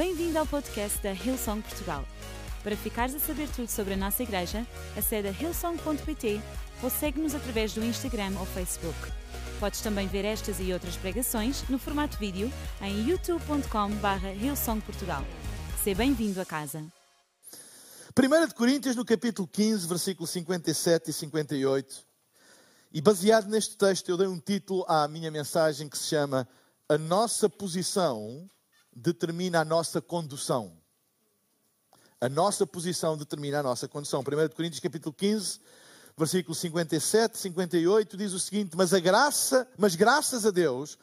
Bem-vindo 0.00 0.38
ao 0.38 0.46
podcast 0.46 0.98
da 1.02 1.12
Hillsong 1.12 1.60
Portugal. 1.60 2.06
Para 2.62 2.74
ficares 2.74 3.14
a 3.14 3.18
saber 3.18 3.50
tudo 3.50 3.68
sobre 3.68 3.92
a 3.92 3.96
nossa 3.98 4.22
igreja, 4.22 4.66
acede 4.96 5.28
a 5.28 5.30
hillsong.pt 5.30 6.40
ou 6.82 6.88
segue-nos 6.88 7.34
através 7.34 7.74
do 7.74 7.84
Instagram 7.84 8.32
ou 8.40 8.46
Facebook. 8.46 8.96
Podes 9.60 9.82
também 9.82 10.08
ver 10.08 10.24
estas 10.24 10.58
e 10.58 10.72
outras 10.72 10.96
pregações 10.96 11.68
no 11.68 11.78
formato 11.78 12.16
vídeo 12.16 12.50
em 12.80 13.10
youtube.com.br 13.10 14.26
hillsongportugal. 14.42 15.22
Seja 15.84 15.98
bem-vindo 15.98 16.40
a 16.40 16.46
casa. 16.46 16.82
1 18.18 18.46
de 18.48 18.54
Coríntios, 18.54 18.96
no 18.96 19.04
capítulo 19.04 19.46
15, 19.46 19.86
versículos 19.86 20.30
57 20.30 21.10
e 21.10 21.12
58. 21.12 22.06
E 22.90 23.02
baseado 23.02 23.50
neste 23.50 23.76
texto, 23.76 24.08
eu 24.08 24.16
dei 24.16 24.28
um 24.28 24.40
título 24.40 24.82
à 24.88 25.06
minha 25.06 25.30
mensagem 25.30 25.90
que 25.90 25.98
se 25.98 26.06
chama 26.06 26.48
A 26.88 26.96
Nossa 26.96 27.50
Posição 27.50 28.48
determina 29.00 29.60
a 29.60 29.64
nossa 29.64 30.00
condução. 30.00 30.76
A 32.20 32.28
nossa 32.28 32.66
posição 32.66 33.16
determina 33.16 33.60
a 33.60 33.62
nossa 33.62 33.88
condução. 33.88 34.20
1 34.20 34.54
Coríntios 34.54 34.80
capítulo 34.80 35.14
15, 35.14 35.58
versículo 36.16 36.54
57, 36.54 37.38
58 37.38 38.16
diz 38.16 38.32
o 38.32 38.38
seguinte: 38.38 38.76
"Mas 38.76 38.92
a 38.92 39.00
graça, 39.00 39.66
mas 39.78 39.96
graças 39.96 40.44
a 40.44 40.50
Deus 40.50 40.98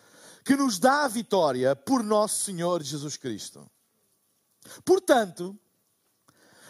que 0.45 0.55
nos 0.55 0.77
dá 0.77 1.05
a 1.05 1.07
vitória 1.07 1.75
por 1.75 2.03
nosso 2.03 2.43
Senhor 2.43 2.83
Jesus 2.83 3.17
Cristo." 3.17 3.67
Portanto, 4.85 5.57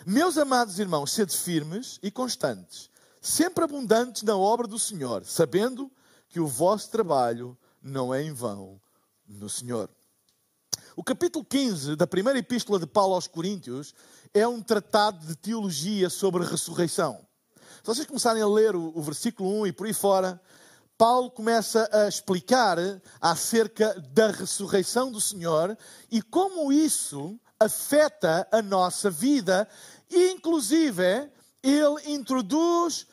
meus 0.06 0.38
amados 0.38 0.80
irmãos, 0.80 1.12
sede 1.12 1.36
firmes 1.36 2.00
e 2.02 2.10
constantes, 2.10 2.90
sempre 3.22 3.66
abundantes 3.66 4.24
na 4.24 4.38
obra 4.38 4.66
do 4.66 4.80
Senhor, 4.80 5.26
sabendo 5.26 5.92
que 6.30 6.40
o 6.40 6.48
vosso 6.48 6.90
trabalho 6.90 7.58
não 7.82 8.14
é 8.14 8.24
em 8.24 8.32
vão 8.32 8.80
no 9.28 9.50
Senhor. 9.50 9.90
O 11.00 11.04
capítulo 11.04 11.46
15 11.46 11.96
da 11.96 12.08
primeira 12.08 12.40
epístola 12.40 12.80
de 12.80 12.88
Paulo 12.88 13.14
aos 13.14 13.28
Coríntios 13.28 13.94
é 14.34 14.48
um 14.48 14.60
tratado 14.60 15.28
de 15.28 15.36
teologia 15.36 16.10
sobre 16.10 16.44
ressurreição. 16.44 17.24
Se 17.56 17.86
vocês 17.86 18.08
começarem 18.08 18.42
a 18.42 18.48
ler 18.48 18.76
o, 18.76 18.92
o 18.96 19.02
versículo 19.04 19.62
1 19.62 19.68
e 19.68 19.72
por 19.72 19.86
aí 19.86 19.94
fora, 19.94 20.42
Paulo 20.98 21.30
começa 21.30 21.88
a 21.94 22.08
explicar 22.08 22.80
acerca 23.22 23.94
da 24.12 24.32
ressurreição 24.32 25.12
do 25.12 25.22
Senhor 25.22 25.78
e 26.10 26.20
como 26.20 26.74
isso 26.74 27.40
afeta 27.60 28.48
a 28.52 28.64
nossa 28.64 29.12
vida, 29.12 29.70
e 30.10 30.32
inclusive 30.32 31.30
ele 31.62 32.12
introduz 32.12 33.06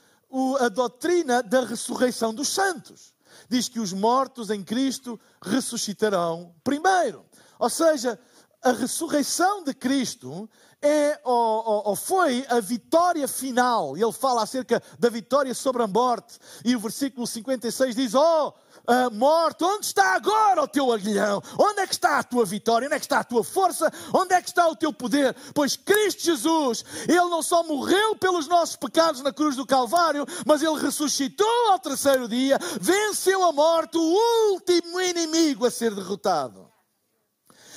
a 0.59 0.71
doutrina 0.71 1.43
da 1.43 1.67
ressurreição 1.67 2.33
dos 2.33 2.49
santos. 2.49 3.13
Diz 3.47 3.69
que 3.69 3.79
os 3.79 3.93
mortos 3.93 4.49
em 4.49 4.65
Cristo 4.65 5.21
ressuscitarão 5.43 6.55
primeiro. 6.65 7.27
Ou 7.59 7.71
seja, 7.71 8.19
a 8.63 8.73
ressurreição 8.73 9.63
de 9.63 9.75
Cristo 9.75 10.49
é, 10.81 11.19
ou, 11.25 11.89
ou, 11.89 11.97
foi 11.97 12.47
a 12.49 12.61
vitória 12.61 13.27
final. 13.27 13.97
Ele 13.97 14.13
fala 14.13 14.43
acerca 14.43 14.83
da 14.99 15.09
vitória 15.09 15.55
sobre 15.55 15.83
a 15.83 15.87
morte. 15.87 16.39
E 16.65 16.77
o 16.77 16.81
versículo 16.81 17.27
56 17.27 17.95
diz: 17.95 18.15
Oh, 18.15 18.53
a 18.87 19.09
morte, 19.11 19.65
onde 19.65 19.87
está 19.87 20.15
agora 20.15 20.63
o 20.63 20.69
teu 20.69 20.93
aguilhão? 20.93 21.43
Onde 21.59 21.81
é 21.81 21.87
que 21.87 21.95
está 21.95 22.19
a 22.19 22.23
tua 22.23 22.45
vitória? 22.45 22.87
Onde 22.87 22.97
é 22.97 22.99
que 22.99 23.05
está 23.07 23.21
a 23.21 23.25
tua 23.25 23.43
força? 23.43 23.91
Onde 24.13 24.35
é 24.35 24.43
que 24.43 24.49
está 24.49 24.69
o 24.69 24.77
teu 24.77 24.93
poder? 24.93 25.35
Pois 25.55 25.77
Cristo 25.77 26.23
Jesus, 26.23 26.85
Ele 27.09 27.31
não 27.31 27.43
só 27.43 27.63
morreu 27.63 28.17
pelos 28.17 28.47
nossos 28.47 28.77
pecados 28.77 29.23
na 29.23 29.33
cruz 29.33 29.57
do 29.57 29.67
Calvário, 29.67 30.27
mas 30.47 30.63
Ele 30.63 30.79
ressuscitou 30.79 31.71
ao 31.71 31.79
terceiro 31.79 32.29
dia, 32.29 32.59
venceu 32.81 33.43
a 33.43 33.53
morte, 33.53 33.97
o 33.97 34.53
último 34.53 35.01
inimigo 35.01 35.67
a 35.67 35.71
ser 35.71 35.95
derrotado. 35.95 36.74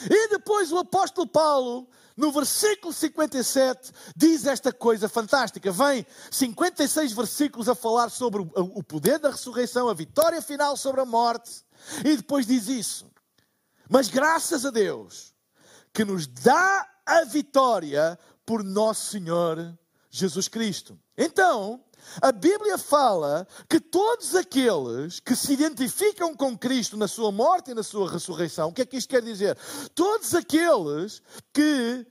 E 0.10 0.30
depois 0.30 0.72
o 0.72 0.78
apóstolo 0.78 1.28
Paulo, 1.28 1.88
no 2.16 2.32
versículo 2.32 2.94
57, 2.94 3.92
diz 4.16 4.46
esta 4.46 4.72
coisa 4.72 5.08
fantástica. 5.08 5.72
Vem 5.72 6.06
56 6.32 7.14
versículos 7.14 7.70
a 7.70 7.76
falar 7.76 8.10
sobre 8.10 8.42
o 8.56 8.84
poder 8.84 9.20
da 9.20 9.30
ressurreição, 9.30 9.90
a 9.90 9.94
vitória 9.94 10.42
final 10.42 10.76
sobre 10.78 11.02
a 11.02 11.06
morte. 11.06 11.64
E 12.04 12.18
depois 12.18 12.46
diz 12.46 12.68
isso. 12.68 13.10
Mas 13.90 14.10
graças 14.10 14.66
a 14.66 14.70
Deus 14.70 15.34
que 15.94 16.04
nos 16.04 16.28
dá 16.28 16.88
a 17.06 17.24
vitória 17.24 18.20
por 18.46 18.64
nosso 18.64 19.12
Senhor 19.12 19.78
Jesus 20.10 20.48
Cristo. 20.48 21.00
Então, 21.18 21.84
a 22.22 22.32
Bíblia 22.32 22.78
fala 22.78 23.48
que 23.70 23.80
todos 23.80 24.36
aqueles 24.36 25.20
que 25.20 25.36
se 25.36 25.54
identificam 25.54 26.36
com 26.36 26.58
Cristo 26.58 26.98
na 26.98 27.08
sua 27.08 27.32
morte 27.32 27.72
e 27.72 27.74
na 27.74 27.84
sua 27.84 28.10
ressurreição, 28.10 28.70
o 28.70 28.74
que 28.74 28.82
é 28.82 28.86
que 28.86 28.98
isto 28.98 29.10
quer 29.10 29.22
dizer? 29.22 29.58
Todos 29.94 30.34
aqueles 30.34 31.22
que 31.54 32.06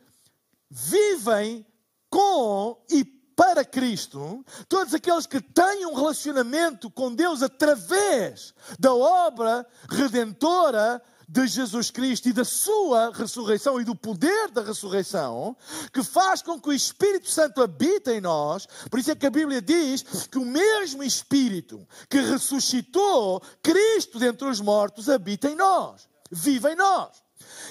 vivem 0.71 1.67
com 2.11 2.83
e 2.91 3.05
para 3.37 3.65
Cristo, 3.65 4.43
todos 4.67 4.95
aqueles 4.95 5.27
que 5.27 5.41
têm 5.41 5.85
um 5.85 5.95
relacionamento 5.95 6.91
com 6.91 7.15
Deus 7.15 7.43
através 7.43 8.55
da 8.79 8.95
obra 8.95 9.67
redentora 9.91 11.03
de 11.29 11.47
Jesus 11.47 11.91
Cristo 11.91 12.29
e 12.29 12.33
da 12.33 12.45
sua 12.45 13.11
ressurreição 13.13 13.81
e 13.81 13.85
do 13.85 13.95
poder 13.95 14.51
da 14.51 14.63
ressurreição, 14.63 15.57
que 15.93 16.03
faz 16.03 16.43
com 16.43 16.61
que 16.61 16.69
o 16.69 16.73
Espírito 16.73 17.29
Santo 17.29 17.63
habite 17.63 18.11
em 18.11 18.21
nós. 18.21 18.67
Por 18.91 18.99
isso 18.99 19.11
é 19.11 19.15
que 19.17 19.27
a 19.27 19.31
Bíblia 19.31 19.61
diz 19.61 20.03
que 20.31 20.39
o 20.39 20.45
mesmo 20.45 21.03
Espírito 21.03 21.87
que 22.09 22.21
ressuscitou 22.21 23.43
Cristo 23.63 24.19
dentre 24.19 24.49
os 24.49 24.61
mortos 24.61 25.09
habita 25.09 25.49
em 25.49 25.57
nós, 25.57 26.09
vive 26.31 26.71
em 26.71 26.77
nós. 26.77 27.25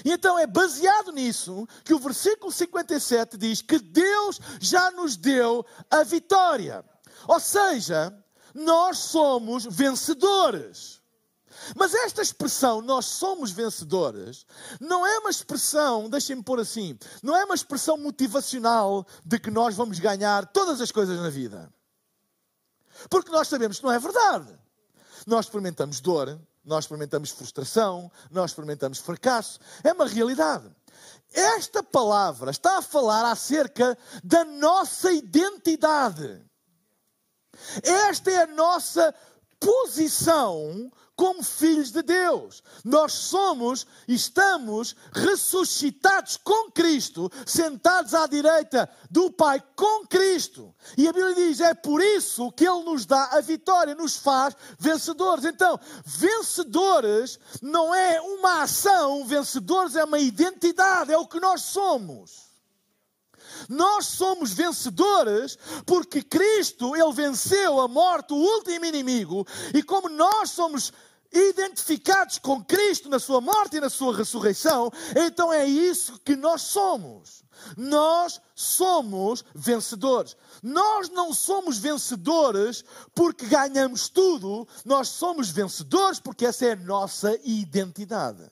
E 0.03 0.11
então 0.11 0.37
é 0.37 0.45
baseado 0.45 1.11
nisso 1.11 1.67
que 1.83 1.93
o 1.93 1.99
versículo 1.99 2.51
57 2.51 3.37
diz 3.37 3.61
que 3.61 3.79
Deus 3.79 4.39
já 4.59 4.91
nos 4.91 5.15
deu 5.15 5.65
a 5.89 6.03
vitória. 6.03 6.83
Ou 7.27 7.39
seja, 7.39 8.13
nós 8.53 8.99
somos 8.99 9.65
vencedores. 9.65 11.01
Mas 11.75 11.93
esta 11.93 12.21
expressão, 12.21 12.81
nós 12.81 13.05
somos 13.05 13.51
vencedores, 13.51 14.45
não 14.79 15.05
é 15.05 15.17
uma 15.19 15.29
expressão, 15.29 16.09
deixem-me 16.09 16.43
pôr 16.43 16.59
assim, 16.59 16.97
não 17.23 17.35
é 17.35 17.45
uma 17.45 17.55
expressão 17.55 17.97
motivacional 17.97 19.05
de 19.25 19.39
que 19.39 19.49
nós 19.49 19.75
vamos 19.75 19.99
ganhar 19.99 20.45
todas 20.47 20.81
as 20.81 20.91
coisas 20.91 21.19
na 21.19 21.29
vida. 21.29 21.71
Porque 23.09 23.31
nós 23.31 23.47
sabemos 23.47 23.79
que 23.79 23.83
não 23.83 23.91
é 23.91 23.99
verdade. 23.99 24.53
Nós 25.25 25.45
experimentamos 25.45 25.99
dor, 25.99 26.39
nós 26.63 26.85
experimentamos 26.85 27.29
frustração, 27.31 28.11
nós 28.31 28.51
experimentamos 28.51 28.99
fracasso. 28.99 29.59
É 29.83 29.93
uma 29.93 30.07
realidade. 30.07 30.69
Esta 31.33 31.83
palavra 31.83 32.51
está 32.51 32.77
a 32.77 32.81
falar 32.81 33.29
acerca 33.29 33.97
da 34.23 34.45
nossa 34.45 35.11
identidade. 35.11 36.41
Esta 37.83 38.31
é 38.31 38.43
a 38.43 38.47
nossa 38.47 39.13
posição 39.59 40.91
como 41.15 41.41
filhos 41.41 41.91
de 41.91 42.01
Deus. 42.01 42.61
Nós 42.83 43.13
somos, 43.13 43.87
estamos 44.07 44.95
ressuscitados 45.11 46.37
com 46.37 46.71
Cristo, 46.71 47.31
sentados 47.45 48.13
à 48.13 48.27
direita 48.27 48.89
do 49.09 49.31
Pai 49.31 49.63
com 49.75 50.05
Cristo. 50.07 50.75
E 50.97 51.07
a 51.07 51.13
Bíblia 51.13 51.35
diz: 51.35 51.59
é 51.59 51.73
por 51.73 52.01
isso 52.01 52.51
que 52.51 52.67
Ele 52.67 52.83
nos 52.83 53.05
dá 53.05 53.29
a 53.31 53.41
vitória, 53.41 53.95
nos 53.95 54.17
faz 54.17 54.55
vencedores. 54.77 55.45
Então, 55.45 55.79
vencedores 56.05 57.39
não 57.61 57.93
é 57.93 58.19
uma 58.21 58.63
ação, 58.63 59.25
vencedores 59.25 59.95
é 59.95 60.03
uma 60.03 60.19
identidade, 60.19 61.13
é 61.13 61.17
o 61.17 61.27
que 61.27 61.39
nós 61.39 61.61
somos. 61.61 62.45
Nós 63.69 64.07
somos 64.07 64.51
vencedores 64.51 65.57
porque 65.85 66.21
Cristo, 66.21 66.95
Ele 66.95 67.13
venceu 67.13 67.79
a 67.79 67.87
morte, 67.87 68.33
o 68.33 68.37
último 68.37 68.85
inimigo, 68.85 69.45
e 69.73 69.81
como 69.81 70.09
nós 70.09 70.51
somos 70.51 70.91
identificados 71.35 72.39
com 72.39 72.63
Cristo 72.63 73.09
na 73.09 73.19
sua 73.19 73.41
morte 73.41 73.75
e 73.75 73.81
na 73.81 73.89
sua 73.89 74.15
ressurreição, 74.15 74.89
então 75.15 75.51
é 75.51 75.65
isso 75.65 76.17
que 76.19 76.35
nós 76.35 76.61
somos. 76.61 77.43
Nós 77.75 78.41
somos 78.53 79.43
vencedores. 79.53 80.37
Nós 80.63 81.09
não 81.09 81.33
somos 81.33 81.77
vencedores 81.77 82.83
porque 83.13 83.45
ganhamos 83.45 84.07
tudo, 84.07 84.67
nós 84.85 85.09
somos 85.09 85.49
vencedores 85.49 86.19
porque 86.19 86.45
essa 86.45 86.65
é 86.65 86.71
a 86.71 86.77
nossa 86.77 87.37
identidade. 87.43 88.49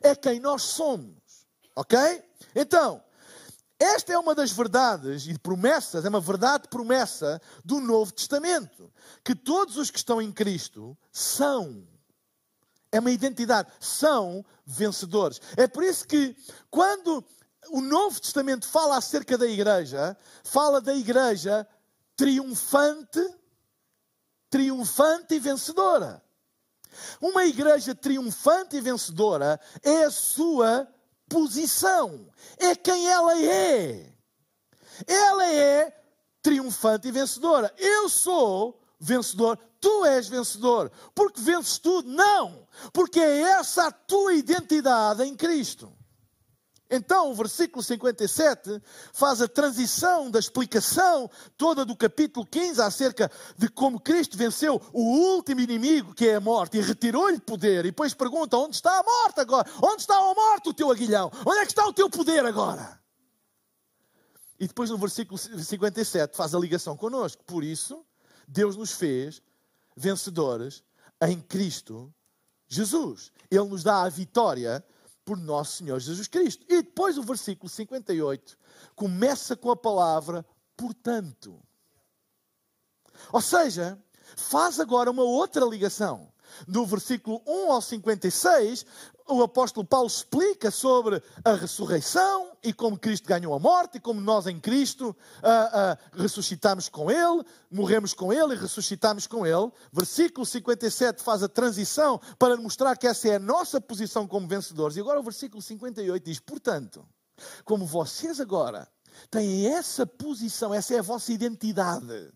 É 0.00 0.14
quem 0.14 0.38
nós 0.38 0.62
somos. 0.62 1.14
Ok? 1.74 1.98
Então, 2.54 3.02
esta 3.84 4.12
é 4.12 4.18
uma 4.18 4.34
das 4.34 4.50
verdades 4.50 5.26
e 5.26 5.38
promessas, 5.38 6.04
é 6.04 6.08
uma 6.08 6.20
verdade 6.20 6.68
promessa 6.68 7.40
do 7.64 7.80
Novo 7.80 8.12
Testamento. 8.12 8.92
Que 9.22 9.34
todos 9.34 9.76
os 9.76 9.90
que 9.90 9.98
estão 9.98 10.20
em 10.20 10.32
Cristo 10.32 10.96
são. 11.12 11.86
É 12.90 13.00
uma 13.00 13.10
identidade. 13.10 13.70
São 13.80 14.44
vencedores. 14.64 15.40
É 15.56 15.66
por 15.66 15.82
isso 15.82 16.06
que, 16.06 16.36
quando 16.70 17.24
o 17.70 17.80
Novo 17.80 18.20
Testamento 18.20 18.66
fala 18.66 18.96
acerca 18.96 19.36
da 19.36 19.46
igreja, 19.46 20.16
fala 20.42 20.80
da 20.80 20.94
igreja 20.94 21.66
triunfante, 22.16 23.20
triunfante 24.48 25.34
e 25.34 25.38
vencedora. 25.40 26.22
Uma 27.20 27.44
igreja 27.44 27.94
triunfante 27.94 28.76
e 28.76 28.80
vencedora 28.80 29.60
é 29.82 30.04
a 30.04 30.10
sua 30.10 30.88
posição, 31.34 32.28
é 32.58 32.76
quem 32.76 33.08
ela 33.08 33.36
é. 33.42 34.14
Ela 35.04 35.46
é 35.48 35.92
triunfante 36.40 37.08
e 37.08 37.10
vencedora. 37.10 37.74
Eu 37.76 38.08
sou 38.08 38.80
vencedor, 39.00 39.58
tu 39.80 40.04
és 40.04 40.28
vencedor. 40.28 40.92
Porque 41.12 41.40
vences 41.40 41.78
tudo? 41.78 42.08
Não! 42.08 42.68
Porque 42.92 43.18
é 43.18 43.40
essa 43.40 43.88
a 43.88 43.90
tua 43.90 44.34
identidade 44.34 45.24
em 45.24 45.34
Cristo. 45.34 45.92
Então, 46.90 47.30
o 47.30 47.34
versículo 47.34 47.82
57 47.82 48.80
faz 49.12 49.40
a 49.40 49.48
transição 49.48 50.30
da 50.30 50.38
explicação 50.38 51.30
toda 51.56 51.84
do 51.84 51.96
capítulo 51.96 52.46
15 52.46 52.80
acerca 52.82 53.30
de 53.56 53.68
como 53.68 53.98
Cristo 53.98 54.36
venceu 54.36 54.80
o 54.92 55.02
último 55.02 55.60
inimigo, 55.60 56.14
que 56.14 56.28
é 56.28 56.34
a 56.34 56.40
morte, 56.40 56.76
e 56.76 56.82
retirou-lhe 56.82 57.40
poder. 57.40 57.86
E 57.86 57.90
depois 57.90 58.12
pergunta: 58.12 58.56
onde 58.56 58.76
está 58.76 58.98
a 58.98 59.02
morte 59.02 59.40
agora? 59.40 59.68
Onde 59.82 60.02
está 60.02 60.14
a 60.14 60.34
morte, 60.34 60.68
o 60.68 60.74
teu 60.74 60.90
aguilhão? 60.90 61.30
Onde 61.46 61.58
é 61.58 61.66
que 61.66 61.72
está 61.72 61.86
o 61.86 61.92
teu 61.92 62.10
poder 62.10 62.44
agora? 62.44 63.00
E 64.60 64.66
depois, 64.66 64.90
no 64.90 64.98
versículo 64.98 65.38
57, 65.38 66.36
faz 66.36 66.54
a 66.54 66.58
ligação 66.58 66.96
connosco. 66.96 67.42
Por 67.44 67.64
isso, 67.64 68.04
Deus 68.46 68.76
nos 68.76 68.92
fez 68.92 69.42
vencedores 69.96 70.82
em 71.22 71.40
Cristo 71.40 72.12
Jesus. 72.68 73.32
Ele 73.50 73.64
nos 73.64 73.82
dá 73.82 74.02
a 74.02 74.08
vitória 74.08 74.84
por 75.24 75.36
nosso 75.36 75.78
Senhor 75.78 75.98
Jesus 75.98 76.28
Cristo. 76.28 76.64
E 76.68 76.82
depois 76.82 77.16
o 77.18 77.22
versículo 77.22 77.68
58 77.68 78.58
começa 78.94 79.56
com 79.56 79.70
a 79.70 79.76
palavra 79.76 80.44
portanto. 80.76 81.60
Ou 83.32 83.40
seja, 83.40 83.98
faz 84.36 84.80
agora 84.80 85.10
uma 85.10 85.22
outra 85.22 85.64
ligação. 85.64 86.32
Do 86.68 86.84
versículo 86.84 87.42
1 87.46 87.72
ao 87.72 87.80
56, 87.80 88.86
o 89.28 89.42
apóstolo 89.42 89.86
Paulo 89.86 90.06
explica 90.06 90.70
sobre 90.70 91.22
a 91.44 91.54
ressurreição 91.54 92.52
e 92.62 92.72
como 92.72 92.98
Cristo 92.98 93.26
ganhou 93.26 93.54
a 93.54 93.58
morte 93.58 93.96
e 93.96 94.00
como 94.00 94.20
nós 94.20 94.46
em 94.46 94.60
Cristo 94.60 95.10
uh, 95.10 96.18
uh, 96.18 96.20
ressuscitamos 96.22 96.88
com 96.88 97.10
Ele, 97.10 97.42
morremos 97.70 98.12
com 98.12 98.32
Ele 98.32 98.54
e 98.54 98.58
ressuscitamos 98.58 99.26
com 99.26 99.46
Ele. 99.46 99.70
Versículo 99.92 100.44
57 100.44 101.22
faz 101.22 101.42
a 101.42 101.48
transição 101.48 102.20
para 102.38 102.56
mostrar 102.56 102.96
que 102.96 103.06
essa 103.06 103.28
é 103.28 103.36
a 103.36 103.38
nossa 103.38 103.80
posição 103.80 104.26
como 104.26 104.46
vencedores. 104.46 104.96
E 104.96 105.00
agora 105.00 105.20
o 105.20 105.22
versículo 105.22 105.62
58 105.62 106.24
diz: 106.24 106.38
Portanto, 106.38 107.06
como 107.64 107.86
vocês 107.86 108.40
agora 108.40 108.86
têm 109.30 109.68
essa 109.68 110.06
posição, 110.06 110.74
essa 110.74 110.94
é 110.94 110.98
a 110.98 111.02
vossa 111.02 111.32
identidade 111.32 112.30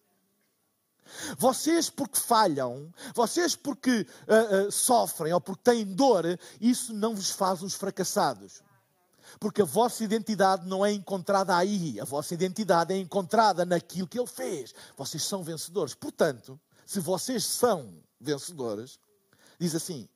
vocês, 1.36 1.90
porque 1.90 2.18
falham, 2.18 2.92
vocês, 3.14 3.54
porque 3.56 4.06
uh, 4.26 4.68
uh, 4.68 4.72
sofrem 4.72 5.32
ou 5.32 5.40
porque 5.40 5.62
têm 5.62 5.84
dor, 5.84 6.24
isso 6.60 6.92
não 6.92 7.14
vos 7.14 7.30
faz 7.30 7.62
uns 7.62 7.74
fracassados. 7.74 8.62
Porque 9.38 9.62
a 9.62 9.64
vossa 9.64 10.02
identidade 10.02 10.66
não 10.66 10.84
é 10.84 10.92
encontrada 10.92 11.56
aí, 11.56 12.00
a 12.00 12.04
vossa 12.04 12.34
identidade 12.34 12.94
é 12.94 12.96
encontrada 12.96 13.64
naquilo 13.64 14.08
que 14.08 14.18
Ele 14.18 14.26
fez. 14.26 14.74
Vocês 14.96 15.22
são 15.22 15.42
vencedores. 15.42 15.94
Portanto, 15.94 16.58
se 16.86 16.98
vocês 17.00 17.44
são 17.44 17.94
vencedores, 18.20 18.98
diz 19.58 19.74
assim: 19.74 20.08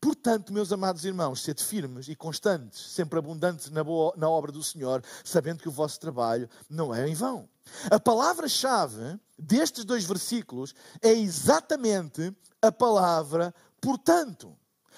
Portanto, 0.00 0.52
meus 0.52 0.72
amados 0.72 1.04
irmãos, 1.04 1.42
sede 1.42 1.62
firmes 1.64 2.08
e 2.08 2.14
constantes, 2.14 2.80
sempre 2.92 3.18
abundantes 3.18 3.70
na, 3.70 3.82
boa, 3.82 4.12
na 4.16 4.28
obra 4.28 4.52
do 4.52 4.62
Senhor, 4.62 5.02
sabendo 5.24 5.60
que 5.60 5.68
o 5.68 5.72
vosso 5.72 5.98
trabalho 5.98 6.48
não 6.68 6.94
é 6.94 7.08
em 7.08 7.14
vão. 7.14 7.48
A 7.90 8.00
palavra-chave 8.00 9.18
destes 9.38 9.84
dois 9.84 10.04
versículos 10.04 10.74
é 11.00 11.12
exatamente 11.12 12.34
a 12.60 12.72
palavra 12.72 13.54
portanto. 13.80 14.56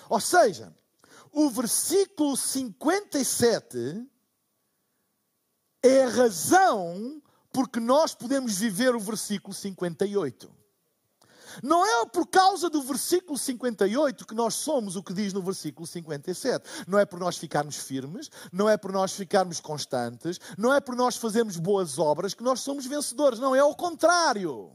Ou 0.08 0.20
seja, 0.20 0.74
o 1.32 1.48
versículo 1.50 2.36
57 2.36 4.06
é 5.82 6.04
a 6.04 6.08
razão 6.08 7.22
porque 7.52 7.80
nós 7.80 8.14
podemos 8.14 8.58
viver 8.58 8.94
o 8.94 9.00
versículo 9.00 9.54
58. 9.54 10.59
Não 11.62 11.84
é 11.84 12.06
por 12.06 12.26
causa 12.26 12.68
do 12.68 12.82
versículo 12.82 13.38
58 13.38 14.26
que 14.26 14.34
nós 14.34 14.54
somos 14.54 14.96
o 14.96 15.02
que 15.02 15.12
diz 15.12 15.32
no 15.32 15.42
versículo 15.42 15.86
57. 15.86 16.86
Não 16.86 16.98
é 16.98 17.04
por 17.04 17.18
nós 17.18 17.36
ficarmos 17.36 17.76
firmes, 17.76 18.30
não 18.52 18.68
é 18.68 18.76
por 18.76 18.92
nós 18.92 19.12
ficarmos 19.12 19.60
constantes, 19.60 20.40
não 20.56 20.72
é 20.72 20.80
por 20.80 20.96
nós 20.96 21.16
fazermos 21.16 21.56
boas 21.56 21.98
obras 21.98 22.34
que 22.34 22.42
nós 22.42 22.60
somos 22.60 22.86
vencedores. 22.86 23.38
Não, 23.38 23.54
é 23.54 23.60
ao 23.60 23.74
contrário. 23.74 24.72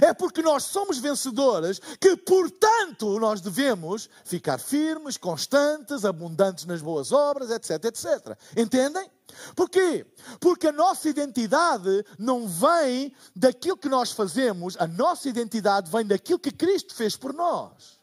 É 0.00 0.14
porque 0.14 0.42
nós 0.42 0.64
somos 0.64 0.98
vencedores 0.98 1.80
que, 2.00 2.16
portanto, 2.16 3.18
nós 3.18 3.40
devemos 3.40 4.08
ficar 4.24 4.58
firmes, 4.58 5.16
constantes, 5.16 6.04
abundantes 6.04 6.64
nas 6.64 6.80
boas 6.80 7.12
obras, 7.12 7.50
etc, 7.50 7.84
etc. 7.84 8.38
Entendem? 8.56 9.10
Porquê? 9.54 10.06
Porque 10.40 10.68
a 10.68 10.72
nossa 10.72 11.08
identidade 11.08 12.04
não 12.18 12.46
vem 12.46 13.14
daquilo 13.34 13.76
que 13.76 13.88
nós 13.88 14.12
fazemos, 14.12 14.76
a 14.78 14.86
nossa 14.86 15.28
identidade 15.28 15.90
vem 15.90 16.06
daquilo 16.06 16.38
que 16.38 16.50
Cristo 16.50 16.94
fez 16.94 17.16
por 17.16 17.32
nós. 17.32 18.00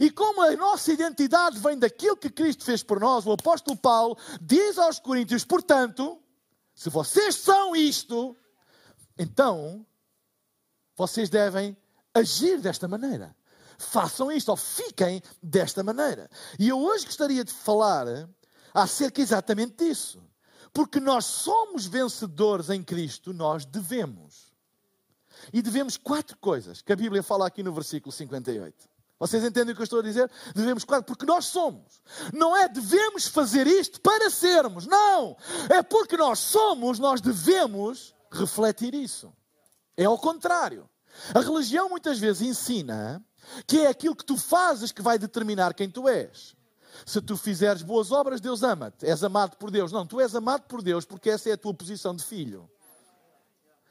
E 0.00 0.10
como 0.10 0.42
a 0.42 0.52
nossa 0.56 0.92
identidade 0.92 1.58
vem 1.58 1.78
daquilo 1.78 2.16
que 2.16 2.30
Cristo 2.30 2.64
fez 2.64 2.82
por 2.82 3.00
nós, 3.00 3.26
o 3.26 3.32
apóstolo 3.32 3.76
Paulo 3.76 4.16
diz 4.40 4.78
aos 4.78 4.98
Coríntios: 4.98 5.44
portanto, 5.44 6.20
se 6.74 6.90
vocês 6.90 7.36
são 7.36 7.74
isto, 7.74 8.36
então 9.18 9.86
vocês 10.96 11.30
devem 11.30 11.76
agir 12.12 12.60
desta 12.60 12.86
maneira. 12.86 13.34
Façam 13.78 14.30
isto 14.30 14.50
ou 14.50 14.56
fiquem 14.56 15.22
desta 15.42 15.82
maneira. 15.82 16.30
E 16.58 16.68
eu 16.68 16.78
hoje 16.80 17.06
gostaria 17.06 17.44
de 17.44 17.52
falar 17.52 18.06
acerca 18.74 19.22
exatamente 19.22 19.84
disso. 19.84 20.20
Porque 20.72 20.98
nós 20.98 21.24
somos 21.24 21.86
vencedores 21.86 22.68
em 22.68 22.82
Cristo, 22.82 23.32
nós 23.32 23.64
devemos. 23.64 24.52
E 25.52 25.62
devemos 25.62 25.96
quatro 25.96 26.36
coisas 26.38 26.82
que 26.82 26.92
a 26.92 26.96
Bíblia 26.96 27.22
fala 27.22 27.46
aqui 27.46 27.62
no 27.62 27.72
versículo 27.72 28.10
58. 28.10 28.88
Vocês 29.18 29.44
entendem 29.44 29.72
o 29.72 29.76
que 29.76 29.80
eu 29.80 29.84
estou 29.84 30.00
a 30.00 30.02
dizer? 30.02 30.28
Devemos 30.54 30.84
quatro, 30.84 31.06
porque 31.06 31.24
nós 31.24 31.46
somos. 31.46 32.02
Não 32.32 32.56
é 32.56 32.68
devemos 32.68 33.28
fazer 33.28 33.66
isto 33.66 34.00
para 34.00 34.28
sermos. 34.28 34.86
Não! 34.86 35.36
É 35.70 35.82
porque 35.82 36.16
nós 36.16 36.40
somos, 36.40 36.98
nós 36.98 37.20
devemos 37.20 38.14
refletir 38.30 38.94
isso. 38.94 39.32
É 39.96 40.04
ao 40.04 40.18
contrário. 40.18 40.90
A 41.32 41.40
religião 41.40 41.88
muitas 41.88 42.18
vezes 42.18 42.42
ensina 42.42 43.24
que 43.66 43.80
é 43.80 43.88
aquilo 43.88 44.16
que 44.16 44.24
tu 44.24 44.36
fazes 44.36 44.90
que 44.90 45.02
vai 45.02 45.18
determinar 45.18 45.74
quem 45.74 45.88
tu 45.88 46.08
és. 46.08 46.56
Se 47.06 47.20
tu 47.20 47.36
fizeres 47.36 47.82
boas 47.82 48.12
obras, 48.12 48.40
Deus 48.40 48.62
ama-te. 48.62 49.06
És 49.06 49.22
amado 49.24 49.56
por 49.56 49.70
Deus. 49.70 49.92
Não, 49.92 50.06
tu 50.06 50.20
és 50.20 50.34
amado 50.34 50.62
por 50.62 50.82
Deus 50.82 51.04
porque 51.04 51.30
essa 51.30 51.50
é 51.50 51.52
a 51.52 51.58
tua 51.58 51.74
posição 51.74 52.14
de 52.14 52.24
filho. 52.24 52.70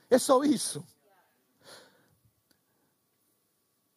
É 0.09 0.17
só 0.17 0.43
isso. 0.43 0.85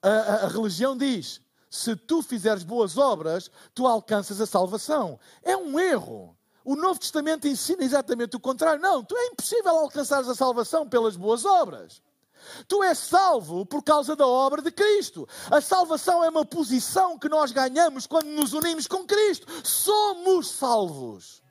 A, 0.02 0.08
a, 0.08 0.34
a 0.44 0.48
religião 0.48 0.96
diz: 0.96 1.40
se 1.68 1.94
tu 1.94 2.22
fizeres 2.22 2.64
boas 2.64 2.96
obras, 2.96 3.50
tu 3.74 3.86
alcanças 3.86 4.40
a 4.40 4.46
salvação. 4.46 5.18
É 5.42 5.56
um 5.56 5.78
erro. 5.78 6.36
O 6.64 6.74
Novo 6.74 6.98
Testamento 6.98 7.46
ensina 7.46 7.84
exatamente 7.84 8.34
o 8.34 8.40
contrário. 8.40 8.82
Não, 8.82 9.04
tu 9.04 9.16
é 9.16 9.26
impossível 9.26 9.70
alcançar 9.70 10.20
a 10.20 10.34
salvação 10.34 10.88
pelas 10.88 11.16
boas 11.16 11.44
obras. 11.44 12.02
Tu 12.68 12.82
és 12.82 12.98
salvo 12.98 13.64
por 13.66 13.82
causa 13.82 14.14
da 14.14 14.26
obra 14.26 14.62
de 14.62 14.70
Cristo. 14.70 15.28
A 15.50 15.60
salvação 15.60 16.22
é 16.24 16.28
uma 16.28 16.44
posição 16.44 17.18
que 17.18 17.28
nós 17.28 17.52
ganhamos 17.52 18.06
quando 18.06 18.26
nos 18.26 18.52
unimos 18.52 18.86
com 18.86 19.04
Cristo. 19.04 19.46
Somos 19.64 20.50
salvos. 20.50 21.42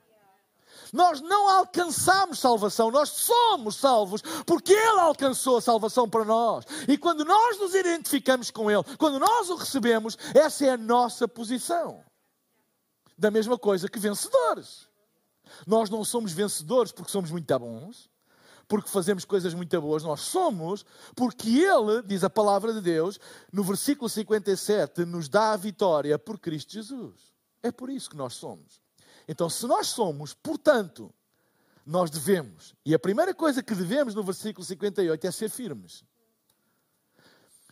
Nós 0.94 1.20
não 1.20 1.50
alcançamos 1.50 2.40
salvação, 2.40 2.90
nós 2.90 3.10
somos 3.10 3.76
salvos 3.76 4.22
porque 4.46 4.72
Ele 4.72 5.00
alcançou 5.00 5.58
a 5.58 5.62
salvação 5.62 6.08
para 6.08 6.24
nós. 6.24 6.66
E 6.88 6.98
quando 6.98 7.26
nós 7.26 7.60
nos 7.60 7.76
identificamos 7.76 8.50
com 8.50 8.72
Ele, 8.72 8.84
quando 8.98 9.20
nós 9.20 9.50
o 9.50 9.56
recebemos, 9.56 10.18
essa 10.34 10.66
é 10.66 10.70
a 10.72 10.78
nossa 10.78 11.28
posição. 11.28 12.04
Da 13.18 13.30
mesma 13.30 13.58
coisa 13.58 13.90
que 13.90 14.00
vencedores. 14.00 14.88
Nós 15.68 15.90
não 15.90 16.04
somos 16.04 16.32
vencedores 16.32 16.92
porque 16.92 17.12
somos 17.12 17.32
muito 17.32 17.60
bons 17.60 18.10
porque 18.68 18.90
fazemos 18.90 19.26
coisas 19.26 19.54
muito 19.54 19.80
boas, 19.80 20.04
nós 20.04 20.22
somos 20.22 20.86
porque 21.16 21.50
Ele, 21.50 22.02
diz 22.04 22.24
a 22.24 22.30
palavra 22.30 22.74
de 22.74 22.82
Deus, 22.82 23.20
no 23.52 23.64
versículo 23.64 24.10
57, 24.10 25.06
nos 25.06 25.30
dá 25.30 25.54
a 25.54 25.58
vitória 25.58 26.18
por 26.18 26.40
Cristo 26.40 26.74
Jesus. 26.74 27.34
É 27.62 27.72
por 27.72 27.90
isso 27.90 28.10
que 28.10 28.18
nós 28.18 28.34
somos. 28.34 28.82
Então, 29.28 29.50
se 29.50 29.66
nós 29.66 29.88
somos, 29.88 30.34
portanto, 30.34 31.14
nós 31.86 32.10
devemos, 32.10 32.76
e 32.86 32.94
a 32.94 33.00
primeira 33.00 33.34
coisa 33.34 33.62
que 33.62 33.76
devemos 33.76 34.16
no 34.16 34.24
versículo 34.24 34.66
58 34.66 35.26
é 35.26 35.32
ser 35.32 35.50
firmes. 35.50 36.04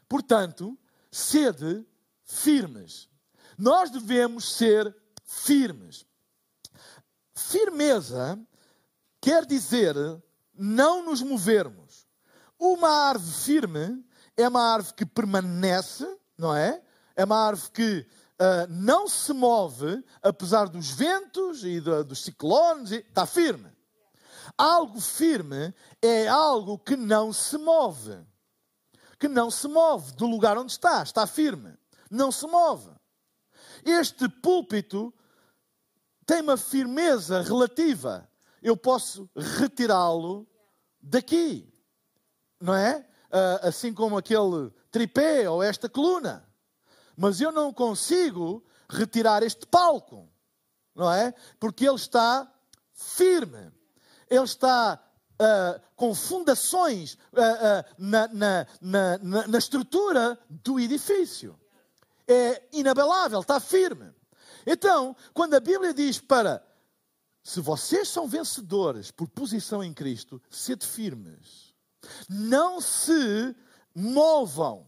Portanto, 0.07 0.77
sede 1.11 1.85
firmes. 2.23 3.09
Nós 3.57 3.89
devemos 3.89 4.53
ser 4.53 4.95
firmes. 5.25 6.05
Firmeza 7.35 8.39
quer 9.19 9.45
dizer 9.45 9.95
não 10.53 11.03
nos 11.03 11.21
movermos. 11.21 12.07
Uma 12.59 12.89
árvore 12.89 13.33
firme 13.33 14.05
é 14.37 14.47
uma 14.47 14.61
árvore 14.61 14.95
que 14.95 15.05
permanece, 15.05 16.07
não 16.37 16.55
é? 16.55 16.81
É 17.15 17.25
uma 17.25 17.37
árvore 17.37 17.71
que 17.71 18.07
uh, 18.39 18.67
não 18.69 19.07
se 19.07 19.33
move, 19.33 20.03
apesar 20.21 20.67
dos 20.67 20.91
ventos 20.91 21.63
e 21.63 21.79
do, 21.79 22.03
dos 22.03 22.23
ciclones, 22.23 22.91
está 22.91 23.25
firme. 23.25 23.71
Algo 24.57 24.99
firme 24.99 25.73
é 26.01 26.27
algo 26.27 26.77
que 26.77 26.95
não 26.95 27.31
se 27.31 27.57
move. 27.57 28.17
Que 29.19 29.27
não 29.27 29.49
se 29.49 29.67
move 29.67 30.11
do 30.13 30.25
lugar 30.25 30.57
onde 30.57 30.71
está, 30.71 31.01
está 31.01 31.25
firme. 31.25 31.77
Não 32.09 32.31
se 32.31 32.45
move. 32.45 32.89
Este 33.83 34.27
púlpito 34.27 35.13
tem 36.25 36.41
uma 36.41 36.57
firmeza 36.57 37.41
relativa. 37.41 38.29
Eu 38.63 38.77
posso 38.77 39.29
retirá-lo 39.35 40.47
daqui, 41.01 41.69
não 42.61 42.73
é? 42.73 43.05
Uh, 43.29 43.67
assim 43.67 43.93
como 43.93 44.17
aquele 44.17 44.71
tripé 44.89 45.49
ou 45.49 45.61
esta 45.61 45.89
coluna. 45.89 46.49
Mas 47.17 47.41
eu 47.41 47.51
não 47.51 47.73
consigo 47.73 48.65
retirar 48.89 49.43
este 49.43 49.67
palco, 49.67 50.31
não 50.95 51.11
é? 51.11 51.33
Porque 51.59 51.85
ele 51.85 51.97
está 51.97 52.49
firme, 52.93 53.69
ele 54.29 54.45
está 54.45 55.03
uh, 55.33 55.81
com 55.97 56.15
fundações 56.15 57.15
uh, 57.15 57.17
uh, 57.17 57.95
na, 57.97 58.27
na, 58.29 58.67
na, 58.81 59.47
na 59.47 59.57
estrutura 59.57 60.39
do 60.49 60.79
edifício. 60.79 61.59
É 62.25 62.63
inabalável, 62.71 63.41
está 63.41 63.59
firme. 63.59 64.13
Então, 64.65 65.13
quando 65.33 65.55
a 65.55 65.59
Bíblia 65.59 65.93
diz 65.93 66.19
para 66.21 66.65
se 67.43 67.59
vocês 67.59 68.07
são 68.07 68.27
vencedores 68.27 69.11
por 69.11 69.27
posição 69.27 69.83
em 69.83 69.93
Cristo, 69.93 70.41
sede 70.49 70.87
firmes. 70.87 71.73
Não 72.29 72.79
se 72.79 73.55
movam. 73.93 74.87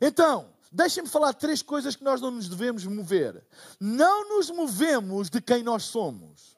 Então, 0.00 0.52
Deixem-me 0.72 1.08
falar 1.08 1.32
três 1.34 1.62
coisas 1.62 1.96
que 1.96 2.04
nós 2.04 2.20
não 2.20 2.30
nos 2.30 2.48
devemos 2.48 2.86
mover. 2.86 3.44
Não 3.80 4.36
nos 4.36 4.50
movemos 4.50 5.28
de 5.28 5.40
quem 5.40 5.64
nós 5.64 5.82
somos. 5.82 6.56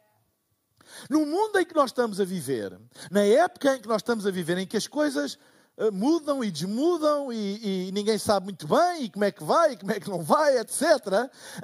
No 1.08 1.24
mundo 1.24 1.58
em 1.58 1.64
que 1.64 1.74
nós 1.74 1.88
estamos 1.90 2.20
a 2.20 2.24
viver, 2.24 2.78
na 3.10 3.22
época 3.22 3.74
em 3.74 3.80
que 3.80 3.88
nós 3.88 4.02
estamos 4.02 4.26
a 4.26 4.30
viver, 4.30 4.58
em 4.58 4.66
que 4.66 4.76
as 4.76 4.86
coisas 4.86 5.38
uh, 5.78 5.90
mudam 5.90 6.44
e 6.44 6.50
desmudam 6.50 7.32
e, 7.32 7.88
e, 7.88 7.92
ninguém 7.92 8.18
sabe 8.18 8.44
muito 8.44 8.68
bem 8.68 9.04
e 9.04 9.10
como 9.10 9.24
é 9.24 9.32
que 9.32 9.42
vai 9.42 9.72
e 9.72 9.76
como 9.78 9.92
é 9.92 9.98
que 9.98 10.10
não 10.10 10.22
vai, 10.22 10.58
etc., 10.58 10.82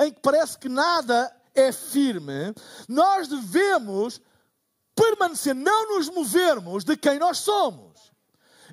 em 0.01 0.11
que 0.11 0.21
parece 0.23 0.59
que 0.59 0.71
nada 0.71 1.31
é 1.61 1.73
firme, 1.73 2.55
nós 2.89 3.29
devemos 3.29 4.21
permanecer, 4.95 5.55
não 5.55 5.97
nos 5.97 6.09
movermos 6.09 6.85
de 6.85 6.97
quem 6.97 7.19
nós 7.19 7.39
somos. 7.39 8.13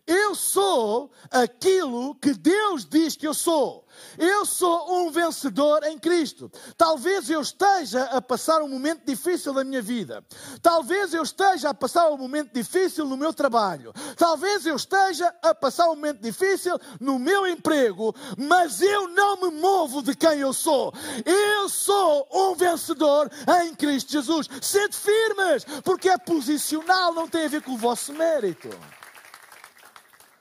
Eu 0.08 0.36
sou 0.36 1.12
aquilo 1.32 2.14
que 2.16 2.32
Deus 2.32 2.86
diz 2.86 3.16
que 3.16 3.28
eu 3.28 3.34
sou. 3.34 3.88
Eu 4.20 4.46
sou 4.46 5.00
um 5.00 5.10
vencedor 5.10 5.84
em 5.84 5.98
Cristo. 5.98 6.52
Talvez 6.78 7.28
eu 7.28 7.42
esteja 7.42 8.04
a 8.04 8.22
passar 8.22 8.62
um 8.62 8.68
momento 8.68 9.04
difícil 9.04 9.52
da 9.52 9.64
minha 9.64 9.82
vida. 9.82 10.24
Talvez 10.62 11.12
eu 11.12 11.24
esteja 11.24 11.70
a 11.70 11.74
passar 11.74 12.10
um 12.12 12.18
momento 12.18 12.54
difícil 12.54 13.06
no 13.06 13.18
meu 13.18 13.34
trabalho. 13.34 13.94
Talvez 14.16 14.66
eu 14.68 14.76
esteja 14.76 15.34
a 15.42 15.56
passar 15.56 15.86
um 15.88 15.96
momento 15.96 16.22
difícil 16.22 16.80
no 17.00 17.18
meu 17.18 17.48
emprego. 17.48 18.14
Mas 18.38 18.82
eu 18.82 19.08
não 19.08 19.38
me 19.42 19.60
movo 19.60 20.04
de 20.04 20.16
quem 20.16 20.40
eu 20.40 20.54
sou. 20.54 20.94
Eu 21.26 21.68
sou 21.68 22.28
um 22.32 22.54
vencedor 22.54 23.32
em 23.64 23.74
Cristo 23.74 24.12
Jesus. 24.12 24.48
Sede 24.62 24.96
firmes, 24.96 25.66
porque 25.84 26.10
é 26.10 26.18
posicional, 26.18 27.12
não 27.12 27.28
tem 27.28 27.46
a 27.46 27.50
ver 27.50 27.64
com 27.64 27.72
o 27.72 27.78
vosso 27.78 28.14
mérito 28.14 28.70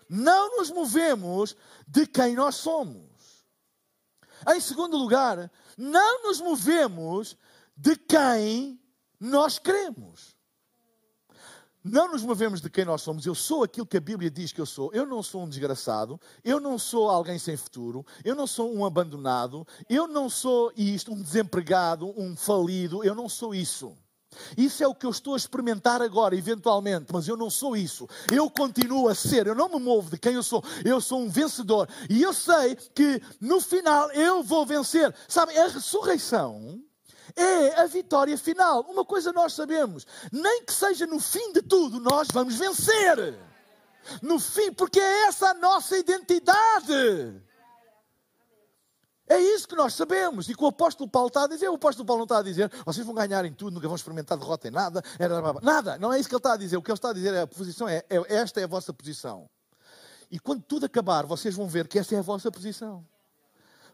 não 0.09 0.59
nos 0.59 0.71
movemos 0.71 1.57
de 1.87 2.07
quem 2.07 2.35
nós 2.35 2.57
somos. 2.57 3.05
Em 4.49 4.61
segundo 4.61 4.97
lugar, 4.97 5.51
não 5.77 6.25
nos 6.25 6.41
movemos 6.41 7.37
de 7.77 7.97
quem 7.97 8.81
nós 9.19 9.59
queremos. 9.59 10.35
Não 11.83 12.11
nos 12.11 12.23
movemos 12.23 12.63
de 12.63 12.71
quem 12.71 12.85
nós 12.85 13.03
somos. 13.03 13.27
Eu 13.27 13.35
sou 13.35 13.63
aquilo 13.63 13.87
que 13.87 13.99
a 13.99 14.01
Bíblia 14.01 14.31
diz 14.31 14.53
que 14.53 14.61
eu 14.61 14.65
sou. 14.65 14.91
Eu 14.95 15.05
não 15.05 15.23
sou 15.23 15.43
um 15.43 15.49
desgraçado. 15.49 16.19
Eu 16.43 16.59
não 16.59 16.79
sou 16.79 17.11
alguém 17.11 17.39
sem 17.39 17.59
futuro. 17.59 18.07
Eu 18.25 18.35
não 18.35 18.47
sou 18.47 18.75
um 18.75 18.87
abandonado. 18.87 19.67
Eu 19.87 20.09
não 20.09 20.31
sou 20.31 20.73
isto, 20.75 21.13
um 21.13 21.21
desempregado, 21.21 22.09
um 22.19 22.35
falido. 22.35 23.05
Eu 23.05 23.15
não 23.15 23.29
sou 23.29 23.55
isso. 23.55 23.95
Isso 24.57 24.83
é 24.83 24.87
o 24.87 24.95
que 24.95 25.07
eu 25.07 25.11
estou 25.11 25.35
a 25.35 25.37
experimentar 25.37 26.03
agora, 26.03 26.37
eventualmente, 26.37 27.07
mas 27.13 27.29
eu 27.29 27.37
não 27.37 27.51
sou 27.51 27.77
isso. 27.77 28.09
Eu 28.33 28.51
continuo 28.51 29.09
a 29.09 29.15
ser, 29.15 29.47
eu 29.47 29.55
não 29.55 29.69
me 29.69 29.79
movo 29.79 30.11
de 30.11 30.19
quem 30.19 30.35
eu 30.35 30.43
sou. 30.43 30.63
Eu 30.85 31.01
sou 31.01 31.21
um 31.21 31.29
vencedor. 31.29 31.89
E 32.09 32.23
eu 32.23 32.33
sei 32.33 32.77
que 32.95 33.21
no 33.41 33.61
final 33.61 34.11
eu 34.13 34.43
vou 34.43 34.65
vencer. 34.67 35.15
Sabem, 35.29 35.57
a 35.59 35.69
ressurreição 35.69 36.81
é 37.37 37.81
a 37.81 37.87
vitória 37.87 38.37
final. 38.39 38.83
Uma 38.89 39.05
coisa 39.05 39.33
nós 39.33 39.53
sabemos: 39.55 40.07
nem 40.31 40.65
que 40.65 40.73
seja 40.73 41.07
no 41.07 41.21
fim 41.21 41.53
de 41.53 41.63
tudo, 41.63 42.01
nós 42.01 42.29
vamos 42.33 42.57
vencer. 42.57 43.39
No 44.21 44.39
fim, 44.39 44.73
porque 44.73 45.01
é 45.01 45.29
essa 45.29 45.51
a 45.51 45.55
nossa 45.55 45.97
identidade. 45.97 47.43
Isso 49.65 49.69
que 49.69 49.77
nós 49.77 49.95
sabemos. 49.95 50.47
E 50.51 50.55
que 50.55 50.63
o 50.63 50.67
apóstolo 50.67 51.09
Paulo 51.09 51.29
está 51.29 51.45
a 51.45 51.47
dizer. 51.47 51.71
O 51.71 51.77
apóstolo 51.77 52.05
Paulo 52.05 52.19
não 52.19 52.25
está 52.25 52.39
a 52.39 52.43
dizer, 52.43 52.71
vocês 52.85 53.05
vão 53.05 53.15
ganhar 53.15 53.47
em 53.47 53.53
tudo, 53.53 53.73
nunca 53.73 53.89
vão 53.89 53.97
experimentar 53.97 54.37
derrota 54.37 54.69
em 54.69 54.71
nada. 54.71 55.03
Nada. 55.63 55.99
Não 55.99 56.13
é 56.13 56.21
isso 56.21 56.29
que 56.29 56.35
ele 56.35 56.41
está 56.41 56.53
a 56.53 56.57
dizer. 56.59 56.77
O 56.77 56.83
que 56.83 56.91
ele 56.91 56.99
está 56.99 57.09
a 57.09 57.13
dizer 57.15 57.33
é 57.33 57.41
a 57.41 57.47
posição 57.47 57.89
é, 57.89 58.05
é 58.11 58.35
esta 58.35 58.61
é 58.61 58.65
a 58.65 58.67
vossa 58.67 58.93
posição. 58.93 59.49
E 60.31 60.39
quando 60.39 60.63
tudo 60.63 60.85
acabar, 60.85 61.25
vocês 61.25 61.55
vão 61.55 61.67
ver 61.67 61.89
que 61.89 61.99
essa 61.99 62.15
é 62.15 62.19
a 62.19 62.23
vossa 62.23 62.53
posição. 62.53 63.07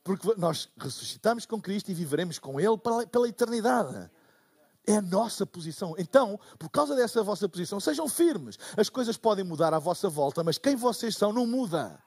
Porque 0.02 0.34
nós 0.36 0.68
ressuscitamos 0.76 1.46
com 1.46 1.60
Cristo 1.60 1.92
e 1.92 1.94
viveremos 1.94 2.40
com 2.40 2.58
Ele 2.58 2.76
pela 3.08 3.28
eternidade. 3.28 4.10
É 4.84 4.96
a 4.96 5.02
nossa 5.02 5.46
posição. 5.46 5.94
Então, 5.96 6.40
por 6.58 6.68
causa 6.68 6.96
dessa 6.96 7.22
vossa 7.22 7.48
posição, 7.48 7.78
sejam 7.78 8.08
firmes. 8.08 8.58
As 8.76 8.88
coisas 8.88 9.16
podem 9.16 9.44
mudar 9.44 9.72
à 9.72 9.78
vossa 9.78 10.08
volta, 10.08 10.42
mas 10.42 10.58
quem 10.58 10.74
vocês 10.74 11.16
são 11.16 11.32
não 11.32 11.46
muda 11.46 12.02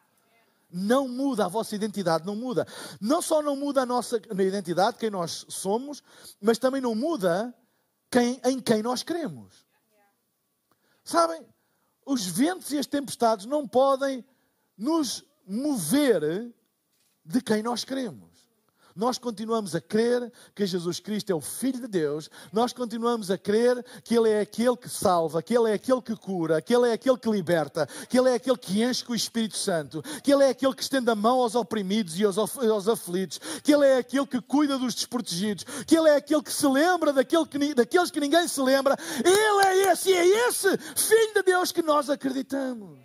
não 0.74 1.08
muda, 1.08 1.46
a 1.46 1.48
vossa 1.48 1.76
identidade 1.76 2.26
não 2.26 2.36
muda. 2.36 2.68
Não 3.00 3.22
só 3.22 3.42
não 3.42 3.56
muda 3.56 3.84
a 3.84 3.86
nossa 3.86 4.18
identidade, 4.18 4.98
quem 4.98 5.10
nós 5.10 5.46
somos, 5.48 6.04
mas 6.42 6.58
também 6.58 6.82
não 6.82 6.96
muda 6.96 7.54
quem, 8.12 8.42
em 8.44 8.60
quem 8.60 8.82
nós 8.82 9.04
queremos. 9.04 9.66
Sabem, 11.04 11.46
os 12.06 12.26
ventos 12.26 12.72
e 12.72 12.80
as 12.80 12.88
tempestades 12.88 13.46
não 13.46 13.68
podem 13.68 14.26
nos 14.78 15.24
mover 15.46 16.54
de 17.24 17.42
quem 17.42 17.62
nós 17.62 17.84
queremos 17.84 18.33
nós 18.96 19.18
continuamos 19.18 19.76
a 19.76 19.82
crer 19.82 20.32
que 20.54 20.66
Jesus 20.66 21.00
Cristo 21.00 21.32
é 21.32 21.36
o 21.36 21.42
Filho 21.42 21.82
de 21.82 21.88
Deus, 21.88 22.30
nós 22.52 22.74
continuamos 22.74 23.32
a 23.32 23.38
crer 23.38 23.84
que 24.04 24.16
Ele 24.16 24.30
é 24.30 24.42
aquele 24.42 24.78
que 24.78 24.90
salva, 24.90 25.42
que 25.42 25.56
Ele 25.56 25.72
é 25.72 25.74
aquele 25.74 26.02
que 26.02 26.16
cura, 26.16 26.62
que 26.62 26.76
Ele 26.76 26.90
é 26.90 26.94
aquele 26.94 27.18
que 27.18 27.30
liberta, 27.30 27.88
que 28.08 28.18
Ele 28.18 28.30
é 28.30 28.36
aquele 28.36 28.58
que 28.58 28.84
enche 28.84 29.04
com 29.04 29.14
o 29.14 29.16
Espírito 29.16 29.58
Santo, 29.58 30.04
que 30.24 30.32
Ele 30.32 30.44
é 30.44 30.50
aquele 30.50 30.74
que 30.74 30.84
estende 30.84 31.10
a 31.10 31.16
mão 31.16 31.40
aos 31.40 31.56
oprimidos 31.56 32.20
e 32.20 32.24
aos, 32.24 32.38
aos 32.38 32.88
aflitos, 32.88 33.40
que 33.64 33.74
Ele 33.74 33.86
é 33.86 33.98
aquele 33.98 34.28
que 34.28 34.42
cuida 34.42 34.78
dos 34.78 34.94
desprotegidos, 34.94 35.64
que 35.86 35.98
Ele 35.98 36.10
é 36.10 36.16
aquele 36.16 36.44
que 36.44 36.54
se 36.54 36.68
lembra 36.68 37.12
daquele 37.12 37.46
que, 37.46 37.74
daqueles 37.74 38.12
que 38.12 38.20
ninguém 38.20 38.48
se 38.48 38.62
lembra. 38.62 38.98
Ele 39.24 39.66
é 39.66 39.92
esse, 39.92 40.10
e 40.10 40.14
é 40.14 40.48
esse 40.48 40.78
Filho 40.96 41.34
de 41.34 41.44
Deus 41.44 41.72
que 41.72 41.82
nós 41.82 42.10
acreditamos. 42.10 43.00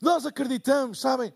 Nós 0.00 0.24
acreditamos, 0.24 1.00
sabem? 1.00 1.32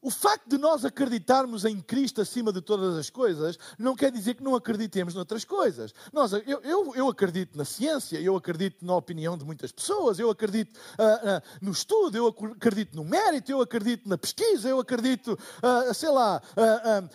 O 0.00 0.10
facto 0.10 0.48
de 0.48 0.56
nós 0.56 0.84
acreditarmos 0.84 1.64
em 1.64 1.80
Cristo 1.80 2.20
acima 2.20 2.52
de 2.52 2.60
todas 2.60 2.96
as 2.96 3.10
coisas 3.10 3.58
não 3.76 3.96
quer 3.96 4.12
dizer 4.12 4.34
que 4.34 4.44
não 4.44 4.54
acreditemos 4.54 5.12
noutras 5.12 5.44
coisas. 5.44 5.92
Nós, 6.12 6.32
eu, 6.32 6.60
eu, 6.62 6.94
eu 6.94 7.08
acredito 7.08 7.58
na 7.58 7.64
ciência, 7.64 8.20
eu 8.20 8.36
acredito 8.36 8.84
na 8.84 8.94
opinião 8.94 9.36
de 9.36 9.44
muitas 9.44 9.72
pessoas, 9.72 10.20
eu 10.20 10.30
acredito 10.30 10.76
uh, 10.76 11.38
uh, 11.38 11.42
no 11.60 11.72
estudo, 11.72 12.16
eu 12.16 12.28
acredito 12.28 12.94
no 12.94 13.04
mérito, 13.04 13.50
eu 13.50 13.60
acredito 13.60 14.08
na 14.08 14.16
pesquisa, 14.16 14.68
eu 14.68 14.78
acredito, 14.78 15.32
uh, 15.32 15.92
sei 15.92 16.10
lá, 16.10 16.40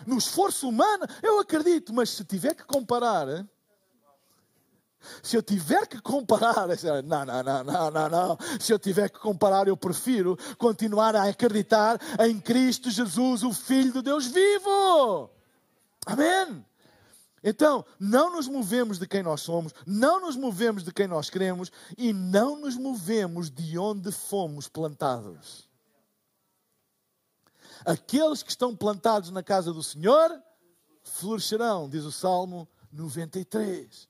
no 0.06 0.18
esforço 0.18 0.68
humano, 0.68 1.06
eu 1.22 1.40
acredito, 1.40 1.92
mas 1.92 2.10
se 2.10 2.24
tiver 2.24 2.54
que 2.54 2.64
comparar 2.64 3.46
se 5.22 5.36
eu 5.36 5.42
tiver 5.42 5.86
que 5.86 6.00
comparar, 6.00 6.68
não, 7.04 7.24
não, 7.24 7.42
não, 7.42 7.64
não, 7.64 7.90
não, 7.90 8.08
não. 8.08 8.38
Se 8.60 8.72
eu 8.72 8.78
tiver 8.78 9.08
que 9.08 9.18
comparar, 9.18 9.68
eu 9.68 9.76
prefiro 9.76 10.38
continuar 10.58 11.14
a 11.16 11.24
acreditar 11.24 11.98
em 12.20 12.40
Cristo 12.40 12.90
Jesus, 12.90 13.42
o 13.42 13.52
Filho 13.52 13.92
de 13.92 14.02
Deus 14.02 14.26
vivo. 14.26 15.30
Amém. 16.06 16.64
Então, 17.46 17.84
não 18.00 18.34
nos 18.34 18.48
movemos 18.48 18.98
de 18.98 19.06
quem 19.06 19.22
nós 19.22 19.42
somos, 19.42 19.74
não 19.86 20.18
nos 20.18 20.34
movemos 20.34 20.82
de 20.82 20.90
quem 20.90 21.06
nós 21.06 21.28
queremos 21.28 21.70
e 21.96 22.10
não 22.10 22.58
nos 22.58 22.74
movemos 22.74 23.50
de 23.50 23.78
onde 23.78 24.10
fomos 24.10 24.66
plantados. 24.66 25.68
Aqueles 27.84 28.42
que 28.42 28.48
estão 28.48 28.74
plantados 28.74 29.30
na 29.30 29.42
casa 29.42 29.74
do 29.74 29.82
Senhor 29.82 30.42
florescerão, 31.02 31.86
diz 31.86 32.04
o 32.04 32.12
Salmo 32.12 32.66
93. 32.90 34.08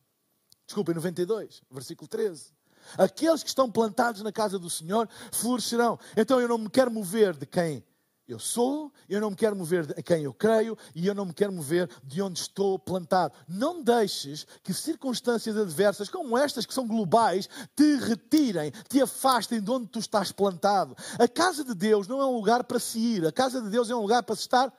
Desculpem, 0.67 0.95
92, 0.95 1.63
versículo 1.71 2.09
13. 2.09 2.53
Aqueles 2.99 3.43
que 3.43 3.49
estão 3.49 3.71
plantados 3.71 4.23
na 4.23 4.33
casa 4.33 4.59
do 4.59 4.69
Senhor 4.69 5.09
florescerão. 5.33 5.99
Então 6.17 6.41
eu 6.41 6.49
não 6.49 6.59
me 6.59 6.71
quero 6.71 6.91
mover 6.91 7.35
de 7.37 7.47
quem 7.47 7.85
eu 8.27 8.39
sou, 8.39 8.91
eu 9.07 9.21
não 9.21 9.31
me 9.31 9.37
quero 9.37 9.55
mover 9.55 9.95
a 9.99 10.03
quem 10.03 10.23
eu 10.23 10.33
creio 10.33 10.79
e 10.95 11.07
eu 11.07 11.15
não 11.15 11.27
me 11.27 11.35
quero 11.35 11.53
mover 11.53 11.91
de 12.03 12.23
onde 12.23 12.39
estou 12.39 12.79
plantado. 12.79 13.35
Não 13.47 13.83
deixes 13.83 14.47
que 14.63 14.73
circunstâncias 14.73 15.57
adversas 15.57 16.09
como 16.09 16.39
estas, 16.39 16.65
que 16.65 16.73
são 16.73 16.87
globais, 16.87 17.49
te 17.77 17.97
retirem, 17.97 18.73
te 18.89 19.03
afastem 19.03 19.61
de 19.61 19.71
onde 19.71 19.89
tu 19.89 19.99
estás 19.99 20.33
plantado. 20.33 20.97
A 21.19 21.29
casa 21.29 21.63
de 21.63 21.75
Deus 21.75 22.09
não 22.09 22.21
é 22.21 22.27
um 22.27 22.35
lugar 22.35 22.65
para 22.65 22.79
se 22.79 22.99
ir, 22.99 23.27
a 23.27 23.33
casa 23.33 23.61
de 23.61 23.69
Deus 23.69 23.91
é 23.91 23.95
um 23.95 24.01
lugar 24.01 24.23
para 24.23 24.35
se 24.35 24.43
estar 24.43 24.73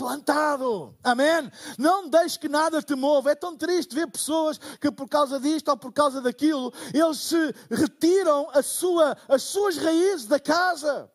plantado. 0.00 0.96
Amém? 1.04 1.52
Não 1.76 2.08
deixes 2.08 2.38
que 2.38 2.48
nada 2.48 2.80
te 2.80 2.94
mova. 2.94 3.30
É 3.30 3.34
tão 3.34 3.54
triste 3.54 3.94
ver 3.94 4.06
pessoas 4.06 4.58
que 4.80 4.90
por 4.90 5.06
causa 5.06 5.38
disto 5.38 5.68
ou 5.68 5.76
por 5.76 5.92
causa 5.92 6.22
daquilo, 6.22 6.72
eles 6.94 7.18
se 7.18 7.54
retiram 7.70 8.48
a 8.54 8.62
sua, 8.62 9.14
as 9.28 9.42
suas 9.42 9.76
raízes 9.76 10.24
da 10.24 10.40
casa. 10.40 11.10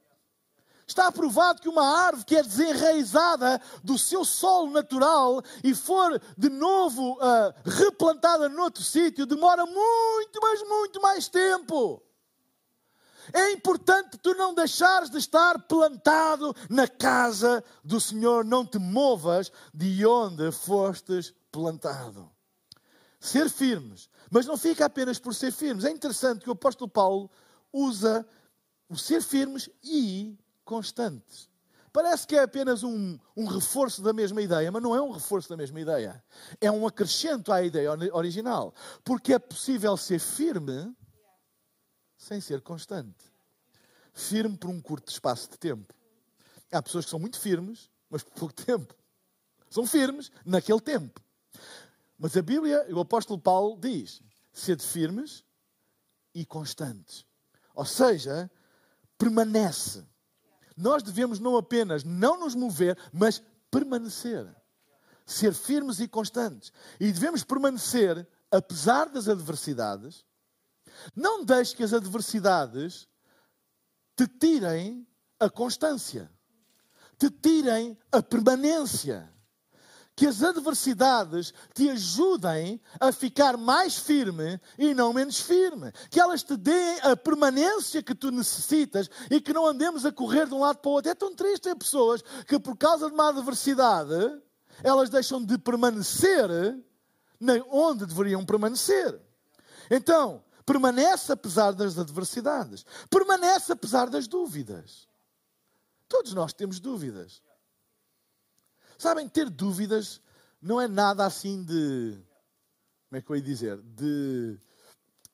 Está 0.87 1.11
provado 1.11 1.63
que 1.63 1.67
uma 1.67 1.83
árvore 1.83 2.25
que 2.25 2.35
é 2.35 2.43
desenraizada 2.43 3.59
do 3.83 3.97
seu 3.97 4.23
solo 4.23 4.69
natural 4.69 5.41
e 5.63 5.73
for 5.73 6.21
de 6.37 6.47
novo 6.47 7.13
uh, 7.13 7.53
replantada 7.65 8.47
noutro 8.47 8.83
sítio, 8.83 9.25
demora 9.25 9.65
muito, 9.65 10.39
mas 10.39 10.61
muito 10.61 11.01
mais 11.01 11.27
tempo. 11.27 12.03
É 13.33 13.51
importante 13.51 14.17
tu 14.17 14.33
não 14.35 14.53
deixares 14.53 15.09
de 15.09 15.17
estar 15.17 15.59
plantado 15.63 16.55
na 16.69 16.87
casa 16.87 17.63
do 17.83 17.99
Senhor, 17.99 18.45
não 18.45 18.65
te 18.65 18.77
movas 18.77 19.51
de 19.73 20.05
onde 20.05 20.51
fostes 20.51 21.33
plantado. 21.51 22.29
Ser 23.19 23.49
firmes, 23.49 24.09
mas 24.29 24.45
não 24.45 24.57
fica 24.57 24.85
apenas 24.85 25.17
por 25.17 25.33
ser 25.33 25.51
firmes. 25.51 25.85
É 25.85 25.89
interessante 25.89 26.41
que 26.41 26.49
o 26.49 26.53
apóstolo 26.53 26.89
Paulo 26.89 27.29
usa 27.71 28.25
o 28.89 28.97
ser 28.97 29.21
firmes 29.21 29.69
e 29.83 30.37
constantes. 30.63 31.49
Parece 31.95 32.27
que 32.27 32.35
é 32.35 32.43
apenas 32.43 32.83
um, 32.83 33.17
um, 33.37 33.45
reforço 33.45 34.01
da 34.01 34.11
mesma 34.11 34.41
ideia, 34.41 34.69
mas 34.69 34.83
não 34.83 34.93
é 34.93 35.01
um 35.01 35.11
reforço 35.11 35.47
da 35.47 35.55
mesma 35.55 35.79
ideia. 35.79 36.21
É 36.59 36.69
um 36.69 36.85
acrescento 36.85 37.53
à 37.53 37.63
ideia 37.63 37.89
original. 38.11 38.73
Porque 39.01 39.33
é 39.33 39.39
possível 39.39 39.95
ser 39.95 40.19
firme 40.19 40.93
sem 42.25 42.41
ser 42.41 42.61
constante. 42.61 43.23
Firme 44.13 44.57
por 44.57 44.69
um 44.69 44.81
curto 44.81 45.11
espaço 45.11 45.49
de 45.49 45.57
tempo. 45.57 45.93
Há 46.71 46.81
pessoas 46.81 47.05
que 47.05 47.11
são 47.11 47.19
muito 47.19 47.39
firmes, 47.39 47.89
mas 48.09 48.23
por 48.23 48.33
pouco 48.33 48.53
tempo. 48.65 48.93
São 49.69 49.85
firmes 49.85 50.31
naquele 50.45 50.79
tempo. 50.81 51.21
Mas 52.17 52.35
a 52.35 52.41
Bíblia, 52.41 52.85
o 52.93 52.99
apóstolo 52.99 53.39
Paulo 53.39 53.77
diz: 53.79 54.21
sede 54.51 54.85
firmes 54.85 55.43
e 56.33 56.45
constantes. 56.45 57.25
Ou 57.73 57.85
seja, 57.85 58.49
permanece 59.17 60.05
nós 60.75 61.01
devemos 61.01 61.39
não 61.39 61.55
apenas 61.55 62.03
não 62.03 62.39
nos 62.39 62.53
mover, 62.53 62.97
mas 63.13 63.41
permanecer. 63.71 64.45
Ser 65.25 65.53
firmes 65.53 65.99
e 65.99 66.07
constantes. 66.07 66.71
E 66.99 67.11
devemos 67.11 67.43
permanecer 67.43 68.27
apesar 68.51 69.09
das 69.09 69.27
adversidades. 69.27 70.25
Não 71.15 71.43
deixe 71.43 71.75
que 71.75 71.83
as 71.83 71.93
adversidades 71.93 73.07
te 74.15 74.27
tirem 74.27 75.07
a 75.39 75.49
constância, 75.49 76.31
te 77.17 77.29
tirem 77.29 77.97
a 78.11 78.21
permanência 78.21 79.29
que 80.15 80.25
as 80.25 80.41
adversidades 80.41 81.53
te 81.73 81.89
ajudem 81.89 82.81
a 82.99 83.11
ficar 83.11 83.57
mais 83.57 83.97
firme 83.97 84.59
e 84.77 84.93
não 84.93 85.11
menos 85.11 85.41
firme. 85.41 85.91
Que 86.09 86.19
elas 86.19 86.41
te 86.41 86.55
deem 86.55 86.99
a 87.01 87.17
permanência 87.17 88.01
que 88.01 88.15
tu 88.15 88.31
necessitas 88.31 89.09
e 89.29 89.41
que 89.41 89.51
não 89.51 89.65
andemos 89.65 90.05
a 90.05 90.11
correr 90.11 90.47
de 90.47 90.53
um 90.53 90.59
lado 90.59 90.77
para 90.77 90.89
o 90.89 90.93
outro. 90.93 91.11
É 91.11 91.15
tão 91.15 91.35
triste 91.35 91.63
ter 91.63 91.75
pessoas 91.75 92.23
que, 92.47 92.57
por 92.57 92.77
causa 92.77 93.07
de 93.07 93.13
uma 93.13 93.29
adversidade, 93.29 94.41
elas 94.81 95.09
deixam 95.09 95.43
de 95.43 95.57
permanecer 95.57 96.49
onde 97.69 98.05
deveriam 98.05 98.45
permanecer. 98.45 99.19
Então, 99.91 100.43
permanece 100.65 101.31
apesar 101.31 101.71
das 101.73 101.97
adversidades, 101.97 102.85
permanece 103.09 103.71
apesar 103.71 104.09
das 104.09 104.27
dúvidas. 104.27 105.07
Todos 106.07 106.33
nós 106.33 106.53
temos 106.53 106.79
dúvidas. 106.79 107.41
Sabem, 108.97 109.27
ter 109.27 109.49
dúvidas 109.49 110.21
não 110.61 110.79
é 110.79 110.87
nada 110.87 111.25
assim 111.25 111.63
de. 111.63 112.17
Como 113.09 113.19
é 113.19 113.21
que 113.21 113.29
eu 113.29 113.35
ia 113.35 113.41
dizer? 113.41 113.77
De, 113.81 114.59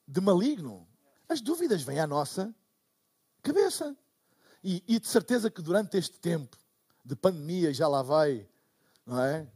de 0.08 0.22
maligno. 0.22 0.88
As 1.30 1.40
dúvidas 1.40 1.82
vêm 1.84 2.00
à 2.00 2.08
nossa 2.08 2.54
cabeça. 3.42 3.96
E, 4.64 4.84
e 4.88 5.00
de 5.00 5.08
certeza 5.08 5.50
que 5.50 5.62
durante 5.62 5.98
este 5.98 6.20
tempo 6.20 6.58
de 7.04 7.16
pandemia 7.16 7.74
já 7.74 7.88
lá 7.88 8.04
vai, 8.04 8.48
não 9.06 9.20
é? 9.20 9.48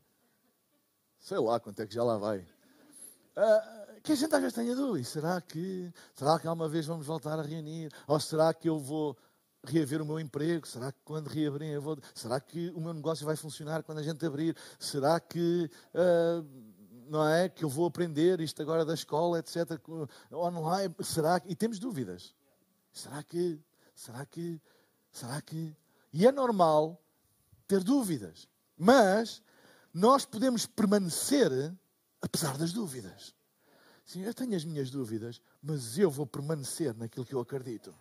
Sei 1.19 1.37
lá 1.37 1.59
quanto 1.59 1.81
é 1.81 1.87
que 1.87 1.93
já 1.93 2.03
lá 2.03 2.17
vai. 2.17 2.39
Uh, 2.39 3.84
que 4.05 4.11
a 4.11 4.15
gente 4.15 4.33
às 4.33 4.39
vezes 4.39 4.53
tenha 4.53 4.75
dúvidas. 4.75 5.07
Será 5.07 5.41
que, 5.41 5.91
será 6.13 6.39
que 6.39 6.47
alguma 6.47 6.69
vez 6.69 6.85
vamos 6.85 7.07
voltar 7.07 7.39
a 7.39 7.41
reunir? 7.41 7.91
Ou 8.07 8.19
será 8.19 8.53
que 8.53 8.69
eu 8.69 8.77
vou 8.77 9.17
reaver 9.63 9.99
o 10.01 10.05
meu 10.05 10.19
emprego? 10.19 10.67
Será 10.67 10.91
que 10.91 10.99
quando 11.03 11.27
reabrir 11.27 11.69
eu 11.71 11.81
vou. 11.81 11.97
Será 12.13 12.39
que 12.39 12.69
o 12.69 12.79
meu 12.79 12.93
negócio 12.93 13.25
vai 13.25 13.35
funcionar 13.35 13.81
quando 13.81 13.97
a 13.97 14.03
gente 14.03 14.23
abrir? 14.23 14.55
Será 14.79 15.19
que. 15.19 15.69
Uh, 15.93 16.45
não 17.09 17.27
é? 17.27 17.49
Que 17.49 17.65
eu 17.65 17.69
vou 17.69 17.87
aprender 17.87 18.39
isto 18.39 18.61
agora 18.61 18.85
da 18.85 18.93
escola, 18.93 19.39
etc. 19.39 19.79
Online? 20.31 20.93
Será 21.01 21.39
que. 21.39 21.51
E 21.51 21.55
temos 21.55 21.79
dúvidas. 21.79 22.35
Será 22.93 23.23
que. 23.23 23.59
Será 23.95 24.23
que. 24.25 24.61
Será 25.11 25.41
que. 25.41 25.75
E 26.13 26.27
é 26.27 26.31
normal 26.31 27.01
ter 27.67 27.83
dúvidas. 27.83 28.47
Mas 28.77 29.41
nós 29.91 30.25
podemos 30.25 30.67
permanecer 30.67 31.73
apesar 32.21 32.55
das 32.55 32.71
dúvidas. 32.71 33.33
Sim, 34.05 34.21
eu 34.21 34.33
tenho 34.33 34.55
as 34.55 34.63
minhas 34.63 34.91
dúvidas, 34.91 35.41
mas 35.61 35.97
eu 35.97 36.11
vou 36.11 36.27
permanecer 36.27 36.95
naquilo 36.95 37.25
que 37.25 37.33
eu 37.33 37.39
acredito. 37.39 37.93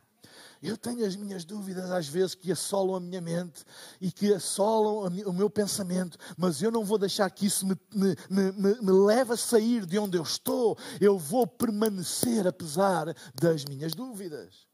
Eu 0.62 0.76
tenho 0.76 1.04
as 1.04 1.16
minhas 1.16 1.44
dúvidas 1.44 1.90
às 1.90 2.06
vezes 2.08 2.34
que 2.34 2.50
assolam 2.52 2.96
a 2.96 3.00
minha 3.00 3.20
mente 3.20 3.64
e 4.00 4.10
que 4.10 4.32
assolam 4.32 5.06
o 5.26 5.32
meu 5.32 5.50
pensamento, 5.50 6.18
mas 6.36 6.62
eu 6.62 6.70
não 6.70 6.84
vou 6.84 6.98
deixar 6.98 7.28
que 7.30 7.46
isso 7.46 7.66
me, 7.66 7.76
me, 7.94 8.16
me, 8.30 8.80
me 8.80 8.92
leve 8.92 9.32
a 9.32 9.36
sair 9.36 9.84
de 9.84 9.98
onde 9.98 10.16
eu 10.16 10.22
estou. 10.22 10.78
Eu 11.00 11.18
vou 11.18 11.46
permanecer 11.46 12.46
apesar 12.46 13.14
das 13.34 13.64
minhas 13.64 13.94
dúvidas. 13.94 14.66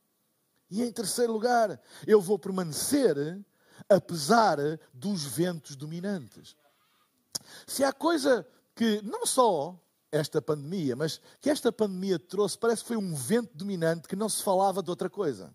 E 0.71 0.83
em 0.83 0.93
terceiro 0.93 1.33
lugar, 1.33 1.81
eu 2.07 2.21
vou 2.21 2.39
permanecer 2.39 3.45
apesar 3.89 4.59
dos 4.93 5.25
ventos 5.25 5.75
dominantes. 5.75 6.57
Se 7.67 7.83
há 7.83 7.93
coisa 7.93 8.47
que 8.75 9.03
não 9.03 9.27
só 9.27 9.81
esta 10.13 10.43
pandemia, 10.43 10.97
mas 10.97 11.21
que 11.41 11.51
esta 11.51 11.71
pandemia 11.71 12.19
trouxe, 12.19 12.59
parece 12.59 12.83
que 12.83 12.89
foi 12.89 12.97
um 12.97 13.15
vento 13.15 13.57
dominante 13.57 14.09
que 14.09 14.17
não 14.17 14.29
se 14.29 14.43
falava 14.43 14.83
de 14.83 14.91
outra 14.91 15.09
coisa. 15.09 15.53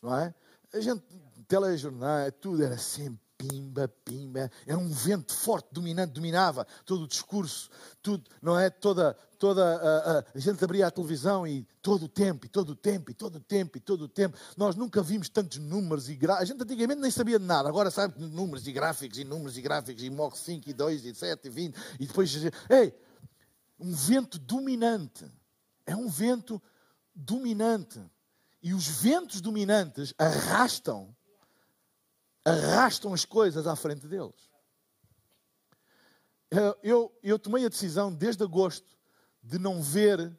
Não 0.00 0.16
é? 0.16 0.34
A 0.72 0.80
gente, 0.80 1.02
telejornais, 1.48 2.32
tudo 2.40 2.62
era 2.62 2.78
sempre 2.78 3.20
pimba, 3.38 3.86
pimba, 4.04 4.50
era 4.66 4.76
um 4.76 4.90
vento 4.90 5.32
forte, 5.32 5.68
dominante, 5.70 6.12
dominava 6.12 6.66
todo 6.84 7.04
o 7.04 7.06
discurso, 7.06 7.70
tudo, 8.02 8.28
não 8.42 8.58
é? 8.58 8.68
Toda, 8.68 9.16
toda 9.38 9.64
a, 9.64 10.18
a, 10.18 10.24
a, 10.34 10.38
gente 10.38 10.62
abria 10.64 10.88
a 10.88 10.90
televisão 10.90 11.46
e 11.46 11.64
todo 11.80 12.06
o 12.06 12.08
tempo, 12.08 12.46
e 12.46 12.48
todo 12.48 12.70
o 12.70 12.74
tempo, 12.74 13.12
e 13.12 13.14
todo 13.14 13.36
o 13.36 13.40
tempo, 13.40 13.78
e 13.78 13.80
todo 13.80 14.02
o 14.02 14.08
tempo. 14.08 14.36
Nós 14.56 14.74
nunca 14.74 15.00
vimos 15.00 15.28
tantos 15.28 15.58
números 15.58 16.08
e 16.08 16.16
gráficos. 16.16 16.50
A 16.50 16.52
gente 16.52 16.62
antigamente 16.64 17.00
nem 17.00 17.10
sabia 17.12 17.38
de 17.38 17.44
nada, 17.44 17.68
agora 17.68 17.92
sabe 17.92 18.20
números 18.20 18.66
e 18.66 18.72
gráficos, 18.72 19.18
e 19.18 19.24
números 19.24 19.56
e 19.56 19.62
gráficos, 19.62 20.02
e 20.02 20.10
morre 20.10 20.36
5, 20.36 20.68
e 20.68 20.72
2, 20.72 21.04
e 21.04 21.14
7, 21.14 21.46
e 21.46 21.50
20, 21.50 21.76
e 22.00 22.06
depois, 22.06 22.34
ei, 22.68 22.92
um 23.78 23.92
vento 23.92 24.38
dominante. 24.38 25.30
É 25.86 25.94
um 25.94 26.08
vento 26.08 26.60
dominante. 27.14 28.00
E 28.62 28.74
os 28.74 28.86
ventos 28.88 29.40
dominantes 29.40 30.12
arrastam, 30.18 31.14
arrastam 32.44 33.14
as 33.14 33.24
coisas 33.24 33.66
à 33.66 33.76
frente 33.76 34.06
deles. 34.06 34.48
Eu, 36.82 37.14
eu 37.22 37.38
tomei 37.38 37.64
a 37.64 37.68
decisão 37.68 38.12
desde 38.12 38.42
agosto 38.42 38.96
de 39.42 39.58
não 39.58 39.82
ver 39.82 40.36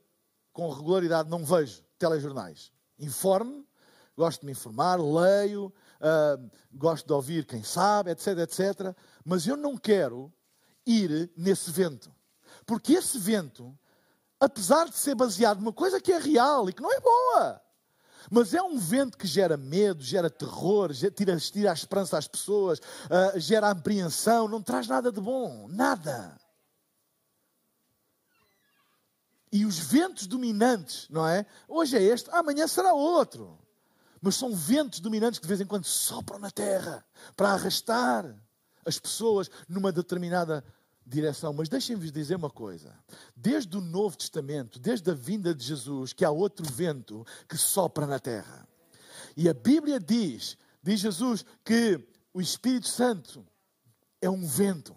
com 0.52 0.69
regularidade, 0.69 1.30
não 1.30 1.45
vejo 1.45 1.84
telejornais. 1.97 2.71
Informe, 2.97 3.65
gosto 4.17 4.41
de 4.41 4.47
me 4.47 4.52
informar, 4.52 4.99
leio, 4.99 5.67
uh, 6.02 6.52
gosto 6.73 7.06
de 7.06 7.13
ouvir 7.13 7.45
quem 7.45 7.63
sabe, 7.63 8.12
etc, 8.12 8.39
etc. 8.39 8.95
Mas 9.23 9.47
eu 9.47 9.56
não 9.56 9.78
quero 9.78 10.34
ir 10.86 11.32
nesse 11.38 11.71
vento. 11.71 12.13
Porque 12.69 12.93
esse 12.93 13.17
vento, 13.17 13.75
apesar 14.39 14.88
de 14.88 14.95
ser 14.95 15.15
baseado 15.15 15.58
numa 15.58 15.73
coisa 15.73 15.99
que 15.99 16.12
é 16.12 16.19
real 16.19 16.69
e 16.69 16.73
que 16.73 16.84
não 16.84 16.93
é 16.93 16.99
boa, 16.99 17.60
mas 18.29 18.53
é 18.53 18.62
um 18.62 18.77
vento 18.77 19.17
que 19.17 19.25
gera 19.25 19.58
medo, 19.58 20.03
gera 20.03 20.29
terror, 20.29 20.93
tira, 20.93 21.36
tira 21.39 21.71
a 21.71 21.73
esperança 21.73 22.15
às 22.15 22.27
pessoas, 22.27 22.77
uh, 22.77 23.39
gera 23.39 23.71
apreensão, 23.71 24.47
não 24.47 24.62
traz 24.62 24.88
nada 24.88 25.12
de 25.12 25.19
bom, 25.19 25.67
nada. 25.67 26.39
E 29.51 29.65
os 29.65 29.79
ventos 29.79 30.27
dominantes, 30.27 31.08
não 31.10 31.27
é? 31.27 31.47
Hoje 31.67 31.97
é 31.97 32.03
este, 32.03 32.29
amanhã 32.32 32.67
será 32.67 32.93
outro. 32.93 33.58
mas 34.21 34.36
são 34.36 34.53
ventos 34.53 34.99
dominantes 34.99 35.39
que 35.39 35.45
de 35.45 35.49
vez 35.49 35.60
em 35.60 35.65
quando 35.65 35.86
sopram 35.86 36.38
na 36.38 36.51
terra 36.51 37.03
para 37.36 37.49
arrastar 37.49 38.32
as 38.86 38.99
pessoas 38.99 39.49
numa 39.67 39.91
determinada 39.91 40.63
direção. 41.09 41.51
Mas 41.53 41.67
deixem-vos 41.67 42.11
dizer 42.11 42.35
uma 42.35 42.49
coisa: 42.49 42.93
desde 43.35 43.75
o 43.77 43.81
Novo 43.81 44.17
Testamento, 44.17 44.79
desde 44.79 45.09
a 45.09 45.13
vinda 45.13 45.53
de 45.53 45.65
Jesus, 45.65 46.13
que 46.13 46.23
há 46.23 46.31
outro 46.31 46.65
vento 46.71 47.25
que 47.47 47.57
sopra 47.57 48.05
na 48.05 48.19
terra. 48.19 48.67
E 49.35 49.49
a 49.49 49.53
Bíblia 49.53 49.99
diz, 49.99 50.57
diz 50.81 50.99
Jesus, 50.99 51.45
que 51.63 51.99
o 52.33 52.41
Espírito 52.41 52.87
Santo 52.87 53.45
é 54.21 54.29
um 54.29 54.45
vento. 54.45 54.95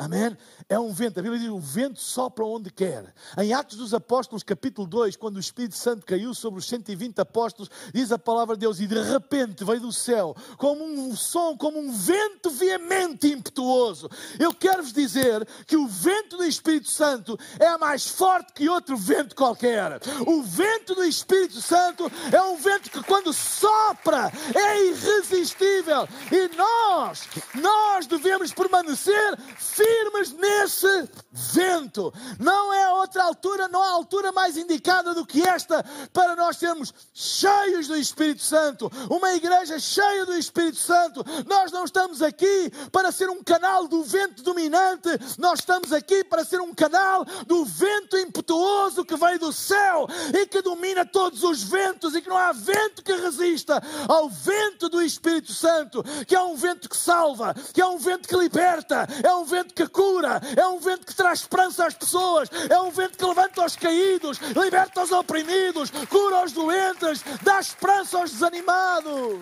Amém? 0.00 0.34
É 0.66 0.80
um 0.80 0.94
vento. 0.94 1.20
A 1.20 1.22
Bíblia 1.22 1.38
diz: 1.38 1.50
o 1.50 1.60
vento 1.60 2.00
sopra 2.00 2.42
onde 2.42 2.70
quer. 2.70 3.12
Em 3.36 3.52
Atos 3.52 3.76
dos 3.76 3.92
Apóstolos, 3.92 4.42
capítulo 4.42 4.86
2, 4.86 5.14
quando 5.14 5.36
o 5.36 5.40
Espírito 5.40 5.76
Santo 5.76 6.06
caiu 6.06 6.32
sobre 6.32 6.58
os 6.58 6.66
120 6.68 7.20
apóstolos, 7.20 7.70
diz 7.92 8.10
a 8.10 8.18
palavra 8.18 8.56
de 8.56 8.60
Deus: 8.60 8.80
e 8.80 8.86
de 8.86 8.98
repente 8.98 9.62
veio 9.62 9.80
do 9.80 9.92
céu, 9.92 10.34
como 10.56 10.82
um 10.82 11.14
som, 11.14 11.54
como 11.54 11.78
um 11.78 11.92
vento 11.92 12.48
veemente 12.48 13.26
e 13.26 13.32
impetuoso. 13.32 14.08
Eu 14.38 14.54
quero 14.54 14.82
vos 14.82 14.94
dizer 14.94 15.46
que 15.66 15.76
o 15.76 15.86
vento 15.86 16.38
do 16.38 16.44
Espírito 16.44 16.90
Santo 16.90 17.38
é 17.58 17.76
mais 17.76 18.08
forte 18.08 18.54
que 18.54 18.70
outro 18.70 18.96
vento 18.96 19.36
qualquer. 19.36 20.00
O 20.26 20.42
vento 20.42 20.94
do 20.94 21.04
Espírito 21.04 21.60
Santo 21.60 22.10
é 22.32 22.40
um 22.40 22.56
vento 22.56 22.90
que, 22.90 23.02
quando 23.02 23.34
sopra, 23.34 24.32
é 24.54 24.86
irresistível. 24.86 26.08
E 26.32 26.56
nós, 26.56 27.28
nós 27.54 28.06
devemos 28.06 28.50
permanecer 28.50 29.36
firmes 29.58 29.89
firmes 29.90 30.32
nesse 30.32 31.08
vento. 31.32 32.12
Não 32.38 32.72
é 32.72 32.88
outra 32.90 33.24
altura, 33.24 33.68
não 33.68 33.82
há 33.82 33.90
altura 33.90 34.32
mais 34.32 34.56
indicada 34.56 35.14
do 35.14 35.26
que 35.26 35.42
esta 35.42 35.84
para 36.12 36.36
nós 36.36 36.56
sermos 36.56 36.92
cheios 37.12 37.88
do 37.88 37.96
Espírito 37.96 38.42
Santo. 38.42 38.90
Uma 39.10 39.34
igreja 39.34 39.78
cheia 39.78 40.24
do 40.24 40.34
Espírito 40.34 40.78
Santo. 40.78 41.24
Nós 41.46 41.72
não 41.72 41.84
estamos 41.84 42.22
aqui 42.22 42.70
para 42.92 43.10
ser 43.10 43.28
um 43.30 43.42
canal 43.42 43.88
do 43.88 44.02
vento 44.04 44.42
dominante, 44.42 45.08
nós 45.38 45.60
estamos 45.60 45.92
aqui 45.92 46.22
para 46.24 46.44
ser 46.44 46.60
um 46.60 46.74
canal 46.74 47.24
do 47.46 47.64
vento 47.64 48.16
impetuoso 48.16 49.04
que 49.04 49.16
vem 49.16 49.38
do 49.38 49.52
céu 49.52 50.06
e 50.34 50.46
que 50.46 50.62
domina 50.62 51.04
todos 51.04 51.42
os 51.42 51.62
ventos 51.62 52.14
e 52.14 52.22
que 52.22 52.28
não 52.28 52.36
há 52.36 52.52
vento 52.52 53.02
que 53.02 53.12
resista 53.12 53.82
ao 54.08 54.28
vento 54.28 54.88
do 54.88 55.02
Espírito 55.02 55.52
Santo, 55.52 56.02
que 56.26 56.34
é 56.34 56.40
um 56.40 56.54
vento 56.54 56.88
que 56.88 56.96
salva, 56.96 57.54
que 57.72 57.80
é 57.80 57.86
um 57.86 57.98
vento 57.98 58.28
que 58.28 58.36
liberta, 58.36 59.06
é 59.22 59.34
um 59.34 59.44
vento 59.44 59.74
que 59.74 59.79
que 59.80 59.88
cura, 59.88 60.40
é 60.56 60.66
um 60.66 60.78
vento 60.78 61.06
que 61.06 61.14
traz 61.14 61.40
esperança 61.40 61.86
às 61.86 61.94
pessoas, 61.94 62.50
é 62.68 62.78
um 62.80 62.90
vento 62.90 63.16
que 63.16 63.24
levanta 63.24 63.64
os 63.64 63.76
caídos, 63.76 64.38
liberta 64.54 65.02
os 65.02 65.10
oprimidos, 65.10 65.90
cura 66.08 66.44
os 66.44 66.52
doentes, 66.52 67.22
dá 67.42 67.58
esperança 67.58 68.18
aos 68.18 68.30
desanimados. 68.32 69.40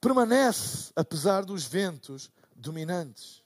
Permanece 0.00 0.92
apesar 0.94 1.44
dos 1.44 1.64
ventos 1.64 2.30
dominantes. 2.54 3.42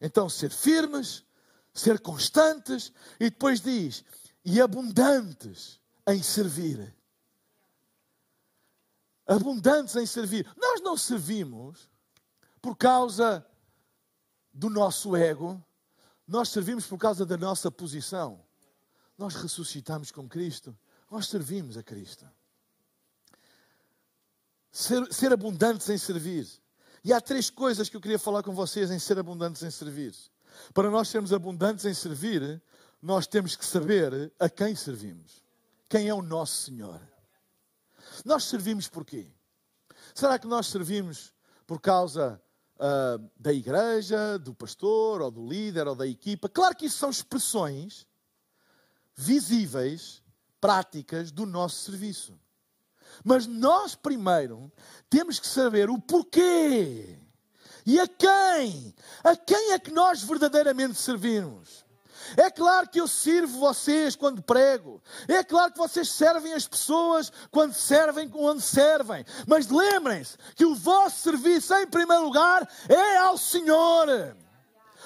Então, 0.00 0.28
ser 0.28 0.50
firmes, 0.50 1.24
ser 1.72 2.00
constantes, 2.00 2.92
e 3.20 3.30
depois 3.30 3.60
diz, 3.60 4.04
e 4.44 4.60
abundantes 4.60 5.78
em 6.08 6.20
servir 6.20 6.95
abundantes 9.26 9.96
em 9.96 10.06
servir. 10.06 10.46
Nós 10.56 10.80
não 10.80 10.96
servimos 10.96 11.88
por 12.60 12.76
causa 12.76 13.44
do 14.52 14.70
nosso 14.70 15.14
ego, 15.14 15.62
nós 16.26 16.48
servimos 16.48 16.86
por 16.86 16.98
causa 16.98 17.26
da 17.26 17.36
nossa 17.36 17.70
posição. 17.70 18.44
Nós 19.18 19.34
ressuscitamos 19.34 20.10
com 20.10 20.28
Cristo, 20.28 20.76
nós 21.10 21.28
servimos 21.28 21.76
a 21.76 21.82
Cristo. 21.82 22.28
Ser, 24.70 25.12
ser 25.12 25.32
abundantes 25.32 25.88
em 25.88 25.96
servir. 25.96 26.46
E 27.02 27.12
há 27.12 27.20
três 27.20 27.48
coisas 27.48 27.88
que 27.88 27.96
eu 27.96 28.00
queria 28.00 28.18
falar 28.18 28.42
com 28.42 28.52
vocês 28.52 28.90
em 28.90 28.98
ser 28.98 29.18
abundantes 29.18 29.62
em 29.62 29.70
servir. 29.70 30.14
Para 30.74 30.90
nós 30.90 31.08
sermos 31.08 31.32
abundantes 31.32 31.84
em 31.84 31.94
servir, 31.94 32.62
nós 33.00 33.26
temos 33.26 33.56
que 33.56 33.64
saber 33.64 34.32
a 34.38 34.48
quem 34.48 34.74
servimos. 34.74 35.42
Quem 35.88 36.08
é 36.08 36.14
o 36.14 36.20
nosso 36.20 36.64
Senhor? 36.64 37.00
Nós 38.24 38.44
servimos 38.44 38.88
por 38.88 39.04
quê? 39.04 39.26
Será 40.14 40.38
que 40.38 40.46
nós 40.46 40.66
servimos 40.66 41.32
por 41.66 41.80
causa 41.80 42.40
uh, 42.76 43.30
da 43.36 43.52
igreja, 43.52 44.38
do 44.38 44.54
pastor, 44.54 45.20
ou 45.20 45.30
do 45.30 45.46
líder, 45.46 45.86
ou 45.86 45.94
da 45.94 46.06
equipa? 46.06 46.48
Claro 46.48 46.76
que 46.76 46.86
isso 46.86 46.98
são 46.98 47.10
expressões 47.10 48.06
visíveis, 49.14 50.22
práticas 50.60 51.30
do 51.30 51.46
nosso 51.46 51.84
serviço. 51.84 52.38
Mas 53.24 53.46
nós 53.46 53.94
primeiro 53.94 54.70
temos 55.08 55.38
que 55.38 55.46
saber 55.46 55.88
o 55.88 55.98
porquê. 55.98 57.18
E 57.86 58.00
a 58.00 58.08
quem? 58.08 58.94
A 59.22 59.36
quem 59.36 59.72
é 59.72 59.78
que 59.78 59.92
nós 59.92 60.22
verdadeiramente 60.22 60.96
servimos? 60.96 61.85
É 62.36 62.50
claro 62.50 62.88
que 62.88 63.00
eu 63.00 63.06
sirvo 63.06 63.58
vocês 63.58 64.16
quando 64.16 64.42
prego. 64.42 65.02
É 65.28 65.44
claro 65.44 65.72
que 65.72 65.78
vocês 65.78 66.10
servem 66.10 66.52
as 66.54 66.66
pessoas 66.66 67.30
quando 67.50 67.74
servem 67.74 68.30
onde 68.34 68.62
servem. 68.62 69.24
Mas 69.46 69.68
lembrem-se 69.68 70.36
que 70.54 70.64
o 70.64 70.74
vosso 70.74 71.20
serviço, 71.20 71.74
em 71.74 71.86
primeiro 71.86 72.24
lugar, 72.24 72.68
é 72.88 73.18
ao 73.18 73.36
Senhor 73.36 74.36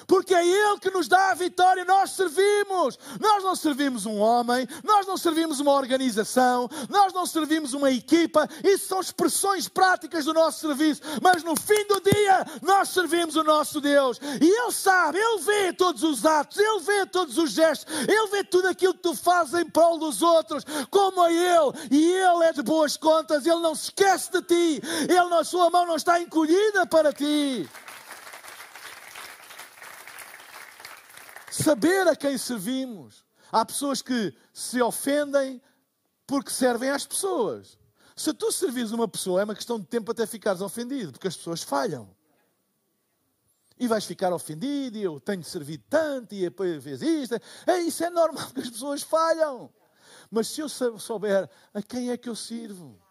porque 0.07 0.33
é 0.33 0.45
Ele 0.45 0.79
que 0.79 0.89
nos 0.89 1.07
dá 1.07 1.31
a 1.31 1.35
vitória. 1.35 1.85
Nós 1.85 2.11
servimos. 2.11 2.97
Nós 3.19 3.43
não 3.43 3.55
servimos 3.55 4.05
um 4.05 4.17
homem, 4.19 4.67
nós 4.83 5.05
não 5.05 5.17
servimos 5.17 5.59
uma 5.59 5.71
organização, 5.71 6.69
nós 6.89 7.13
não 7.13 7.25
servimos 7.25 7.73
uma 7.73 7.91
equipa. 7.91 8.47
Isso 8.63 8.87
são 8.87 8.99
expressões 8.99 9.67
práticas 9.67 10.25
do 10.25 10.33
nosso 10.33 10.59
serviço. 10.59 11.01
Mas 11.21 11.43
no 11.43 11.55
fim 11.55 11.85
do 11.87 12.01
dia, 12.01 12.45
nós 12.61 12.89
servimos 12.89 13.35
o 13.35 13.43
nosso 13.43 13.81
Deus. 13.81 14.19
E 14.41 14.45
Ele 14.45 14.71
sabe, 14.71 15.17
Ele 15.19 15.41
vê 15.41 15.73
todos 15.73 16.03
os 16.03 16.25
atos, 16.25 16.57
Ele 16.57 16.79
vê 16.79 17.05
todos 17.05 17.37
os 17.37 17.51
gestos, 17.51 17.91
Ele 18.07 18.27
vê 18.27 18.43
tudo 18.43 18.67
aquilo 18.67 18.93
que 18.93 19.03
tu 19.03 19.15
fazes 19.15 19.53
em 19.53 19.65
prol 19.65 19.97
dos 19.97 20.21
outros, 20.21 20.63
como 20.89 21.21
a 21.21 21.31
Ele. 21.31 21.71
E 21.89 22.11
Ele 22.11 22.45
é 22.45 22.53
de 22.53 22.61
boas 22.61 22.97
contas, 22.97 23.45
Ele 23.45 23.59
não 23.59 23.75
se 23.75 23.85
esquece 23.85 24.31
de 24.31 24.41
ti, 24.41 24.81
Ele 25.09 25.29
na 25.29 25.43
sua 25.43 25.69
mão 25.69 25.85
não 25.85 25.95
está 25.95 26.19
encolhida 26.19 26.85
para 26.85 27.13
ti. 27.13 27.69
Saber 31.61 32.07
a 32.07 32.15
quem 32.15 32.37
servimos. 32.37 33.25
Há 33.51 33.65
pessoas 33.65 34.01
que 34.01 34.33
se 34.53 34.81
ofendem 34.81 35.61
porque 36.25 36.51
servem 36.51 36.89
às 36.89 37.05
pessoas. 37.05 37.77
Se 38.15 38.33
tu 38.33 38.51
servires 38.51 38.91
uma 38.91 39.07
pessoa, 39.07 39.41
é 39.41 39.43
uma 39.43 39.55
questão 39.55 39.79
de 39.79 39.85
tempo 39.85 40.11
até 40.11 40.25
ficares 40.25 40.61
ofendido, 40.61 41.11
porque 41.11 41.27
as 41.27 41.35
pessoas 41.35 41.63
falham. 41.63 42.15
E 43.77 43.87
vais 43.87 44.05
ficar 44.05 44.31
ofendido, 44.31 44.97
e 44.97 45.03
eu 45.03 45.19
tenho 45.19 45.43
servido 45.43 45.83
tanto, 45.89 46.35
e 46.35 46.41
depois 46.41 46.83
vês 46.83 47.01
isto. 47.01 47.35
É, 47.65 47.79
isso 47.79 48.03
é 48.03 48.09
normal, 48.09 48.45
porque 48.53 48.61
as 48.61 48.69
pessoas 48.69 49.01
falham. 49.01 49.73
Mas 50.29 50.47
se 50.47 50.61
eu 50.61 50.69
souber 50.69 51.49
a 51.73 51.81
quem 51.81 52.11
é 52.11 52.17
que 52.17 52.29
eu 52.29 52.35
sirvo, 52.35 53.01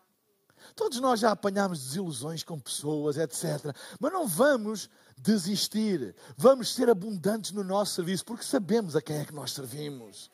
Todos 0.75 1.01
nós 1.01 1.21
já 1.21 1.31
apanhámos 1.31 1.83
desilusões 1.83 2.43
com 2.43 2.59
pessoas, 2.59 3.17
etc. 3.17 3.75
Mas 3.99 4.13
não 4.13 4.27
vamos 4.27 4.89
desistir. 5.17 6.15
Vamos 6.37 6.75
ser 6.75 6.89
abundantes 6.89 7.53
no 7.53 7.63
nosso 7.65 7.95
serviço, 7.95 8.25
porque 8.25 8.45
sabemos 8.45 8.97
a 8.97 9.03
quem 9.03 9.19
é 9.19 9.25
que 9.25 9.35
nós 9.35 9.53
servimos. 9.53 10.31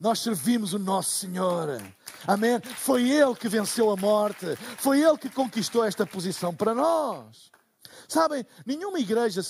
Nós 0.00 0.20
servimos 0.20 0.72
o 0.72 0.78
nosso 0.78 1.10
Senhor. 1.10 1.80
Amém? 2.26 2.58
Foi 2.76 3.10
Ele 3.10 3.34
que 3.34 3.48
venceu 3.48 3.90
a 3.90 3.96
morte. 3.96 4.56
Foi 4.78 5.00
Ele 5.00 5.18
que 5.18 5.28
conquistou 5.28 5.84
esta 5.84 6.06
posição 6.06 6.54
para 6.54 6.74
nós. 6.74 7.50
Sabem, 8.08 8.44
nenhuma 8.66 8.98
igreja 8.98 9.40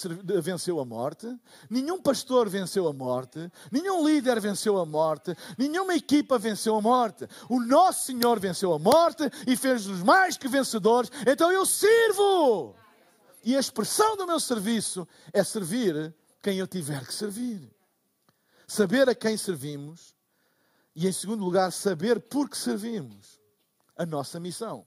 venceu 0.42 0.80
a 0.80 0.84
morte, 0.84 1.26
nenhum 1.68 2.00
pastor 2.00 2.48
venceu 2.48 2.86
a 2.86 2.92
morte, 2.92 3.50
nenhum 3.70 4.06
líder 4.06 4.40
venceu 4.40 4.78
a 4.78 4.86
morte, 4.86 5.34
nenhuma 5.58 5.94
equipa 5.94 6.38
venceu 6.38 6.76
a 6.76 6.80
morte. 6.80 7.26
O 7.48 7.60
nosso 7.60 8.06
Senhor 8.06 8.38
venceu 8.38 8.72
a 8.72 8.78
morte 8.78 9.24
e 9.46 9.56
fez-nos 9.56 10.02
mais 10.02 10.36
que 10.36 10.48
vencedores, 10.48 11.10
então 11.26 11.50
eu 11.50 11.64
sirvo. 11.64 12.74
E 13.42 13.56
a 13.56 13.60
expressão 13.60 14.16
do 14.16 14.26
meu 14.26 14.38
serviço 14.38 15.08
é 15.32 15.42
servir 15.42 16.14
quem 16.42 16.58
eu 16.58 16.66
tiver 16.66 17.04
que 17.06 17.14
servir. 17.14 17.70
Saber 18.66 19.08
a 19.08 19.14
quem 19.14 19.36
servimos 19.36 20.14
e, 20.94 21.08
em 21.08 21.12
segundo 21.12 21.44
lugar, 21.44 21.72
saber 21.72 22.20
por 22.20 22.48
que 22.48 22.56
servimos. 22.56 23.40
A 23.96 24.06
nossa 24.06 24.38
missão. 24.38 24.86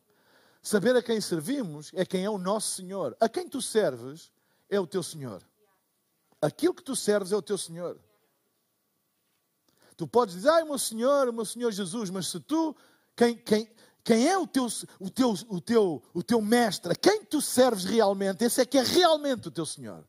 Saber 0.64 0.96
a 0.96 1.04
quem 1.04 1.20
servimos 1.20 1.92
é 1.94 2.06
quem 2.06 2.24
é 2.24 2.30
o 2.30 2.38
nosso 2.38 2.76
Senhor. 2.76 3.18
A 3.20 3.28
quem 3.28 3.50
tu 3.50 3.62
serves 3.62 4.32
é 4.70 4.80
o 4.80 4.88
teu 4.88 5.04
Senhor. 5.04 5.44
Aquilo 6.42 6.74
que 6.74 6.82
tu 6.82 6.96
serves 6.96 7.34
é 7.34 7.36
o 7.36 7.42
teu 7.42 7.58
Senhor. 7.58 8.00
Tu 9.98 10.08
podes 10.08 10.36
dizer, 10.36 10.50
ai, 10.50 10.64
meu 10.64 10.80
Senhor, 10.80 11.32
meu 11.34 11.44
Senhor 11.44 11.70
Jesus, 11.70 12.10
mas 12.10 12.28
se 12.28 12.40
tu, 12.40 12.74
quem, 13.14 13.36
quem, 13.36 13.70
quem 14.06 14.28
é 14.28 14.38
o 14.38 14.48
teu, 14.48 14.68
o, 15.00 15.10
teu, 15.10 15.34
o, 15.50 15.60
teu, 15.60 16.02
o 16.14 16.24
teu 16.24 16.42
mestre, 16.42 16.96
quem 16.96 17.26
tu 17.26 17.42
serves 17.42 17.84
realmente, 17.84 18.46
esse 18.46 18.62
é 18.62 18.66
que 18.66 18.78
é 18.78 18.84
realmente 18.84 19.50
o 19.50 19.52
teu 19.52 19.66
Senhor. 19.66 20.08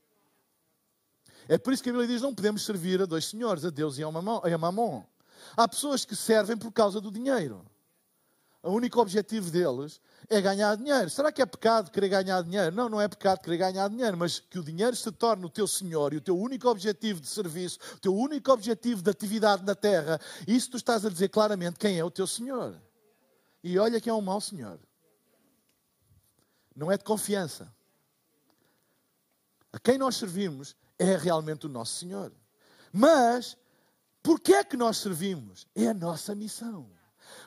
É 1.49 1.59
por 1.59 1.73
isso 1.73 1.83
que 1.83 1.91
a 1.91 1.93
Bíblia 1.93 2.09
diz: 2.09 2.23
não 2.23 2.35
podemos 2.35 2.65
servir 2.65 3.03
a 3.03 3.07
dois 3.07 3.27
senhores, 3.27 3.65
a 3.65 3.71
Deus 3.71 3.99
e 3.99 4.05
a 4.05 4.11
Mamon. 4.59 5.05
Há 5.57 5.69
pessoas 5.69 6.05
que 6.05 6.15
servem 6.17 6.57
por 6.57 6.73
causa 6.73 7.01
do 7.01 7.11
dinheiro. 7.11 7.67
O 8.63 8.71
único 8.71 8.99
objetivo 8.99 9.51
deles 9.51 10.01
é 10.29 10.41
ganhar 10.41 10.77
dinheiro. 10.77 11.11
Será 11.11 11.31
que 11.31 11.43
é 11.43 11.47
pecado 11.47 11.91
querer 11.91 12.09
ganhar 12.09 12.43
dinheiro? 12.43 12.75
Não, 12.75 12.89
não 12.89 13.01
é 13.01 13.09
pecado 13.09 13.41
querer 13.41 13.59
ganhar 13.59 13.89
dinheiro, 13.89 14.17
mas 14.17 14.39
que 14.39 14.59
o 14.59 14.65
dinheiro 14.65 14.95
se 14.97 15.11
torne 15.13 15.45
o 15.45 15.51
teu 15.51 15.67
senhor 15.67 16.13
e 16.13 16.17
o 16.17 16.21
teu 16.21 16.39
único 16.39 16.69
objetivo 16.69 17.21
de 17.21 17.29
serviço, 17.29 17.79
o 17.95 17.99
teu 17.99 18.15
único 18.15 18.51
objetivo 18.53 19.03
de 19.03 19.11
atividade 19.11 19.65
na 19.65 19.75
terra, 19.75 20.21
isso 20.47 20.71
tu 20.71 20.77
estás 20.77 21.05
a 21.05 21.11
dizer 21.11 21.29
claramente 21.29 21.79
quem 21.79 21.99
é 21.99 22.05
o 22.05 22.11
teu 22.11 22.27
senhor. 22.27 22.81
E 23.63 23.79
olha 23.79 24.01
que 24.01 24.11
é 24.11 24.15
um 24.15 24.21
mau 24.21 24.41
senhor. 24.41 24.79
Não 26.75 26.91
é 26.91 26.99
de 26.99 27.05
confiança. 27.05 27.73
A 29.73 29.79
quem 29.79 29.99
nós 29.99 30.17
servimos 30.17 30.77
é 30.99 31.17
realmente 31.17 31.67
o 31.67 31.69
nosso 31.69 31.99
Senhor. 31.99 32.33
Mas, 32.93 33.57
por 34.23 34.41
que 34.41 34.55
é 34.55 34.65
que 34.65 34.77
nós 34.77 34.99
servimos? 34.99 35.67
É 35.75 35.89
a 35.89 35.95
nossa 35.95 36.35
missão. 36.35 36.89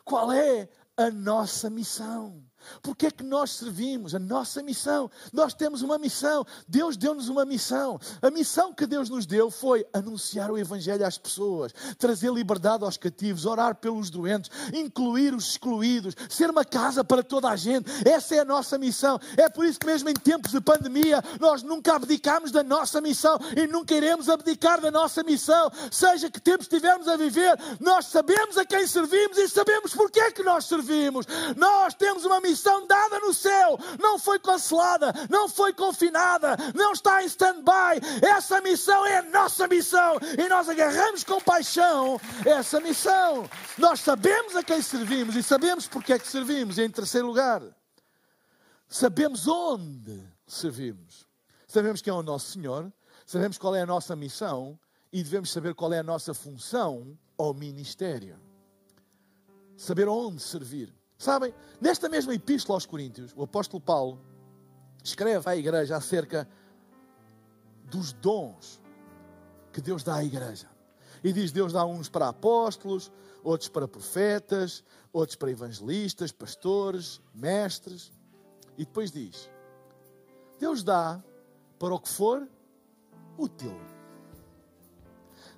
Qual 0.04 0.32
é 0.32 0.68
a 0.98 1.10
nossa 1.10 1.70
missão? 1.70 2.44
Porque 2.82 3.08
é 3.08 3.12
que 3.12 3.24
nós 3.24 3.52
servimos? 3.52 4.14
A 4.14 4.20
nossa 4.20 4.62
missão. 4.62 5.10
Nós 5.32 5.54
temos 5.54 5.82
uma 5.82 5.98
missão. 5.98 6.46
Deus 6.68 6.98
deu-nos 6.98 7.30
uma 7.30 7.46
missão. 7.46 8.00
A 8.22 8.30
missão 8.30 8.74
que 8.74 8.86
Deus 8.86 9.10
nos 9.10 9.26
deu 9.26 9.50
foi 9.50 9.86
anunciar 9.94 10.52
o 10.52 10.58
Evangelho 10.58 11.06
às 11.06 11.18
pessoas, 11.18 11.74
trazer 11.98 12.32
liberdade 12.32 12.84
aos 12.84 12.98
cativos, 12.98 13.46
orar 13.46 13.76
pelos 13.76 14.10
doentes, 14.10 14.52
incluir 14.74 15.34
os 15.34 15.52
excluídos, 15.52 16.16
ser 16.30 16.50
uma 16.50 16.66
casa 16.66 17.04
para 17.04 17.24
toda 17.24 17.50
a 17.50 17.56
gente. 17.56 17.90
Essa 18.08 18.36
é 18.36 18.40
a 18.40 18.46
nossa 18.46 18.78
missão. 18.78 19.20
É 19.36 19.50
por 19.50 19.66
isso 19.66 19.80
que, 19.80 19.86
mesmo 19.86 20.10
em 20.10 20.14
tempos 20.14 20.52
de 20.52 20.62
pandemia, 20.62 21.24
nós 21.40 21.64
nunca 21.64 21.96
abdicamos 21.96 22.52
da 22.52 22.64
nossa 22.64 23.00
missão 23.02 23.40
e 23.56 23.68
nunca 23.68 23.94
iremos 23.94 24.30
abdicar 24.30 24.82
da 24.82 24.92
nossa 24.92 25.24
missão. 25.24 25.72
Seja 25.92 26.30
que 26.30 26.40
tempos 26.40 26.66
estivermos 26.66 27.08
a 27.08 27.16
viver, 27.16 27.58
nós 27.80 28.08
sabemos 28.08 28.58
a 28.58 28.66
quem 28.66 28.86
servimos 28.86 29.38
e 29.38 29.48
sabemos 29.48 29.94
porque 29.94 30.20
é 30.20 30.32
que 30.32 30.44
nós 30.44 30.66
servimos. 30.66 31.26
Nós 31.56 31.94
temos 31.94 32.26
uma 32.26 32.42
missão 32.42 32.47
missão 32.48 32.88
dada 32.88 33.20
no 33.20 33.34
céu 33.34 33.78
não 34.00 34.18
foi 34.18 34.40
cancelada, 34.40 35.14
não 35.30 35.50
foi 35.50 35.74
confinada, 35.74 36.56
não 36.74 36.94
está 36.94 37.24
em 37.24 37.26
stand-by. 37.26 38.00
Essa 38.22 38.62
missão 38.62 39.06
é 39.06 39.18
a 39.18 39.24
nossa 39.24 39.68
missão 39.68 40.18
e 40.38 40.48
nós 40.48 40.70
agarramos 40.70 41.24
com 41.24 41.42
paixão 41.42 42.20
essa 42.46 42.80
missão. 42.80 43.50
Nós 43.78 44.00
sabemos 44.00 44.56
a 44.56 44.64
quem 44.64 44.82
servimos 44.82 45.36
e 45.36 45.44
sabemos 45.44 45.88
porque 45.88 46.14
é 46.14 46.20
que 46.20 46.28
servimos. 46.28 46.78
E 46.78 46.84
em 46.84 46.90
terceiro 46.90 47.28
lugar, 47.28 47.62
sabemos 48.88 49.48
onde 49.48 50.24
servimos. 50.46 51.28
Sabemos 51.68 52.02
quem 52.02 52.12
é 52.12 52.16
o 52.16 52.24
nosso 52.24 52.52
Senhor, 52.52 52.92
sabemos 53.26 53.58
qual 53.58 53.76
é 53.76 53.82
a 53.82 53.86
nossa 53.86 54.16
missão 54.16 54.80
e 55.12 55.22
devemos 55.22 55.52
saber 55.52 55.76
qual 55.76 55.92
é 55.92 56.00
a 56.00 56.04
nossa 56.04 56.34
função 56.34 57.18
ou 57.38 57.54
ministério. 57.54 58.40
Saber 59.76 60.08
onde 60.08 60.42
servir. 60.42 60.97
Sabem, 61.18 61.54
nesta 61.82 62.08
mesma 62.08 62.34
epístola 62.34 62.76
aos 62.76 62.86
Coríntios, 62.86 63.34
o 63.36 63.44
apóstolo 63.44 63.82
Paulo 63.82 64.22
escreve 65.04 65.50
à 65.50 65.56
igreja 65.56 65.98
acerca 65.98 66.48
dos 67.86 68.14
dons 68.14 68.80
que 69.72 69.82
Deus 69.82 70.04
dá 70.04 70.16
à 70.16 70.24
igreja. 70.24 70.70
E 71.24 71.34
diz: 71.34 71.52
Deus 71.52 71.74
dá 71.74 71.86
uns 71.86 72.08
para 72.08 72.28
apóstolos, 72.28 73.12
outros 73.44 73.70
para 73.70 73.88
profetas, 73.88 74.84
outros 75.12 75.36
para 75.36 75.50
evangelistas, 75.50 76.32
pastores, 76.32 77.20
mestres. 77.34 78.12
E 78.78 78.86
depois 78.86 79.12
diz: 79.12 79.50
Deus 80.60 80.84
dá 80.84 81.24
para 81.80 81.96
o 81.96 82.00
que 82.00 82.10
for 82.10 82.48
útil. 83.38 83.76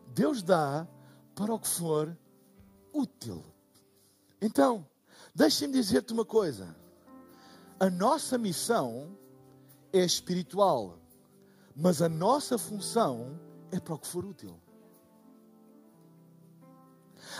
Deus 0.08 0.42
dá 0.42 0.88
para 1.36 1.54
o 1.54 1.60
que 1.60 1.68
for 1.68 2.18
útil. 2.94 3.44
Então, 4.42 4.86
Deixa-me 5.40 5.72
dizer-te 5.72 6.12
uma 6.12 6.26
coisa. 6.26 6.76
A 7.80 7.90
nossa 7.90 8.38
missão 8.38 9.18
é 9.94 10.04
espiritual, 10.04 11.00
mas 11.74 12.02
a 12.02 12.10
nossa 12.10 12.58
função 12.58 13.40
é 13.72 13.80
para 13.80 13.94
o 13.94 13.98
que 13.98 14.06
for 14.06 14.26
útil. 14.26 14.60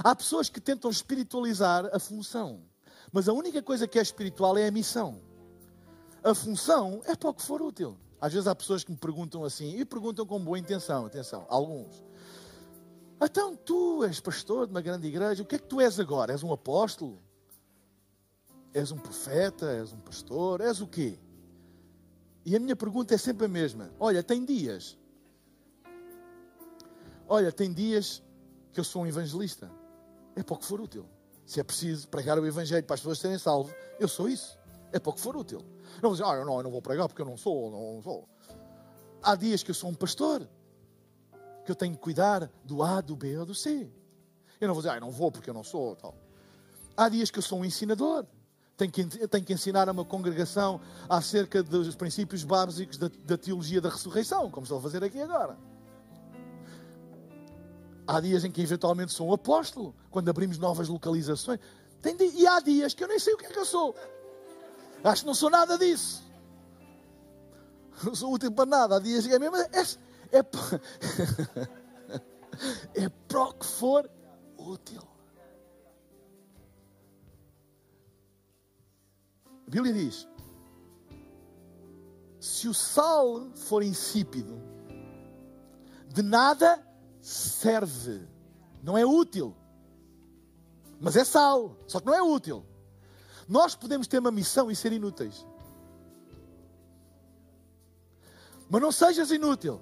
Há 0.02 0.16
pessoas 0.16 0.48
que 0.48 0.62
tentam 0.62 0.90
espiritualizar 0.90 1.90
a 1.94 2.00
função, 2.00 2.62
mas 3.12 3.28
a 3.28 3.34
única 3.34 3.62
coisa 3.62 3.86
que 3.86 4.00
é 4.00 4.02
espiritual 4.02 4.58
é 4.58 4.66
a 4.66 4.72
missão. 4.72 5.22
A 6.24 6.34
função 6.34 7.02
é 7.04 7.18
para 7.18 7.32
o 7.32 7.34
que 7.34 7.42
for 7.42 7.62
útil. 7.62 7.98
Às 8.22 8.32
vezes 8.32 8.48
há 8.48 8.56
pessoas 8.56 8.82
que 8.82 8.92
me 8.94 8.98
perguntam 8.98 9.44
assim, 9.44 9.78
e 9.78 9.84
perguntam 9.84 10.26
com 10.26 10.42
boa 10.42 10.58
intenção, 10.58 11.06
atenção, 11.06 11.46
alguns. 11.50 12.02
Então 13.22 13.58
tu 13.58 14.06
és 14.06 14.22
pastor 14.22 14.68
de 14.68 14.72
uma 14.72 14.82
grande 14.82 15.06
igreja, 15.06 15.44
o 15.44 15.46
que 15.46 15.56
é 15.56 15.60
que 15.60 15.68
tu 15.68 15.82
és 15.82 16.00
agora? 16.00 16.32
És 16.32 16.44
um 16.44 16.54
apóstolo? 16.54 17.28
És 18.74 18.92
um 18.92 18.98
profeta? 18.98 19.72
És 19.72 19.92
um 19.92 20.00
pastor? 20.00 20.62
És 20.62 20.80
o 20.82 20.88
quê? 20.88 21.18
E 22.46 22.56
a 22.56 22.60
minha 22.60 22.76
pergunta 22.76 23.14
é 23.14 23.18
sempre 23.18 23.46
a 23.46 23.50
mesma. 23.50 23.92
Olha, 24.00 24.24
tem 24.24 24.46
dias. 24.46 24.98
Olha, 27.28 27.52
tem 27.52 27.72
dias 27.74 28.24
que 28.72 28.80
eu 28.80 28.84
sou 28.84 29.04
um 29.04 29.08
evangelista. 29.08 29.72
É 30.36 30.44
para 30.44 30.56
o 30.56 30.58
que 30.58 30.66
for 30.66 30.80
útil. 30.80 31.06
Se 31.46 31.60
é 31.60 31.64
preciso 31.64 32.08
pregar 32.08 32.40
o 32.40 32.46
evangelho 32.46 32.84
para 32.86 32.94
as 32.94 33.00
pessoas 33.00 33.20
serem 33.20 33.38
salvas, 33.38 33.76
eu 34.00 34.08
sou 34.08 34.30
isso. 34.30 34.58
É 34.92 35.00
para 35.00 35.10
o 35.10 35.14
que 35.14 35.22
for 35.22 35.36
útil. 35.36 35.60
Não 35.96 36.10
vou 36.10 36.12
dizer, 36.12 36.26
ah, 36.26 36.36
eu 36.36 36.46
não, 36.46 36.58
eu 36.58 36.64
não 36.64 36.72
vou 36.72 36.82
pregar 36.82 37.08
porque 37.08 37.22
eu 37.22 37.26
não 37.26 37.38
sou, 37.38 37.72
não 37.72 38.02
sou. 38.02 38.28
Há 39.22 39.36
dias 39.36 39.64
que 39.64 39.72
eu 39.72 39.76
sou 39.76 39.90
um 39.90 39.96
pastor, 39.96 40.48
que 41.66 41.72
eu 41.72 41.76
tenho 41.76 41.94
que 41.94 42.00
cuidar 42.00 42.50
do 42.64 42.82
A, 42.82 43.02
do 43.02 43.16
B 43.16 43.38
ou 43.38 43.46
do 43.46 43.56
C. 43.56 43.92
Eu 44.62 44.68
não 44.68 44.76
vou 44.76 44.82
dizer, 44.82 44.94
ah, 44.94 44.98
eu 44.98 45.02
não 45.02 45.12
vou 45.12 45.32
porque 45.32 45.50
eu 45.50 45.54
não 45.54 45.64
sou. 45.64 45.96
Tal. 45.96 46.16
Há 46.96 47.10
dias 47.10 47.30
que 47.30 47.40
eu 47.40 47.44
sou 47.44 47.60
um 47.60 47.66
ensinador 47.66 48.26
tenho 48.80 48.92
que, 48.92 49.28
tenho 49.28 49.44
que 49.44 49.54
ensinar 49.54 49.90
a 49.90 49.92
uma 49.92 50.06
congregação 50.06 50.80
acerca 51.10 51.62
dos 51.62 51.96
princípios 51.96 52.46
básicos 52.46 52.98
da, 52.98 53.12
da 53.26 53.38
teologia 53.38 53.82
da 53.82 53.90
ressurreição, 53.90 54.50
como 54.50 54.64
estou 54.64 54.80
a 54.80 54.82
fazer 54.82 55.04
aqui 55.04 55.22
agora. 55.22 55.58
Há 58.08 58.22
dias 58.22 58.46
em 58.46 58.52
que 58.52 58.62
eventualmente 58.62 59.12
sou 59.12 59.28
um 59.28 59.34
apóstolo, 59.34 59.94
quando 60.10 60.30
abrimos 60.30 60.58
novas 60.58 60.88
localizações. 60.88 61.60
Tem, 62.02 62.16
e 62.20 62.48
há 62.48 62.62
dias 62.62 62.94
que 62.94 63.04
eu 63.04 63.10
nem 63.10 63.20
sei 63.20 63.34
o 63.34 63.38
que 63.38 63.48
é 63.48 63.50
que 63.50 63.60
eu 63.60 63.66
sou. 63.66 63.94
Acho 65.04 65.24
que 65.24 65.28
não 65.28 65.36
sou 65.36 65.50
nada 65.50 65.78
disso. 65.78 66.24
Não 68.02 68.16
sou 68.16 68.34
útil 68.34 68.50
para 68.52 68.66
nada. 68.66 68.96
Há 68.96 69.00
dias 69.00 69.28
que 69.28 69.34
é 69.34 69.40
mesmo. 69.40 69.58
É, 69.58 69.68
é, 70.32 70.40
é 72.96 73.10
para 73.28 73.42
o 73.42 73.54
que 73.54 73.66
for 73.66 74.10
útil. 74.58 75.02
A 79.70 79.72
Bíblia 79.72 79.94
diz: 79.94 80.28
se 82.40 82.68
o 82.68 82.74
sal 82.74 83.52
for 83.54 83.84
insípido, 83.84 84.60
de 86.08 86.24
nada 86.24 86.84
serve, 87.22 88.28
não 88.82 88.98
é 88.98 89.06
útil, 89.06 89.56
mas 91.00 91.16
é 91.16 91.24
sal, 91.24 91.78
só 91.88 92.00
que 92.00 92.08
não 92.08 92.16
é 92.16 92.22
útil. 92.22 92.66
Nós 93.48 93.76
podemos 93.76 94.08
ter 94.08 94.18
uma 94.18 94.32
missão 94.32 94.72
e 94.72 94.76
ser 94.76 94.92
inúteis, 94.92 95.46
mas 98.68 98.82
não 98.82 98.92
sejas 98.92 99.30
inútil. 99.30 99.80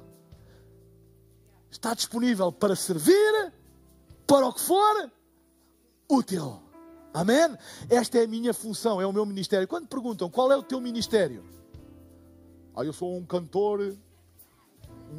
Está 1.71 1.93
disponível 1.93 2.51
para 2.51 2.75
servir, 2.75 3.53
para 4.27 4.47
o 4.47 4.51
que 4.51 4.59
for 4.59 5.09
útil. 6.09 6.66
Amém? 7.17 7.57
Esta 7.89 8.19
é 8.19 8.25
a 8.25 8.27
minha 8.27 8.53
função, 8.53 9.01
é 9.01 9.05
o 9.07 9.11
meu 9.11 9.25
ministério. 9.25 9.67
Quando 9.67 9.87
perguntam 9.87 10.29
qual 10.29 10.51
é 10.51 10.55
o 10.55 10.61
teu 10.61 10.79
ministério? 10.79 11.43
Ah, 12.75 12.83
eu 12.83 12.93
sou 12.93 13.17
um 13.17 13.25
cantor 13.25 13.97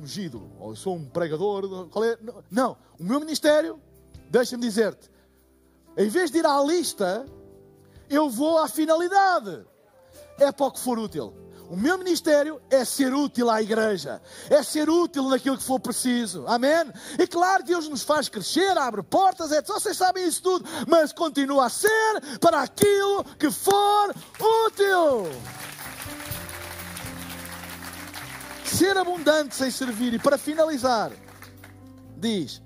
ungido, 0.01 0.49
ou 0.61 0.71
eu 0.71 0.77
sou 0.77 0.95
um 0.95 1.05
pregador. 1.05 1.89
Qual 1.89 2.05
é? 2.05 2.17
Não, 2.49 2.77
o 3.01 3.03
meu 3.03 3.19
ministério, 3.19 3.81
deixa-me 4.31 4.63
dizer-te, 4.63 5.11
em 5.97 6.09
vez 6.09 6.31
de 6.31 6.39
ir 6.39 6.47
à 6.47 6.63
lista, 6.63 7.27
eu 8.09 8.31
vou 8.31 8.59
à 8.59 8.69
finalidade. 8.69 9.67
É 10.39 10.53
para 10.53 10.67
o 10.67 10.71
que 10.71 10.79
for 10.79 11.01
útil. 11.01 11.35
O 11.69 11.77
meu 11.77 11.99
ministério 11.99 12.63
é 12.71 12.83
ser 12.83 13.13
útil 13.13 13.51
à 13.51 13.61
igreja, 13.61 14.23
é 14.49 14.63
ser 14.63 14.89
útil 14.89 15.29
naquilo 15.29 15.59
que 15.59 15.63
for 15.63 15.79
preciso. 15.79 16.45
Amém? 16.47 16.91
E 17.19 17.27
claro, 17.27 17.63
Deus 17.63 17.87
nos 17.87 18.03
faz 18.03 18.27
crescer, 18.27 18.77
abre 18.79 19.03
portas, 19.03 19.53
é, 19.53 19.61
vocês 19.61 19.95
sabem 19.95 20.27
isso 20.27 20.43
tudo, 20.43 20.65
mas 20.87 21.13
continua 21.13 21.67
a 21.67 21.69
ser 21.69 22.39
para 22.41 22.63
aquilo 22.63 23.23
que 23.39 23.51
for 23.51 24.15
útil. 24.67 25.31
Ser 28.65 28.97
abundante 28.97 29.55
sem 29.55 29.71
servir. 29.71 30.15
E 30.15 30.19
para 30.19 30.39
finalizar, 30.39 31.13
diz: 32.17 32.63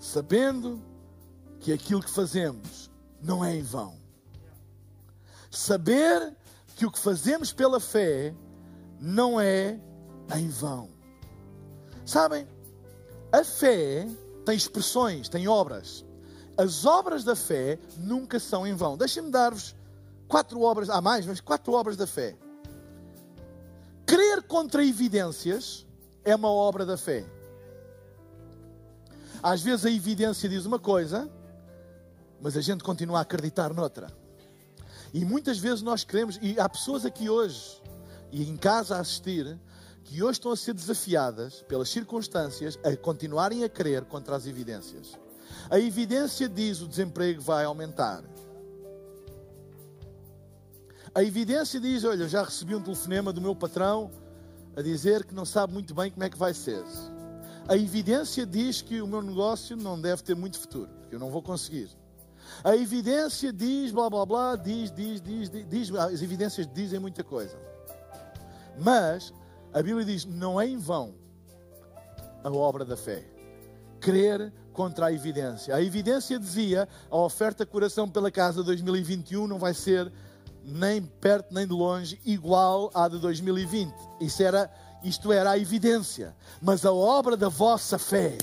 sabendo 0.00 0.82
que 1.60 1.72
aquilo 1.72 2.02
que 2.02 2.10
fazemos 2.10 2.90
não 3.22 3.44
é 3.44 3.54
em 3.54 3.62
vão. 3.62 3.96
Saber 5.50 6.34
que 6.74 6.86
o 6.86 6.90
que 6.90 6.98
fazemos 6.98 7.52
pela 7.52 7.78
fé 7.78 8.34
não 9.00 9.40
é 9.40 9.78
em 10.36 10.48
vão. 10.48 10.90
Sabem, 12.04 12.46
a 13.32 13.44
fé 13.44 14.06
tem 14.44 14.56
expressões, 14.56 15.28
tem 15.28 15.48
obras. 15.48 16.04
As 16.56 16.84
obras 16.84 17.24
da 17.24 17.34
fé 17.34 17.78
nunca 17.96 18.38
são 18.38 18.66
em 18.66 18.74
vão. 18.74 18.96
Deixem-me 18.96 19.30
dar-vos 19.30 19.74
quatro 20.28 20.60
obras, 20.62 20.88
há 20.88 21.00
mais, 21.00 21.26
mas 21.26 21.40
quatro 21.40 21.72
obras 21.72 21.96
da 21.96 22.06
fé. 22.06 22.36
Crer 24.06 24.42
contra 24.42 24.84
evidências 24.84 25.86
é 26.24 26.34
uma 26.34 26.50
obra 26.50 26.84
da 26.84 26.96
fé. 26.96 27.24
Às 29.42 29.62
vezes 29.62 29.84
a 29.84 29.90
evidência 29.90 30.48
diz 30.48 30.64
uma 30.64 30.78
coisa, 30.78 31.30
mas 32.40 32.56
a 32.56 32.60
gente 32.60 32.84
continua 32.84 33.18
a 33.18 33.22
acreditar 33.22 33.72
noutra. 33.74 34.23
E 35.14 35.24
muitas 35.24 35.58
vezes 35.58 35.80
nós 35.80 36.02
queremos, 36.02 36.40
e 36.42 36.58
há 36.58 36.68
pessoas 36.68 37.06
aqui 37.06 37.30
hoje, 37.30 37.80
e 38.32 38.42
em 38.42 38.56
casa 38.56 38.96
a 38.96 39.00
assistir, 39.00 39.56
que 40.02 40.20
hoje 40.20 40.32
estão 40.40 40.50
a 40.50 40.56
ser 40.56 40.74
desafiadas 40.74 41.62
pelas 41.62 41.88
circunstâncias 41.88 42.76
a 42.84 42.96
continuarem 42.96 43.62
a 43.62 43.68
crer 43.68 44.04
contra 44.06 44.34
as 44.34 44.44
evidências. 44.44 45.16
A 45.70 45.78
evidência 45.78 46.48
diz 46.48 46.80
o 46.80 46.88
desemprego 46.88 47.40
vai 47.40 47.64
aumentar. 47.64 48.24
A 51.14 51.22
evidência 51.22 51.78
diz: 51.78 52.02
olha, 52.02 52.28
já 52.28 52.42
recebi 52.42 52.74
um 52.74 52.82
telefonema 52.82 53.32
do 53.32 53.40
meu 53.40 53.54
patrão 53.54 54.10
a 54.76 54.82
dizer 54.82 55.24
que 55.24 55.32
não 55.32 55.44
sabe 55.44 55.72
muito 55.72 55.94
bem 55.94 56.10
como 56.10 56.24
é 56.24 56.28
que 56.28 56.36
vai 56.36 56.52
ser. 56.52 56.82
A 57.68 57.76
evidência 57.76 58.44
diz 58.44 58.82
que 58.82 59.00
o 59.00 59.06
meu 59.06 59.22
negócio 59.22 59.76
não 59.76 59.98
deve 59.98 60.24
ter 60.24 60.34
muito 60.34 60.58
futuro, 60.58 60.90
que 61.08 61.14
eu 61.14 61.20
não 61.20 61.30
vou 61.30 61.40
conseguir. 61.40 61.88
A 62.62 62.76
evidência 62.76 63.52
diz, 63.52 63.92
blá 63.92 64.08
blá 64.08 64.24
blá, 64.24 64.56
diz, 64.56 64.90
diz, 64.90 65.20
diz, 65.20 65.50
diz, 65.50 65.68
diz 65.68 65.94
as 65.94 66.22
evidências 66.22 66.66
dizem 66.72 66.98
muita 66.98 67.22
coisa. 67.22 67.56
Mas 68.78 69.32
a 69.72 69.82
Bíblia 69.82 70.04
diz: 70.04 70.24
não 70.24 70.60
é 70.60 70.66
em 70.66 70.78
vão 70.78 71.14
a 72.42 72.50
obra 72.50 72.84
da 72.84 72.96
fé. 72.96 73.24
Crer 74.00 74.52
contra 74.72 75.06
a 75.06 75.12
evidência. 75.12 75.74
A 75.74 75.82
evidência 75.82 76.38
dizia: 76.38 76.88
a 77.10 77.16
oferta 77.16 77.64
coração 77.64 78.08
pela 78.08 78.30
casa 78.30 78.62
2021 78.62 79.46
não 79.46 79.58
vai 79.58 79.74
ser 79.74 80.12
nem 80.64 81.02
perto 81.02 81.52
nem 81.52 81.66
de 81.66 81.72
longe 81.72 82.20
igual 82.24 82.90
à 82.94 83.08
de 83.08 83.18
2020. 83.18 83.94
Isso 84.20 84.42
era, 84.42 84.70
isto 85.02 85.32
era 85.32 85.50
a 85.50 85.58
evidência. 85.58 86.34
Mas 86.60 86.84
a 86.84 86.92
obra 86.92 87.36
da 87.36 87.48
vossa 87.48 87.98
fé, 87.98 88.36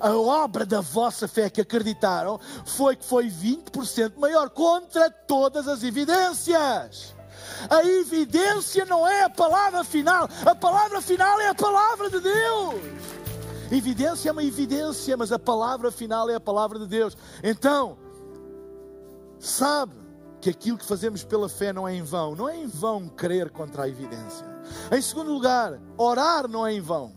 a 0.00 0.16
obra 0.16 0.64
da 0.64 0.80
vossa 0.80 1.26
fé 1.28 1.48
que 1.50 1.60
acreditaram, 1.60 2.38
foi 2.64 2.96
que 2.96 3.04
foi 3.04 3.28
20% 3.28 4.18
maior 4.18 4.50
contra 4.50 5.10
todas 5.10 5.68
as 5.68 5.82
evidências. 5.82 7.14
A 7.68 7.84
evidência 7.84 8.84
não 8.84 9.06
é 9.06 9.24
a 9.24 9.30
palavra 9.30 9.82
final, 9.84 10.28
a 10.44 10.54
palavra 10.54 11.00
final 11.00 11.40
é 11.40 11.48
a 11.48 11.54
palavra 11.54 12.10
de 12.10 12.20
Deus. 12.20 12.74
Evidência 13.70 14.30
é 14.30 14.32
uma 14.32 14.44
evidência, 14.44 15.16
mas 15.16 15.30
a 15.30 15.38
palavra 15.38 15.90
final 15.90 16.30
é 16.30 16.34
a 16.34 16.40
palavra 16.40 16.78
de 16.78 16.86
Deus. 16.86 17.16
Então, 17.42 17.98
sabe 19.38 19.94
que 20.40 20.48
aquilo 20.48 20.78
que 20.78 20.86
fazemos 20.86 21.24
pela 21.24 21.48
fé 21.48 21.72
não 21.72 21.86
é 21.86 21.94
em 21.94 22.02
vão. 22.02 22.34
Não 22.34 22.48
é 22.48 22.56
em 22.56 22.66
vão 22.66 23.08
crer 23.08 23.50
contra 23.50 23.84
a 23.84 23.88
evidência. 23.88 24.46
Em 24.90 25.02
segundo 25.02 25.32
lugar, 25.32 25.78
orar 25.96 26.48
não 26.48 26.66
é 26.66 26.72
em 26.72 26.80
vão. 26.80 27.12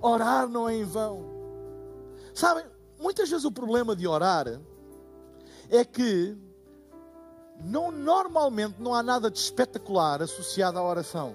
Orar 0.00 0.48
não 0.48 0.68
é 0.68 0.76
em 0.76 0.84
vão. 0.84 1.31
Sabem, 2.34 2.64
muitas 2.98 3.28
vezes 3.28 3.44
o 3.44 3.52
problema 3.52 3.94
de 3.94 4.06
orar 4.06 4.46
é 5.68 5.84
que 5.84 6.36
não, 7.64 7.90
normalmente 7.90 8.80
não 8.80 8.94
há 8.94 9.02
nada 9.02 9.30
de 9.30 9.38
espetacular 9.38 10.22
associado 10.22 10.78
à 10.78 10.82
oração. 10.82 11.34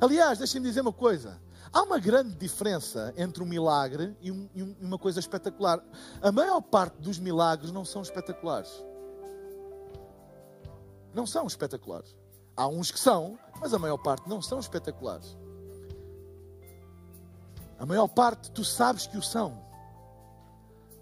Aliás, 0.00 0.38
deixem-me 0.38 0.66
dizer 0.66 0.80
uma 0.80 0.92
coisa. 0.92 1.40
Há 1.72 1.82
uma 1.82 1.98
grande 1.98 2.34
diferença 2.36 3.12
entre 3.16 3.42
um 3.42 3.46
milagre 3.46 4.16
e, 4.20 4.30
um, 4.30 4.48
e 4.54 4.62
uma 4.80 4.98
coisa 4.98 5.18
espetacular. 5.18 5.84
A 6.22 6.30
maior 6.30 6.60
parte 6.60 7.00
dos 7.00 7.18
milagres 7.18 7.72
não 7.72 7.84
são 7.84 8.02
espetaculares. 8.02 8.70
Não 11.12 11.26
são 11.26 11.46
espetaculares. 11.46 12.16
Há 12.56 12.68
uns 12.68 12.90
que 12.90 12.98
são, 12.98 13.38
mas 13.60 13.74
a 13.74 13.78
maior 13.78 13.98
parte 13.98 14.28
não 14.28 14.40
são 14.40 14.60
espetaculares. 14.60 15.36
A 17.78 17.86
maior 17.86 18.08
parte 18.08 18.50
tu 18.50 18.64
sabes 18.64 19.06
que 19.06 19.18
o 19.18 19.22
são 19.22 19.64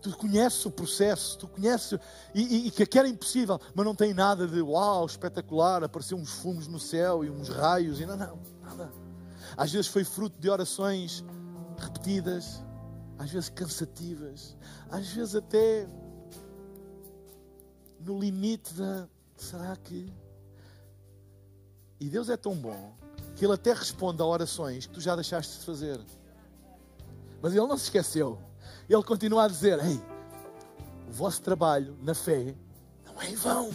tu 0.02 0.16
conheces 0.16 0.66
o 0.66 0.70
processo, 0.70 1.38
tu 1.38 1.46
conheces, 1.46 1.98
e, 2.35 2.42
e, 2.42 2.66
e 2.66 2.70
que 2.70 2.98
era 2.98 3.08
impossível, 3.08 3.61
mas 3.72 3.87
não 3.87 3.94
tem 3.94 4.12
nada 4.12 4.48
de 4.48 4.61
uau, 4.61 5.06
espetacular, 5.06 5.85
apareceu 5.85 6.18
uns 6.18 6.30
fumos 6.30 6.66
no 6.66 6.80
céu 6.80 7.24
e 7.24 7.30
uns 7.30 7.48
raios, 7.48 8.00
e 8.00 8.06
não, 8.06 8.16
não, 8.16 8.38
nada. 8.61 8.92
Às 9.56 9.70
vezes 9.70 9.87
foi 9.87 10.02
fruto 10.02 10.38
de 10.40 10.50
orações 10.50 11.24
repetidas, 11.78 12.62
às 13.16 13.30
vezes 13.30 13.48
cansativas, 13.48 14.56
às 14.90 15.06
vezes 15.08 15.37
até 15.37 15.87
no 18.00 18.18
limite 18.18 18.74
da 18.74 19.08
será 19.37 19.76
que? 19.76 20.12
E 22.00 22.08
Deus 22.08 22.28
é 22.28 22.37
tão 22.37 22.56
bom 22.56 22.96
que 23.37 23.44
Ele 23.44 23.54
até 23.54 23.72
responde 23.72 24.20
a 24.20 24.26
orações 24.26 24.87
que 24.87 24.94
tu 24.94 25.00
já 25.00 25.14
deixaste 25.14 25.61
de 25.61 25.64
fazer. 25.64 26.00
Mas 27.42 27.52
Ele 27.52 27.66
não 27.66 27.76
se 27.76 27.85
esqueceu 27.85 28.38
ele 28.94 29.02
continua 29.02 29.44
a 29.44 29.48
dizer: 29.48 29.78
Ei, 29.85 30.00
o 31.09 31.12
vosso 31.12 31.40
trabalho 31.42 31.96
na 32.02 32.14
fé 32.14 32.55
não 33.05 33.20
é 33.20 33.31
em 33.31 33.35
vão. 33.35 33.70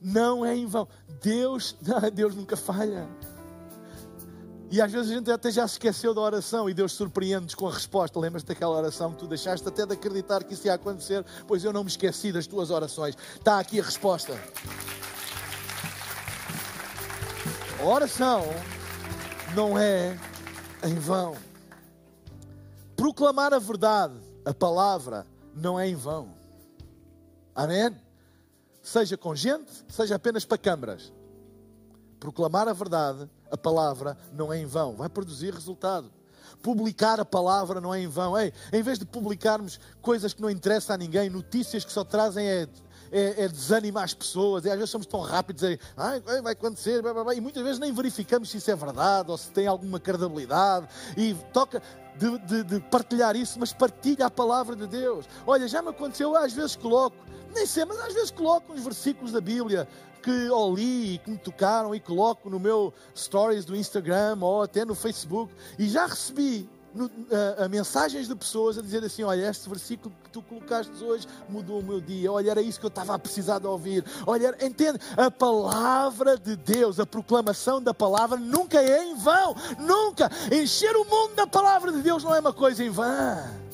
Não 0.00 0.46
é 0.46 0.56
em 0.56 0.66
vão. 0.66 0.88
Deus, 1.22 1.76
Deus 2.12 2.34
nunca 2.34 2.56
falha. 2.56 3.08
E 4.70 4.80
às 4.80 4.92
vezes 4.92 5.10
a 5.10 5.14
gente 5.14 5.30
até 5.30 5.50
já 5.50 5.66
se 5.66 5.74
esqueceu 5.74 6.14
da 6.14 6.20
oração 6.20 6.70
e 6.70 6.74
Deus 6.74 6.92
surpreende-nos 6.92 7.56
com 7.56 7.66
a 7.66 7.72
resposta. 7.72 8.20
Lembras-te 8.20 8.46
daquela 8.46 8.76
oração 8.76 9.12
que 9.12 9.18
tu 9.18 9.26
deixaste 9.26 9.66
até 9.66 9.84
de 9.84 9.94
acreditar 9.94 10.44
que 10.44 10.54
isso 10.54 10.66
ia 10.66 10.74
acontecer? 10.74 11.24
Pois 11.46 11.64
eu 11.64 11.72
não 11.72 11.82
me 11.82 11.90
esqueci 11.90 12.30
das 12.30 12.46
tuas 12.46 12.70
orações. 12.70 13.16
Está 13.34 13.58
aqui 13.58 13.80
a 13.80 13.82
resposta. 13.82 14.40
A 17.80 17.84
oração 17.84 18.44
não 19.56 19.76
é 19.76 20.16
em 20.84 20.94
vão. 20.94 21.49
Proclamar 23.00 23.54
a 23.54 23.58
verdade, 23.58 24.12
a 24.44 24.52
palavra, 24.52 25.26
não 25.54 25.80
é 25.80 25.88
em 25.88 25.94
vão. 25.94 26.34
Amém? 27.54 27.96
Seja 28.82 29.16
com 29.16 29.34
gente, 29.34 29.72
seja 29.88 30.16
apenas 30.16 30.44
para 30.44 30.58
câmaras. 30.58 31.10
Proclamar 32.18 32.68
a 32.68 32.74
verdade, 32.74 33.26
a 33.50 33.56
palavra, 33.56 34.18
não 34.34 34.52
é 34.52 34.58
em 34.58 34.66
vão. 34.66 34.96
Vai 34.96 35.08
produzir 35.08 35.54
resultado. 35.54 36.12
Publicar 36.62 37.18
a 37.18 37.24
palavra 37.24 37.80
não 37.80 37.94
é 37.94 38.02
em 38.02 38.06
vão. 38.06 38.38
Ei, 38.38 38.52
em 38.70 38.82
vez 38.82 38.98
de 38.98 39.06
publicarmos 39.06 39.80
coisas 40.02 40.34
que 40.34 40.42
não 40.42 40.50
interessam 40.50 40.92
a 40.92 40.98
ninguém, 40.98 41.30
notícias 41.30 41.86
que 41.86 41.92
só 41.92 42.04
trazem 42.04 42.46
é 42.46 42.68
é, 43.10 43.44
é 43.44 43.48
desanimar 43.48 44.04
as 44.04 44.14
pessoas, 44.14 44.64
e 44.64 44.70
às 44.70 44.76
vezes 44.76 44.90
somos 44.90 45.06
tão 45.06 45.20
rápidos 45.20 45.62
a 45.64 45.76
ah, 45.96 46.40
vai 46.42 46.52
acontecer, 46.52 47.02
blá, 47.02 47.12
blá, 47.12 47.24
blá, 47.24 47.34
e 47.34 47.40
muitas 47.40 47.62
vezes 47.62 47.78
nem 47.78 47.92
verificamos 47.92 48.50
se 48.50 48.58
isso 48.58 48.70
é 48.70 48.76
verdade 48.76 49.30
ou 49.30 49.36
se 49.36 49.50
tem 49.50 49.66
alguma 49.66 49.98
credibilidade, 49.98 50.88
e 51.16 51.34
toca 51.52 51.82
de, 52.16 52.38
de, 52.38 52.64
de 52.64 52.80
partilhar 52.80 53.34
isso, 53.36 53.58
mas 53.58 53.72
partilha 53.72 54.26
a 54.26 54.30
palavra 54.30 54.76
de 54.76 54.86
Deus. 54.86 55.26
Olha, 55.46 55.66
já 55.66 55.80
me 55.80 55.88
aconteceu, 55.88 56.36
às 56.36 56.52
vezes 56.52 56.76
coloco, 56.76 57.16
nem 57.54 57.66
sei, 57.66 57.84
mas 57.84 57.98
às 58.00 58.12
vezes 58.12 58.30
coloco 58.30 58.72
uns 58.72 58.82
versículos 58.82 59.32
da 59.32 59.40
Bíblia 59.40 59.88
que 60.22 60.30
eu 60.30 60.74
li 60.74 61.14
e 61.14 61.18
que 61.18 61.30
me 61.30 61.38
tocaram 61.38 61.94
e 61.94 62.00
coloco 62.00 62.50
no 62.50 62.60
meu 62.60 62.92
stories 63.16 63.64
do 63.64 63.74
Instagram 63.74 64.38
ou 64.42 64.62
até 64.62 64.84
no 64.84 64.94
Facebook 64.94 65.52
e 65.78 65.88
já 65.88 66.06
recebi 66.06 66.68
no, 66.94 67.10
a, 67.58 67.64
a, 67.64 67.68
mensagens 67.68 68.28
de 68.28 68.34
pessoas 68.34 68.78
a 68.78 68.82
dizer 68.82 69.04
assim: 69.04 69.22
Olha, 69.22 69.48
este 69.48 69.68
versículo 69.68 70.14
que 70.24 70.30
tu 70.30 70.42
colocaste 70.42 70.92
hoje 71.02 71.26
mudou 71.48 71.80
o 71.80 71.82
meu 71.82 72.00
dia. 72.00 72.30
Olha, 72.30 72.50
era 72.50 72.62
isso 72.62 72.78
que 72.78 72.86
eu 72.86 72.88
estava 72.88 73.14
a 73.14 73.18
precisar 73.18 73.58
de 73.58 73.66
ouvir. 73.66 74.04
Olha, 74.26 74.56
entende? 74.60 74.98
A 75.16 75.30
palavra 75.30 76.36
de 76.36 76.56
Deus, 76.56 76.98
a 76.98 77.06
proclamação 77.06 77.82
da 77.82 77.94
palavra 77.94 78.38
nunca 78.38 78.80
é 78.80 79.04
em 79.04 79.14
vão. 79.14 79.54
Nunca. 79.78 80.30
Encher 80.52 80.96
o 80.96 81.04
mundo 81.04 81.34
da 81.34 81.46
palavra 81.46 81.92
de 81.92 82.02
Deus 82.02 82.24
não 82.24 82.34
é 82.34 82.40
uma 82.40 82.52
coisa 82.52 82.84
em 82.84 82.90
vão. 82.90 83.69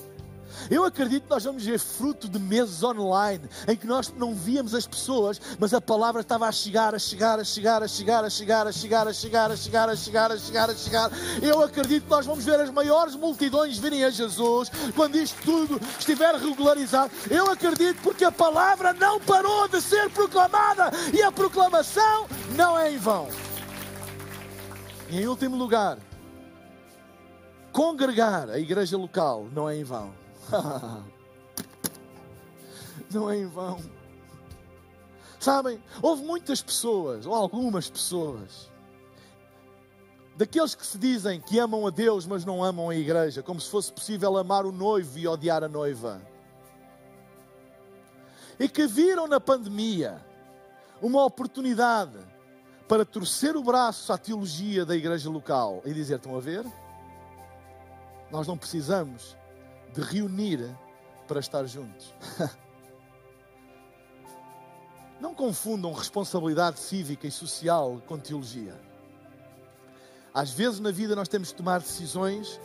Eu 0.71 0.85
acredito 0.85 1.25
que 1.25 1.31
nós 1.31 1.45
vamos 1.45 1.65
ver 1.65 1.79
fruto 1.79 2.29
de 2.29 2.39
meses 2.39 2.83
online 2.83 3.49
em 3.69 3.77
que 3.77 3.87
nós 3.87 4.13
não 4.17 4.35
víamos 4.35 4.75
as 4.75 4.87
pessoas, 4.87 5.41
mas 5.59 5.73
a 5.73 5.81
palavra 5.81 6.21
estava 6.21 6.47
a 6.47 6.53
chegar, 6.53 6.95
a 6.95 6.99
chegar, 6.99 7.39
a 7.39 7.45
chegar, 7.45 7.83
a 7.83 7.89
chegar, 7.89 8.25
a 8.25 8.31
chegar, 8.31 8.67
a 8.67 8.73
chegar, 8.73 9.07
a 9.07 9.13
chegar, 9.13 9.51
a 9.51 9.57
chegar, 9.57 9.91
a 9.91 9.97
chegar, 9.97 10.31
a 10.31 10.37
chegar, 10.37 10.71
a 10.71 10.75
chegar. 10.75 11.11
Eu 11.43 11.63
acredito 11.63 12.05
que 12.05 12.11
nós 12.11 12.27
vamos 12.27 12.45
ver 12.45 12.61
as 12.61 12.71
maiores 12.71 13.15
multidões 13.15 13.79
virem 13.79 14.05
a 14.05 14.11
Jesus 14.11 14.71
quando 14.95 15.17
isto 15.17 15.41
tudo 15.43 15.81
estiver 15.99 16.35
regularizado. 16.35 17.13
Eu 17.31 17.51
acredito 17.51 18.01
porque 18.03 18.25
a 18.25 18.33
palavra 18.33 18.93
não 18.93 19.21
parou 19.21 19.69
de 19.69 19.81
ser 19.81 20.11
proclamada 20.11 20.91
e 21.13 21.23
a 21.23 21.31
proclamação 21.31 22.27
não 22.57 22.79
é 22.79 22.93
em 22.93 22.99
vão. 22.99 23.29
E 25.09 25.21
em 25.21 25.27
último 25.29 25.57
lugar, 25.57 25.99
congregar 27.73 28.51
a 28.51 28.59
igreja 28.59 28.97
local 28.97 29.47
não 29.53 29.69
é 29.69 29.77
em 29.77 29.85
vão. 29.85 30.26
Não 33.13 33.31
é 33.31 33.39
em 33.39 33.47
vão. 33.47 33.79
Sabem, 35.39 35.81
houve 36.03 36.25
muitas 36.25 36.61
pessoas, 36.61 37.25
ou 37.27 37.35
algumas 37.35 37.89
pessoas, 37.89 38.71
daqueles 40.37 40.75
que 40.75 40.85
se 40.85 40.99
dizem 40.99 41.41
que 41.41 41.59
amam 41.59 41.87
a 41.87 41.91
Deus, 41.91 42.27
mas 42.27 42.45
não 42.45 42.65
amam 42.65 42.91
a 42.91 42.97
igreja, 42.97 43.43
como 43.43 43.61
se 43.61 43.71
fosse 43.71 43.93
possível 43.93 44.37
amar 44.37 44.67
o 44.67 44.73
noivo 44.73 45.19
e 45.19 45.29
odiar 45.29 45.63
a 45.63 45.69
noiva. 45.69 46.21
E 48.59 48.69
que 48.69 48.87
viram 48.87 49.29
na 49.29 49.39
pandemia 49.39 50.21
uma 51.01 51.25
oportunidade 51.25 52.19
para 52.89 53.05
torcer 53.05 53.57
o 53.57 53.63
braço 53.63 54.13
à 54.13 54.19
teologia 54.19 54.85
da 54.85 54.97
igreja 54.97 55.29
local 55.29 55.83
e 55.85 55.93
dizer: 55.93 56.17
estão 56.17 56.37
a 56.37 56.41
ver? 56.41 56.65
Nós 58.31 58.47
não 58.47 58.57
precisamos 58.57 59.36
de 59.97 60.03
reunir 60.03 60.61
para 61.27 61.41
estar 61.41 61.65
juntos. 61.65 62.15
Não 65.19 65.35
confundam 65.35 65.93
responsabilidade 65.95 66.79
cívica 66.79 67.27
e 67.27 67.31
social 67.31 68.03
com 68.07 68.19
teologia. 68.19 68.79
Às 70.35 70.51
vezes 70.51 70.79
na 70.79 70.91
vida 70.91 71.17
nós 71.17 71.27
temos 71.27 71.49
de 71.49 71.55
tomar 71.55 71.81
decisões 71.81 72.61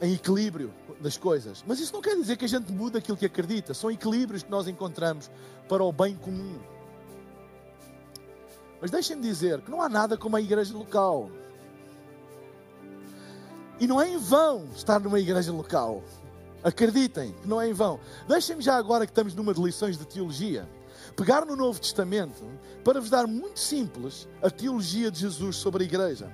em 0.00 0.14
equilíbrio 0.14 0.74
das 1.00 1.16
coisas. 1.16 1.62
Mas 1.64 1.78
isso 1.78 1.92
não 1.92 2.02
quer 2.02 2.16
dizer 2.16 2.36
que 2.36 2.44
a 2.44 2.48
gente 2.48 2.72
muda 2.72 2.98
aquilo 2.98 3.16
que 3.16 3.26
acredita. 3.26 3.72
São 3.72 3.88
equilíbrios 3.88 4.42
que 4.42 4.50
nós 4.50 4.66
encontramos 4.66 5.30
para 5.68 5.84
o 5.84 5.92
bem 5.92 6.16
comum. 6.16 6.58
Mas 8.80 8.90
deixem-me 8.90 9.22
dizer 9.22 9.60
que 9.60 9.70
não 9.70 9.80
há 9.80 9.88
nada 9.88 10.16
como 10.16 10.34
a 10.34 10.40
igreja 10.40 10.76
local. 10.76 11.30
E 13.78 13.86
não 13.86 14.00
é 14.00 14.08
em 14.08 14.18
vão 14.18 14.64
estar 14.74 14.98
numa 14.98 15.20
igreja 15.20 15.52
local. 15.52 16.02
Acreditem 16.62 17.32
que 17.42 17.48
não 17.48 17.60
é 17.60 17.68
em 17.68 17.72
vão. 17.72 17.98
Deixem-me 18.28 18.62
já 18.62 18.76
agora 18.76 19.06
que 19.06 19.12
estamos 19.12 19.34
numa 19.34 19.52
de 19.52 19.62
lições 19.62 19.98
de 19.98 20.06
teologia 20.06 20.68
pegar 21.16 21.44
no 21.44 21.56
Novo 21.56 21.80
Testamento 21.80 22.44
para 22.84 23.00
vos 23.00 23.10
dar 23.10 23.26
muito 23.26 23.58
simples 23.58 24.28
a 24.42 24.50
teologia 24.50 25.10
de 25.10 25.20
Jesus 25.20 25.56
sobre 25.56 25.84
a 25.84 25.86
igreja. 25.86 26.32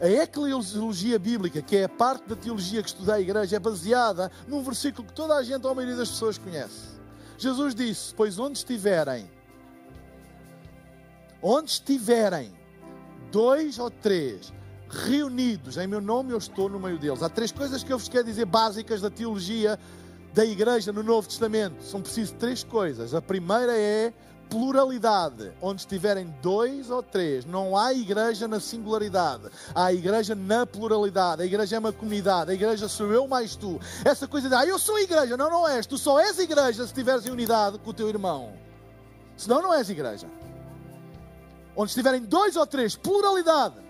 A 0.00 0.08
eclesiologia 0.08 1.18
bíblica, 1.18 1.62
que 1.62 1.76
é 1.76 1.84
a 1.84 1.88
parte 1.88 2.28
da 2.28 2.36
teologia 2.36 2.82
que 2.82 2.88
estuda 2.88 3.14
a 3.14 3.20
igreja, 3.20 3.56
é 3.56 3.60
baseada 3.60 4.30
num 4.46 4.62
versículo 4.62 5.06
que 5.06 5.14
toda 5.14 5.34
a 5.34 5.42
gente, 5.42 5.64
ou 5.64 5.70
a 5.70 5.74
maioria 5.74 5.96
das 5.96 6.10
pessoas, 6.10 6.36
conhece. 6.36 6.94
Jesus 7.38 7.74
disse: 7.74 8.14
Pois 8.14 8.38
onde 8.38 8.58
estiverem, 8.58 9.30
onde 11.40 11.70
estiverem 11.70 12.52
dois 13.30 13.78
ou 13.78 13.90
três 13.90 14.52
reunidos 14.94 15.76
em 15.76 15.86
meu 15.86 16.00
nome, 16.00 16.32
eu 16.32 16.38
estou 16.38 16.68
no 16.68 16.78
meio 16.78 16.98
deles. 16.98 17.22
Há 17.22 17.28
três 17.28 17.52
coisas 17.52 17.82
que 17.82 17.92
eu 17.92 17.98
vos 17.98 18.08
quero 18.08 18.24
dizer 18.24 18.46
básicas 18.46 19.00
da 19.00 19.10
teologia 19.10 19.78
da 20.32 20.44
igreja 20.44 20.92
no 20.92 21.02
Novo 21.02 21.28
Testamento. 21.28 21.82
São 21.82 22.00
precisas 22.00 22.34
três 22.38 22.64
coisas. 22.64 23.14
A 23.14 23.20
primeira 23.20 23.76
é 23.76 24.12
pluralidade, 24.48 25.52
onde 25.60 25.80
estiverem 25.80 26.32
dois 26.42 26.90
ou 26.90 27.02
três. 27.02 27.44
Não 27.44 27.76
há 27.76 27.92
igreja 27.92 28.46
na 28.46 28.60
singularidade, 28.60 29.44
há 29.74 29.92
igreja 29.92 30.34
na 30.34 30.66
pluralidade. 30.66 31.42
A 31.42 31.46
igreja 31.46 31.76
é 31.76 31.78
uma 31.78 31.92
comunidade, 31.92 32.50
a 32.50 32.54
igreja 32.54 32.88
sou 32.88 33.12
eu 33.12 33.26
mais 33.26 33.56
tu. 33.56 33.80
Essa 34.04 34.28
coisa 34.28 34.48
de, 34.48 34.54
ah, 34.54 34.64
eu 34.64 34.78
sou 34.78 34.98
igreja. 34.98 35.36
Não, 35.36 35.50
não 35.50 35.68
és. 35.68 35.86
Tu 35.86 35.98
só 35.98 36.20
és 36.20 36.38
igreja 36.38 36.82
se 36.82 36.88
estiveres 36.88 37.26
em 37.26 37.30
unidade 37.30 37.78
com 37.78 37.90
o 37.90 37.94
teu 37.94 38.08
irmão. 38.08 38.52
Senão, 39.36 39.60
não 39.60 39.74
és 39.74 39.90
igreja. 39.90 40.28
Onde 41.76 41.90
estiverem 41.90 42.22
dois 42.22 42.54
ou 42.54 42.66
três, 42.66 42.94
pluralidade. 42.94 43.83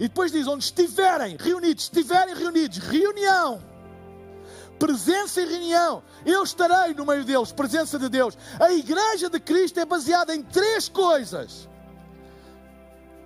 E 0.00 0.08
depois 0.08 0.32
diz: 0.32 0.48
onde 0.48 0.64
estiverem 0.64 1.36
reunidos, 1.38 1.84
estiverem 1.84 2.34
reunidos, 2.34 2.78
reunião 2.78 3.62
presença 4.80 5.42
e 5.42 5.46
reunião. 5.46 6.02
Eu 6.24 6.42
estarei 6.42 6.94
no 6.94 7.04
meio 7.04 7.22
deles, 7.22 7.52
presença 7.52 7.98
de 7.98 8.08
Deus. 8.08 8.36
A 8.58 8.72
igreja 8.72 9.28
de 9.28 9.38
Cristo 9.38 9.78
é 9.78 9.84
baseada 9.84 10.34
em 10.34 10.42
três 10.42 10.88
coisas: 10.88 11.68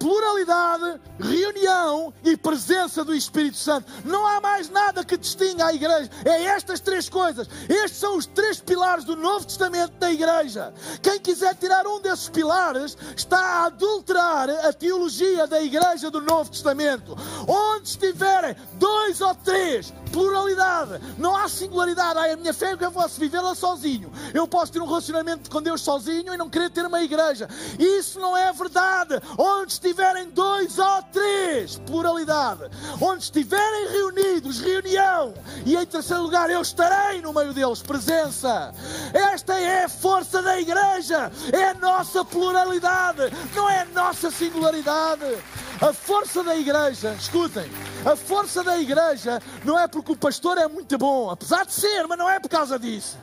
pluralidade, 0.04 1.00
reunião 1.18 2.12
e 2.22 2.36
presença 2.36 3.02
do 3.02 3.14
Espírito 3.14 3.56
Santo. 3.56 3.90
Não 4.04 4.26
há 4.26 4.38
mais 4.38 4.68
nada 4.68 5.02
que 5.02 5.16
distinga 5.16 5.64
a 5.64 5.72
igreja. 5.72 6.10
É 6.26 6.42
estas 6.44 6.78
três 6.78 7.08
coisas. 7.08 7.48
Estes 7.70 8.00
são 8.00 8.18
os 8.18 8.26
três 8.26 8.60
pilares 8.60 9.04
do 9.04 9.16
Novo 9.16 9.46
Testamento 9.46 9.92
da 9.92 10.12
igreja. 10.12 10.74
Quem 11.00 11.18
quiser 11.18 11.54
tirar 11.54 11.86
um 11.86 12.02
desses 12.02 12.28
pilares 12.28 12.98
está 13.16 13.38
a 13.38 13.64
adulterar 13.64 14.50
a 14.50 14.74
teologia 14.74 15.46
da 15.46 15.62
igreja 15.62 16.10
do 16.10 16.20
Novo 16.20 16.50
Testamento. 16.50 17.16
Onde 17.48 17.88
estiverem 17.88 18.54
dois 18.74 19.22
ou 19.22 19.34
três, 19.36 19.90
pluralidade, 20.14 21.00
não 21.18 21.36
há 21.36 21.48
singularidade. 21.48 22.18
Ai, 22.20 22.32
a 22.32 22.36
minha 22.36 22.54
fé 22.54 22.70
é 22.72 22.76
que 22.76 22.84
eu 22.84 22.92
posso 22.92 23.18
vivê-la 23.18 23.54
sozinho. 23.54 24.12
Eu 24.32 24.46
posso 24.46 24.70
ter 24.70 24.80
um 24.80 24.86
relacionamento 24.86 25.50
com 25.50 25.60
Deus 25.60 25.80
sozinho 25.80 26.32
e 26.32 26.36
não 26.36 26.48
querer 26.48 26.70
ter 26.70 26.86
uma 26.86 27.02
igreja. 27.02 27.48
Isso 27.78 28.20
não 28.20 28.36
é 28.36 28.52
verdade. 28.52 29.20
Onde 29.36 29.72
estiver 29.72 30.04
estiverem 30.04 30.30
dois 30.30 30.78
ou 30.78 31.02
três, 31.12 31.78
pluralidade, 31.86 32.64
onde 33.00 33.24
estiverem 33.24 33.88
reunidos, 33.88 34.60
reunião, 34.60 35.32
e 35.64 35.74
em 35.76 35.86
terceiro 35.86 36.22
lugar, 36.22 36.50
eu 36.50 36.60
estarei 36.60 37.22
no 37.22 37.32
meio 37.32 37.54
deles, 37.54 37.80
presença. 37.80 38.74
Esta 39.12 39.58
é 39.58 39.84
a 39.84 39.88
força 39.88 40.42
da 40.42 40.60
igreja, 40.60 41.32
é 41.52 41.70
a 41.70 41.74
nossa 41.74 42.24
pluralidade, 42.24 43.22
não 43.54 43.68
é 43.68 43.80
a 43.80 43.84
nossa 43.86 44.30
singularidade. 44.30 45.24
A 45.80 45.92
força 45.92 46.42
da 46.44 46.56
igreja, 46.56 47.14
escutem, 47.18 47.64
a 48.06 48.14
força 48.14 48.62
da 48.62 48.78
igreja 48.78 49.42
não 49.64 49.78
é 49.78 49.88
porque 50.04 50.12
o 50.12 50.16
pastor 50.16 50.58
é 50.58 50.68
muito 50.68 50.98
bom, 50.98 51.30
apesar 51.30 51.64
de 51.64 51.72
ser, 51.72 52.06
mas 52.06 52.18
não 52.18 52.28
é 52.28 52.38
por 52.38 52.50
causa 52.50 52.78
disso. 52.78 53.16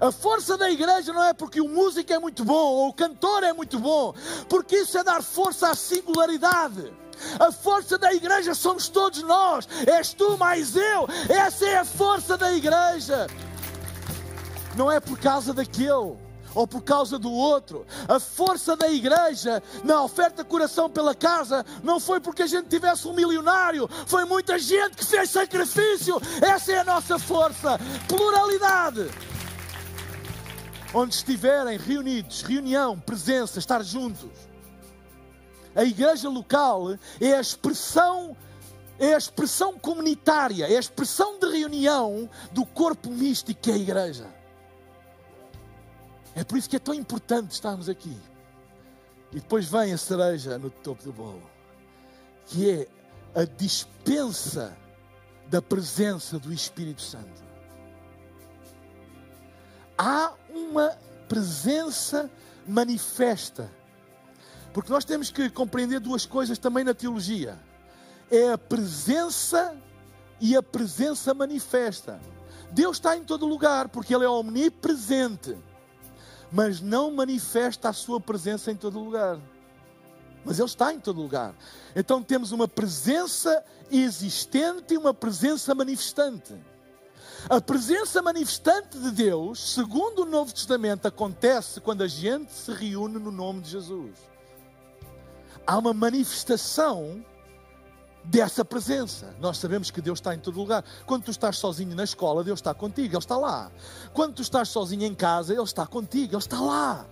A 0.00 0.10
força 0.10 0.56
da 0.56 0.70
igreja 0.70 1.12
não 1.12 1.22
é 1.22 1.34
porque 1.34 1.60
o 1.60 1.68
músico 1.68 2.10
é 2.12 2.18
muito 2.18 2.44
bom 2.44 2.54
ou 2.54 2.88
o 2.88 2.92
cantor 2.94 3.42
é 3.44 3.52
muito 3.52 3.78
bom, 3.78 4.14
porque 4.48 4.76
isso 4.76 4.96
é 4.96 5.04
dar 5.04 5.22
força 5.22 5.68
à 5.68 5.74
singularidade. 5.74 6.90
A 7.38 7.52
força 7.52 7.98
da 7.98 8.12
igreja 8.12 8.54
somos 8.54 8.88
todos 8.88 9.22
nós. 9.22 9.68
És 9.86 10.12
tu 10.14 10.36
mais 10.36 10.74
eu. 10.74 11.06
Essa 11.28 11.64
é 11.66 11.78
a 11.78 11.84
força 11.84 12.36
da 12.36 12.52
igreja. 12.52 13.28
Não 14.76 14.90
é 14.90 14.98
por 14.98 15.18
causa 15.18 15.54
daquele 15.54 16.16
ou 16.54 16.66
por 16.66 16.82
causa 16.82 17.18
do 17.18 17.30
outro. 17.30 17.86
A 18.08 18.20
força 18.20 18.76
da 18.76 18.90
igreja 18.90 19.62
na 19.82 20.02
oferta 20.02 20.44
coração 20.44 20.88
pela 20.88 21.14
casa 21.14 21.64
não 21.82 21.98
foi 21.98 22.20
porque 22.20 22.42
a 22.42 22.46
gente 22.46 22.68
tivesse 22.68 23.06
um 23.08 23.12
milionário, 23.12 23.88
foi 24.06 24.24
muita 24.24 24.58
gente 24.58 24.96
que 24.96 25.04
fez 25.04 25.30
sacrifício. 25.30 26.20
Essa 26.40 26.72
é 26.72 26.78
a 26.78 26.84
nossa 26.84 27.18
força. 27.18 27.78
Pluralidade 28.08 29.10
onde 30.94 31.16
estiverem 31.16 31.76
reunidos, 31.76 32.42
reunião, 32.42 32.98
presença, 33.00 33.58
estar 33.58 33.82
juntos. 33.82 34.30
A 35.74 35.82
igreja 35.82 36.28
local 36.28 36.92
é 37.20 37.32
a 37.34 37.40
expressão 37.40 38.36
é 38.96 39.12
a 39.12 39.18
expressão 39.18 39.76
comunitária, 39.76 40.72
é 40.72 40.76
a 40.76 40.78
expressão 40.78 41.36
de 41.40 41.50
reunião 41.50 42.30
do 42.52 42.64
corpo 42.64 43.10
místico 43.10 43.60
que 43.60 43.70
é 43.70 43.74
a 43.74 43.78
igreja. 43.78 44.43
É 46.34 46.42
por 46.42 46.58
isso 46.58 46.68
que 46.68 46.76
é 46.76 46.80
tão 46.80 46.94
importante 46.94 47.52
estarmos 47.52 47.88
aqui. 47.88 48.16
E 49.32 49.40
depois 49.40 49.66
vem 49.66 49.92
a 49.92 49.98
cereja 49.98 50.58
no 50.58 50.70
topo 50.70 51.02
do 51.02 51.12
bolo, 51.12 51.42
que 52.46 52.70
é 52.70 52.88
a 53.34 53.44
dispensa 53.44 54.76
da 55.48 55.60
presença 55.60 56.38
do 56.38 56.52
Espírito 56.52 57.02
Santo 57.02 57.44
há 59.98 60.32
uma 60.50 60.96
presença 61.28 62.30
manifesta. 62.66 63.70
Porque 64.72 64.90
nós 64.92 65.04
temos 65.04 65.30
que 65.30 65.48
compreender 65.48 66.00
duas 66.00 66.26
coisas 66.26 66.58
também 66.58 66.84
na 66.84 66.94
teologia: 66.94 67.58
é 68.30 68.50
a 68.50 68.58
presença 68.58 69.76
e 70.40 70.56
a 70.56 70.62
presença 70.62 71.32
manifesta. 71.32 72.20
Deus 72.70 72.96
está 72.96 73.16
em 73.16 73.22
todo 73.22 73.46
lugar 73.46 73.88
porque 73.88 74.14
Ele 74.14 74.24
é 74.24 74.28
omnipresente, 74.28 75.56
mas 76.54 76.80
não 76.80 77.10
manifesta 77.10 77.88
a 77.88 77.92
Sua 77.92 78.20
presença 78.20 78.70
em 78.70 78.76
todo 78.76 79.00
lugar. 79.00 79.40
Mas 80.44 80.60
Ele 80.60 80.68
está 80.68 80.94
em 80.94 81.00
todo 81.00 81.20
lugar. 81.20 81.52
Então 81.96 82.22
temos 82.22 82.52
uma 82.52 82.68
presença 82.68 83.64
existente 83.90 84.94
e 84.94 84.96
uma 84.96 85.12
presença 85.12 85.74
manifestante. 85.74 86.54
A 87.50 87.60
presença 87.60 88.22
manifestante 88.22 88.96
de 88.96 89.10
Deus, 89.10 89.74
segundo 89.74 90.22
o 90.22 90.24
Novo 90.24 90.54
Testamento, 90.54 91.06
acontece 91.06 91.80
quando 91.80 92.02
a 92.02 92.08
gente 92.08 92.52
se 92.52 92.72
reúne 92.72 93.18
no 93.18 93.32
nome 93.32 93.60
de 93.60 93.70
Jesus. 93.70 94.14
Há 95.66 95.76
uma 95.76 95.92
manifestação 95.92 97.24
dessa 98.24 98.64
presença. 98.64 99.34
Nós 99.38 99.58
sabemos 99.58 99.90
que 99.90 100.00
Deus 100.00 100.18
está 100.18 100.34
em 100.34 100.38
todo 100.38 100.58
lugar. 100.58 100.84
Quando 101.06 101.24
tu 101.24 101.30
estás 101.30 101.58
sozinho 101.58 101.94
na 101.94 102.04
escola, 102.04 102.42
Deus 102.42 102.58
está 102.58 102.72
contigo, 102.72 103.14
Ele 103.14 103.18
está 103.18 103.36
lá. 103.36 103.70
Quando 104.12 104.34
tu 104.34 104.42
estás 104.42 104.68
sozinho 104.68 105.04
em 105.04 105.14
casa, 105.14 105.52
Ele 105.52 105.62
está 105.62 105.86
contigo, 105.86 106.32
Ele 106.32 106.38
está 106.38 106.60
lá. 106.60 107.06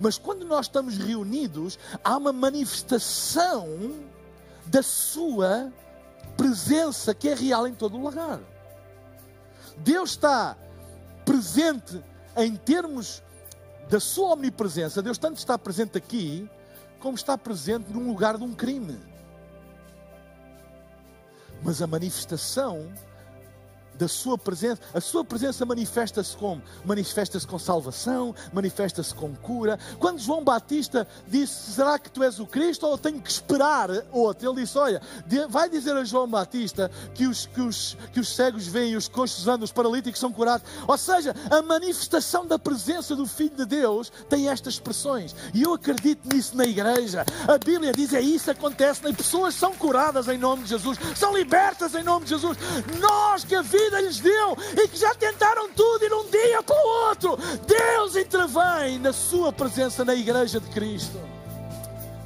Mas 0.00 0.18
quando 0.18 0.44
nós 0.44 0.66
estamos 0.66 0.96
reunidos, 0.96 1.78
há 2.02 2.16
uma 2.16 2.32
manifestação 2.32 3.68
da 4.66 4.82
Sua 4.82 5.72
presença 6.36 7.14
que 7.14 7.28
é 7.28 7.34
real 7.34 7.66
em 7.66 7.74
todo 7.74 7.96
lugar. 7.96 8.40
Deus 9.78 10.10
está 10.10 10.56
presente 11.24 12.02
em 12.36 12.56
termos 12.56 13.22
da 13.88 14.00
sua 14.00 14.32
omnipresença. 14.32 15.02
Deus 15.02 15.18
tanto 15.18 15.38
está 15.38 15.58
presente 15.58 15.98
aqui, 15.98 16.48
como 16.98 17.14
está 17.14 17.36
presente 17.36 17.92
num 17.92 18.08
lugar 18.08 18.38
de 18.38 18.44
um 18.44 18.54
crime. 18.54 18.98
Mas 21.62 21.80
a 21.80 21.86
manifestação 21.86 22.88
da 24.02 24.08
sua 24.08 24.36
presença. 24.36 24.82
A 24.92 25.00
sua 25.00 25.24
presença 25.24 25.64
manifesta-se 25.64 26.36
como? 26.36 26.60
Manifesta-se 26.84 27.46
com 27.46 27.58
salvação, 27.58 28.34
manifesta-se 28.52 29.14
com 29.14 29.32
cura. 29.36 29.78
Quando 29.98 30.18
João 30.18 30.42
Batista 30.42 31.06
disse: 31.28 31.72
Será 31.72 31.98
que 31.98 32.10
tu 32.10 32.22
és 32.22 32.40
o 32.40 32.46
Cristo 32.46 32.86
ou 32.86 32.98
tenho 32.98 33.20
que 33.20 33.30
esperar 33.30 33.88
outro? 34.10 34.50
Ele 34.50 34.62
disse: 34.62 34.76
Olha, 34.76 35.00
vai 35.48 35.68
dizer 35.68 35.96
a 35.96 36.04
João 36.04 36.28
Batista 36.28 36.90
que 37.14 37.26
os, 37.26 37.46
que 37.46 37.60
os, 37.60 37.96
que 38.12 38.18
os 38.18 38.34
cegos 38.34 38.66
veem, 38.66 38.96
os 38.96 39.06
coxos 39.06 39.46
andam, 39.46 39.64
os 39.64 39.72
paralíticos 39.72 40.18
são 40.18 40.32
curados. 40.32 40.66
Ou 40.86 40.98
seja, 40.98 41.34
a 41.50 41.62
manifestação 41.62 42.44
da 42.44 42.58
presença 42.58 43.14
do 43.14 43.26
Filho 43.26 43.56
de 43.56 43.66
Deus 43.66 44.10
tem 44.28 44.48
estas 44.48 44.74
expressões. 44.74 45.34
E 45.54 45.62
eu 45.62 45.74
acredito 45.74 46.34
nisso 46.34 46.56
na 46.56 46.64
igreja. 46.64 47.24
A 47.46 47.56
Bíblia 47.56 47.92
diz: 47.92 48.12
É 48.12 48.20
isso 48.20 48.50
acontece. 48.50 49.06
As 49.06 49.16
pessoas 49.16 49.54
são 49.54 49.72
curadas 49.74 50.26
em 50.26 50.38
nome 50.38 50.64
de 50.64 50.70
Jesus, 50.70 50.98
são 51.14 51.36
libertas 51.36 51.94
em 51.94 52.02
nome 52.02 52.24
de 52.24 52.30
Jesus. 52.30 52.58
Nós 52.98 53.44
que 53.44 53.54
a 53.54 53.62
vida 53.62 53.91
vida 53.92 54.00
lhes 54.00 54.20
deu 54.20 54.56
e 54.82 54.88
que 54.88 54.96
já 54.96 55.14
tentaram 55.14 55.70
tudo 55.72 56.04
e 56.04 56.08
num 56.08 56.28
dia 56.30 56.62
para 56.62 56.74
o 56.74 57.08
outro, 57.08 57.38
Deus 57.66 58.16
intervém 58.16 58.98
na 58.98 59.12
sua 59.12 59.52
presença 59.52 60.04
na 60.04 60.14
igreja 60.14 60.58
de 60.58 60.68
Cristo. 60.70 61.20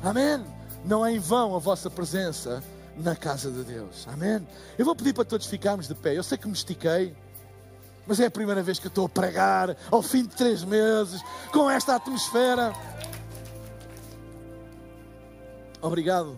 Amém? 0.03 0.45
Não 0.85 1.05
é 1.05 1.13
em 1.13 1.19
vão 1.19 1.57
a 1.57 1.59
vossa 1.59 1.91
presença 1.91 2.63
na 2.97 3.17
casa 3.17 3.51
de 3.51 3.65
Deus. 3.65 4.07
Amém? 4.07 4.47
Eu 4.79 4.85
vou 4.85 4.95
pedir 4.95 5.13
para 5.13 5.25
todos 5.25 5.47
ficarmos 5.47 5.89
de 5.89 5.95
pé. 5.95 6.17
Eu 6.17 6.23
sei 6.23 6.39
que 6.39 6.47
me 6.47 6.55
estiquei. 6.55 7.15
Mas 8.07 8.21
é 8.21 8.27
a 8.27 8.31
primeira 8.31 8.63
vez 8.63 8.79
que 8.79 8.87
eu 8.87 8.89
estou 8.91 9.07
a 9.07 9.09
pregar 9.09 9.77
ao 9.91 10.01
fim 10.01 10.23
de 10.23 10.37
três 10.37 10.63
meses, 10.63 11.21
com 11.53 11.69
esta 11.69 11.97
atmosfera. 11.97 12.73
Obrigado 15.83 16.37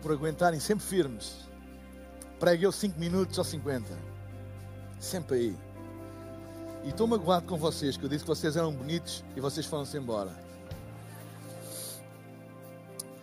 por 0.00 0.12
aguentarem 0.12 0.58
sempre 0.58 0.86
firmes. 0.86 1.34
Pregue 2.40 2.64
eu 2.64 2.72
cinco 2.72 2.98
minutos 2.98 3.36
ou 3.36 3.44
cinquenta 3.44 4.15
sempre 4.98 5.36
aí. 5.36 5.56
E 6.84 6.90
estou 6.90 7.06
magoado 7.06 7.46
com 7.46 7.56
vocês, 7.56 7.96
que 7.96 8.04
eu 8.04 8.08
disse 8.08 8.24
que 8.24 8.28
vocês 8.28 8.56
eram 8.56 8.72
bonitos 8.72 9.24
e 9.34 9.40
vocês 9.40 9.66
foram-se 9.66 9.96
embora. 9.96 10.30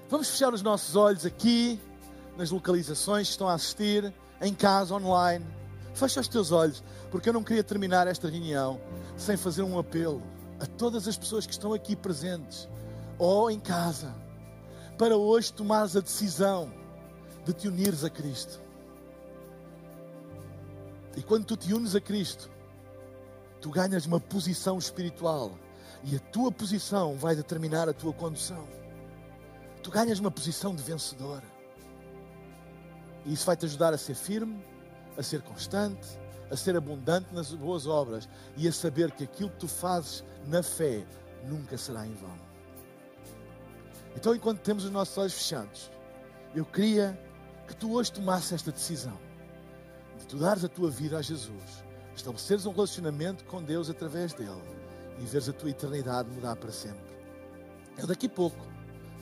Vamos 0.09 0.29
fechar 0.29 0.53
os 0.53 0.61
nossos 0.61 0.95
olhos 0.95 1.25
aqui, 1.25 1.79
nas 2.37 2.51
localizações 2.51 3.27
que 3.27 3.31
estão 3.31 3.47
a 3.47 3.53
assistir, 3.53 4.13
em 4.41 4.53
casa, 4.53 4.93
online. 4.93 5.45
Fecha 5.93 6.19
os 6.19 6.27
teus 6.27 6.51
olhos, 6.51 6.83
porque 7.09 7.29
eu 7.29 7.33
não 7.33 7.43
queria 7.43 7.63
terminar 7.63 8.07
esta 8.07 8.27
reunião 8.27 8.79
sem 9.15 9.37
fazer 9.37 9.63
um 9.63 9.77
apelo 9.77 10.21
a 10.59 10.65
todas 10.65 11.07
as 11.07 11.17
pessoas 11.17 11.45
que 11.45 11.53
estão 11.53 11.73
aqui 11.73 11.95
presentes 11.95 12.67
ou 13.17 13.49
em 13.49 13.59
casa, 13.59 14.13
para 14.97 15.15
hoje 15.15 15.53
tomares 15.53 15.95
a 15.95 15.99
decisão 15.99 16.71
de 17.45 17.53
te 17.53 17.67
unires 17.67 18.03
a 18.03 18.09
Cristo. 18.09 18.62
E 21.15 21.21
quando 21.21 21.45
tu 21.45 21.55
te 21.55 21.73
unes 21.73 21.95
a 21.95 22.01
Cristo, 22.01 22.49
tu 23.61 23.69
ganhas 23.69 24.05
uma 24.05 24.19
posição 24.19 24.77
espiritual. 24.77 25.51
E 26.03 26.15
a 26.15 26.19
tua 26.19 26.51
posição 26.51 27.15
vai 27.15 27.35
determinar 27.35 27.87
a 27.87 27.93
tua 27.93 28.11
condução. 28.11 28.67
Tu 29.81 29.91
ganhas 29.91 30.19
uma 30.19 30.31
posição 30.31 30.75
de 30.75 30.81
vencedor. 30.81 31.41
E 33.25 33.33
isso 33.33 33.45
vai 33.45 33.55
te 33.55 33.65
ajudar 33.65 33.93
a 33.93 33.97
ser 33.97 34.15
firme, 34.15 34.61
a 35.17 35.23
ser 35.23 35.41
constante, 35.41 36.07
a 36.51 36.57
ser 36.57 36.75
abundante 36.75 37.33
nas 37.33 37.53
boas 37.53 37.87
obras 37.87 38.27
e 38.57 38.67
a 38.67 38.71
saber 38.71 39.11
que 39.11 39.23
aquilo 39.23 39.49
que 39.51 39.59
tu 39.59 39.67
fazes 39.67 40.23
na 40.47 40.61
fé 40.61 41.05
nunca 41.47 41.77
será 41.77 42.05
em 42.05 42.13
vão. 42.15 42.37
Então, 44.15 44.35
enquanto 44.35 44.59
temos 44.59 44.83
os 44.83 44.91
nossos 44.91 45.17
olhos 45.17 45.33
fechados, 45.33 45.91
eu 46.53 46.65
queria 46.65 47.17
que 47.67 47.75
tu 47.75 47.93
hoje 47.93 48.11
tomasses 48.11 48.51
esta 48.51 48.71
decisão 48.71 49.17
de 50.23 50.27
tu 50.29 50.37
dares 50.37 50.63
a 50.63 50.69
tua 50.69 50.89
vida 50.89 51.17
a 51.17 51.21
Jesus, 51.21 51.83
estabeleceres 52.15 52.65
um 52.65 52.71
relacionamento 52.71 53.43
com 53.45 53.61
Deus 53.61 53.89
através 53.89 54.33
dele 54.33 54.61
e 55.19 55.25
veres 55.25 55.49
a 55.49 55.53
tua 55.53 55.69
eternidade 55.69 56.29
mudar 56.29 56.55
para 56.55 56.71
sempre. 56.71 57.13
Eu 57.97 58.07
daqui 58.07 58.27
a 58.27 58.29
pouco, 58.29 58.65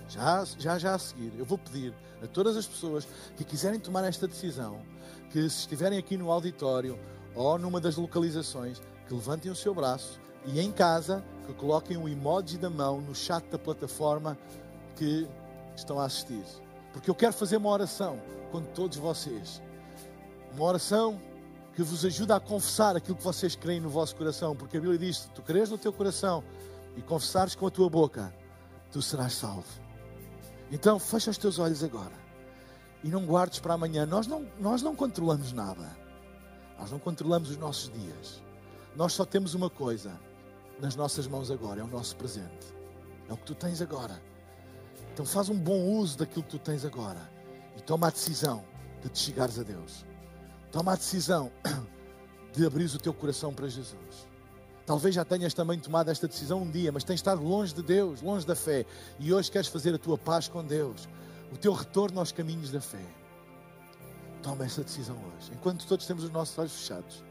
já, 0.07 0.45
já, 0.59 0.77
já 0.77 0.93
a 0.93 0.99
seguir, 0.99 1.33
eu 1.37 1.45
vou 1.45 1.57
pedir 1.57 1.93
a 2.23 2.27
todas 2.27 2.55
as 2.55 2.67
pessoas 2.67 3.07
que 3.35 3.43
quiserem 3.43 3.79
tomar 3.79 4.03
esta 4.03 4.27
decisão, 4.27 4.79
que 5.31 5.41
se 5.49 5.61
estiverem 5.61 5.97
aqui 5.97 6.15
no 6.17 6.31
auditório 6.31 6.97
ou 7.33 7.57
numa 7.57 7.81
das 7.81 7.95
localizações, 7.95 8.79
que 9.07 9.13
levantem 9.13 9.51
o 9.51 9.55
seu 9.55 9.73
braço 9.73 10.19
e 10.45 10.59
em 10.59 10.71
casa 10.71 11.23
que 11.47 11.53
coloquem 11.53 11.97
o 11.97 12.07
emoji 12.07 12.57
da 12.57 12.69
mão 12.69 13.01
no 13.01 13.15
chat 13.15 13.43
da 13.47 13.57
plataforma 13.57 14.37
que 14.95 15.27
estão 15.75 15.99
a 15.99 16.05
assistir. 16.05 16.43
Porque 16.93 17.09
eu 17.09 17.15
quero 17.15 17.33
fazer 17.33 17.57
uma 17.57 17.69
oração 17.69 18.21
com 18.51 18.61
todos 18.61 18.97
vocês. 18.97 19.61
Uma 20.53 20.65
oração 20.65 21.21
que 21.73 21.83
vos 21.83 22.03
ajuda 22.03 22.35
a 22.35 22.39
confessar 22.39 22.95
aquilo 22.95 23.15
que 23.15 23.23
vocês 23.23 23.55
creem 23.55 23.79
no 23.79 23.89
vosso 23.89 24.15
coração, 24.15 24.55
porque 24.55 24.77
a 24.77 24.79
Bíblia 24.79 24.99
diz: 24.99 25.29
tu 25.33 25.41
creres 25.41 25.69
no 25.69 25.77
teu 25.77 25.93
coração 25.93 26.43
e 26.95 27.01
confessares 27.01 27.55
com 27.55 27.67
a 27.67 27.71
tua 27.71 27.89
boca, 27.89 28.33
tu 28.91 29.01
serás 29.01 29.33
salvo. 29.33 29.67
Então, 30.71 30.99
fecha 30.99 31.31
os 31.31 31.37
teus 31.37 31.59
olhos 31.59 31.83
agora 31.83 32.13
e 33.03 33.09
não 33.09 33.25
guardes 33.25 33.59
para 33.59 33.73
amanhã. 33.73 34.05
Nós 34.05 34.27
não, 34.27 34.45
nós 34.59 34.81
não 34.81 34.95
controlamos 34.95 35.53
nada, 35.53 35.97
nós 36.77 36.91
não 36.91 36.99
controlamos 36.99 37.49
os 37.49 37.57
nossos 37.57 37.89
dias. 37.91 38.41
Nós 38.95 39.13
só 39.13 39.23
temos 39.23 39.53
uma 39.53 39.69
coisa 39.69 40.19
nas 40.79 40.95
nossas 40.95 41.27
mãos 41.27 41.49
agora: 41.49 41.81
é 41.81 41.83
o 41.83 41.87
nosso 41.87 42.15
presente, 42.17 42.67
é 43.29 43.33
o 43.33 43.37
que 43.37 43.45
tu 43.45 43.55
tens 43.55 43.81
agora. 43.81 44.21
Então, 45.13 45.25
faz 45.25 45.49
um 45.49 45.57
bom 45.57 45.97
uso 45.97 46.17
daquilo 46.17 46.43
que 46.43 46.51
tu 46.51 46.59
tens 46.59 46.85
agora 46.85 47.29
e 47.77 47.81
toma 47.81 48.07
a 48.07 48.11
decisão 48.11 48.63
de 49.01 49.09
te 49.09 49.19
chegares 49.19 49.57
a 49.59 49.63
Deus. 49.63 50.05
Toma 50.71 50.93
a 50.93 50.95
decisão 50.95 51.51
de 52.53 52.65
abrir 52.65 52.85
o 52.85 52.97
teu 52.97 53.13
coração 53.13 53.53
para 53.53 53.67
Jesus. 53.67 54.31
Talvez 54.85 55.13
já 55.15 55.23
tenhas 55.23 55.53
também 55.53 55.79
tomado 55.79 56.09
esta 56.09 56.27
decisão 56.27 56.63
um 56.63 56.71
dia, 56.71 56.91
mas 56.91 57.03
tens 57.03 57.15
estado 57.15 57.43
longe 57.43 57.73
de 57.73 57.83
Deus, 57.83 58.21
longe 58.21 58.45
da 58.45 58.55
fé, 58.55 58.85
e 59.19 59.33
hoje 59.33 59.51
queres 59.51 59.67
fazer 59.67 59.93
a 59.93 59.97
tua 59.97 60.17
paz 60.17 60.47
com 60.47 60.63
Deus, 60.63 61.07
o 61.51 61.57
teu 61.57 61.73
retorno 61.73 62.19
aos 62.19 62.31
caminhos 62.31 62.71
da 62.71 62.81
fé. 62.81 63.05
Toma 64.41 64.65
essa 64.65 64.83
decisão 64.83 65.15
hoje. 65.15 65.51
Enquanto 65.53 65.85
todos 65.85 66.05
temos 66.05 66.23
os 66.23 66.31
nossos 66.31 66.57
olhos 66.57 66.73
fechados, 66.73 67.23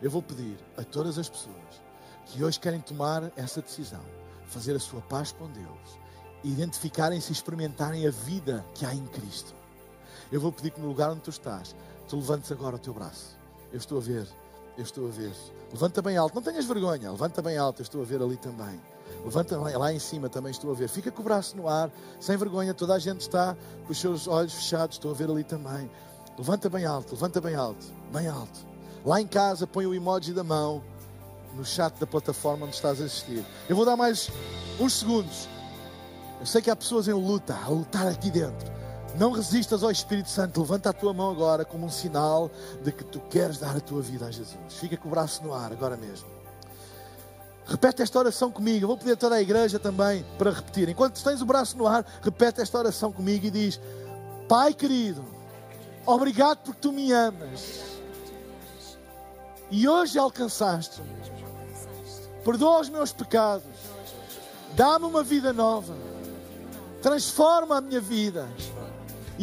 eu 0.00 0.10
vou 0.10 0.22
pedir 0.22 0.56
a 0.76 0.84
todas 0.84 1.18
as 1.18 1.28
pessoas 1.28 1.82
que 2.26 2.42
hoje 2.44 2.60
querem 2.60 2.80
tomar 2.80 3.32
essa 3.36 3.60
decisão, 3.60 4.02
fazer 4.46 4.76
a 4.76 4.80
sua 4.80 5.00
paz 5.00 5.32
com 5.32 5.50
Deus, 5.50 5.98
identificarem-se 6.44 7.30
e 7.30 7.32
experimentarem 7.32 8.06
a 8.06 8.10
vida 8.10 8.64
que 8.74 8.84
há 8.84 8.94
em 8.94 9.06
Cristo. 9.06 9.54
Eu 10.30 10.40
vou 10.40 10.52
pedir 10.52 10.70
que 10.70 10.80
no 10.80 10.88
lugar 10.88 11.10
onde 11.10 11.20
tu 11.20 11.30
estás, 11.30 11.74
tu 12.08 12.16
levantes 12.16 12.50
agora 12.52 12.76
o 12.76 12.78
teu 12.78 12.92
braço. 12.92 13.36
Eu 13.72 13.78
estou 13.78 13.98
a 13.98 14.00
ver, 14.00 14.26
eu 14.76 14.84
estou 14.84 15.08
a 15.08 15.10
ver. 15.10 15.32
Levanta 15.72 16.02
bem 16.02 16.16
alto, 16.16 16.34
não 16.34 16.42
tenhas 16.42 16.64
vergonha, 16.64 17.10
levanta 17.10 17.40
bem 17.40 17.56
alto, 17.56 17.80
eu 17.80 17.84
estou 17.84 18.02
a 18.02 18.04
ver 18.04 18.22
ali 18.22 18.36
também. 18.36 18.80
Levanta 19.24 19.56
lá 19.56 19.92
em 19.92 19.98
cima 19.98 20.28
também 20.28 20.50
estou 20.50 20.70
a 20.70 20.74
ver. 20.74 20.88
Fica 20.88 21.10
com 21.10 21.20
o 21.20 21.24
braço 21.24 21.56
no 21.56 21.68
ar, 21.68 21.90
sem 22.20 22.36
vergonha, 22.36 22.74
toda 22.74 22.94
a 22.94 22.98
gente 22.98 23.20
está 23.20 23.56
com 23.86 23.92
os 23.92 23.98
seus 23.98 24.26
olhos 24.26 24.52
fechados, 24.52 24.96
estou 24.96 25.10
a 25.10 25.14
ver 25.14 25.30
ali 25.30 25.44
também. 25.44 25.90
Levanta 26.36 26.68
bem 26.68 26.84
alto, 26.84 27.12
levanta 27.12 27.40
bem 27.40 27.54
alto, 27.54 27.86
bem 28.12 28.26
alto. 28.26 28.66
Lá 29.04 29.20
em 29.20 29.26
casa 29.26 29.66
põe 29.66 29.86
o 29.86 29.94
emoji 29.94 30.32
da 30.32 30.44
mão 30.44 30.82
no 31.54 31.64
chat 31.64 31.94
da 31.98 32.06
plataforma 32.06 32.66
onde 32.66 32.74
estás 32.74 33.00
a 33.00 33.04
assistir. 33.04 33.44
Eu 33.68 33.76
vou 33.76 33.84
dar 33.84 33.96
mais 33.96 34.30
uns 34.80 34.94
segundos. 34.94 35.48
Eu 36.40 36.46
sei 36.46 36.62
que 36.62 36.70
há 36.70 36.76
pessoas 36.76 37.06
em 37.06 37.12
luta, 37.12 37.54
a 37.54 37.68
lutar 37.68 38.06
aqui 38.06 38.30
dentro. 38.30 38.72
Não 39.18 39.30
resistas 39.30 39.82
ao 39.82 39.90
Espírito 39.90 40.30
Santo. 40.30 40.60
Levanta 40.60 40.90
a 40.90 40.92
tua 40.92 41.12
mão 41.12 41.30
agora 41.30 41.64
como 41.64 41.86
um 41.86 41.90
sinal 41.90 42.50
de 42.82 42.90
que 42.92 43.04
tu 43.04 43.20
queres 43.20 43.58
dar 43.58 43.76
a 43.76 43.80
tua 43.80 44.00
vida 44.00 44.26
a 44.26 44.30
Jesus. 44.30 44.56
Fica 44.70 44.96
com 44.96 45.08
o 45.08 45.10
braço 45.10 45.42
no 45.42 45.52
ar 45.52 45.72
agora 45.72 45.96
mesmo. 45.96 46.28
Repete 47.66 48.02
esta 48.02 48.18
oração 48.18 48.50
comigo. 48.50 48.84
Eu 48.84 48.88
vou 48.88 48.96
pedir 48.96 49.12
a 49.12 49.16
toda 49.16 49.36
a 49.36 49.42
igreja 49.42 49.78
também 49.78 50.24
para 50.38 50.50
repetir. 50.50 50.88
Enquanto 50.88 51.22
tens 51.22 51.40
o 51.42 51.46
braço 51.46 51.76
no 51.76 51.86
ar, 51.86 52.04
repete 52.22 52.60
esta 52.60 52.78
oração 52.78 53.12
comigo 53.12 53.46
e 53.46 53.50
diz: 53.50 53.80
Pai 54.48 54.74
querido, 54.74 55.24
obrigado 56.06 56.58
porque 56.58 56.80
tu 56.80 56.92
me 56.92 57.12
amas. 57.12 57.80
E 59.70 59.88
hoje 59.88 60.18
alcançaste-me. 60.18 61.08
Perdoa 62.44 62.80
os 62.80 62.88
meus 62.88 63.12
pecados. 63.12 63.64
Dá-me 64.74 65.06
uma 65.06 65.22
vida 65.22 65.52
nova. 65.52 65.94
Transforma 67.00 67.78
a 67.78 67.80
minha 67.80 68.00
vida 68.00 68.48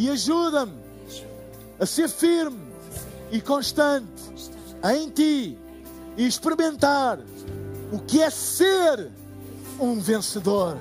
e 0.00 0.08
ajuda-me 0.08 0.72
a 1.78 1.84
ser 1.84 2.08
firme 2.08 2.58
e 3.30 3.38
constante 3.38 4.08
em 4.82 5.10
Ti 5.10 5.58
e 6.16 6.26
experimentar 6.26 7.18
o 7.92 7.98
que 7.98 8.22
é 8.22 8.30
ser 8.30 9.10
um 9.78 10.00
vencedor. 10.00 10.78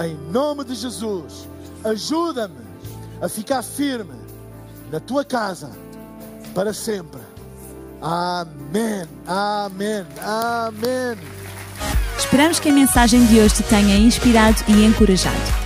Em 0.00 0.14
nome 0.30 0.64
de 0.64 0.76
Jesus, 0.76 1.48
ajuda-me 1.82 2.54
a 3.20 3.28
ficar 3.28 3.64
firme 3.64 4.14
na 4.92 5.00
Tua 5.00 5.24
casa 5.24 5.72
para 6.54 6.72
sempre. 6.72 7.20
Amém, 8.00 9.08
amém, 9.26 10.06
amém. 10.22 11.18
Esperamos 12.16 12.60
que 12.60 12.68
a 12.68 12.72
mensagem 12.72 13.26
de 13.26 13.40
hoje 13.40 13.56
te 13.56 13.62
tenha 13.64 13.96
inspirado 13.96 14.62
e 14.68 14.84
encorajado. 14.84 15.65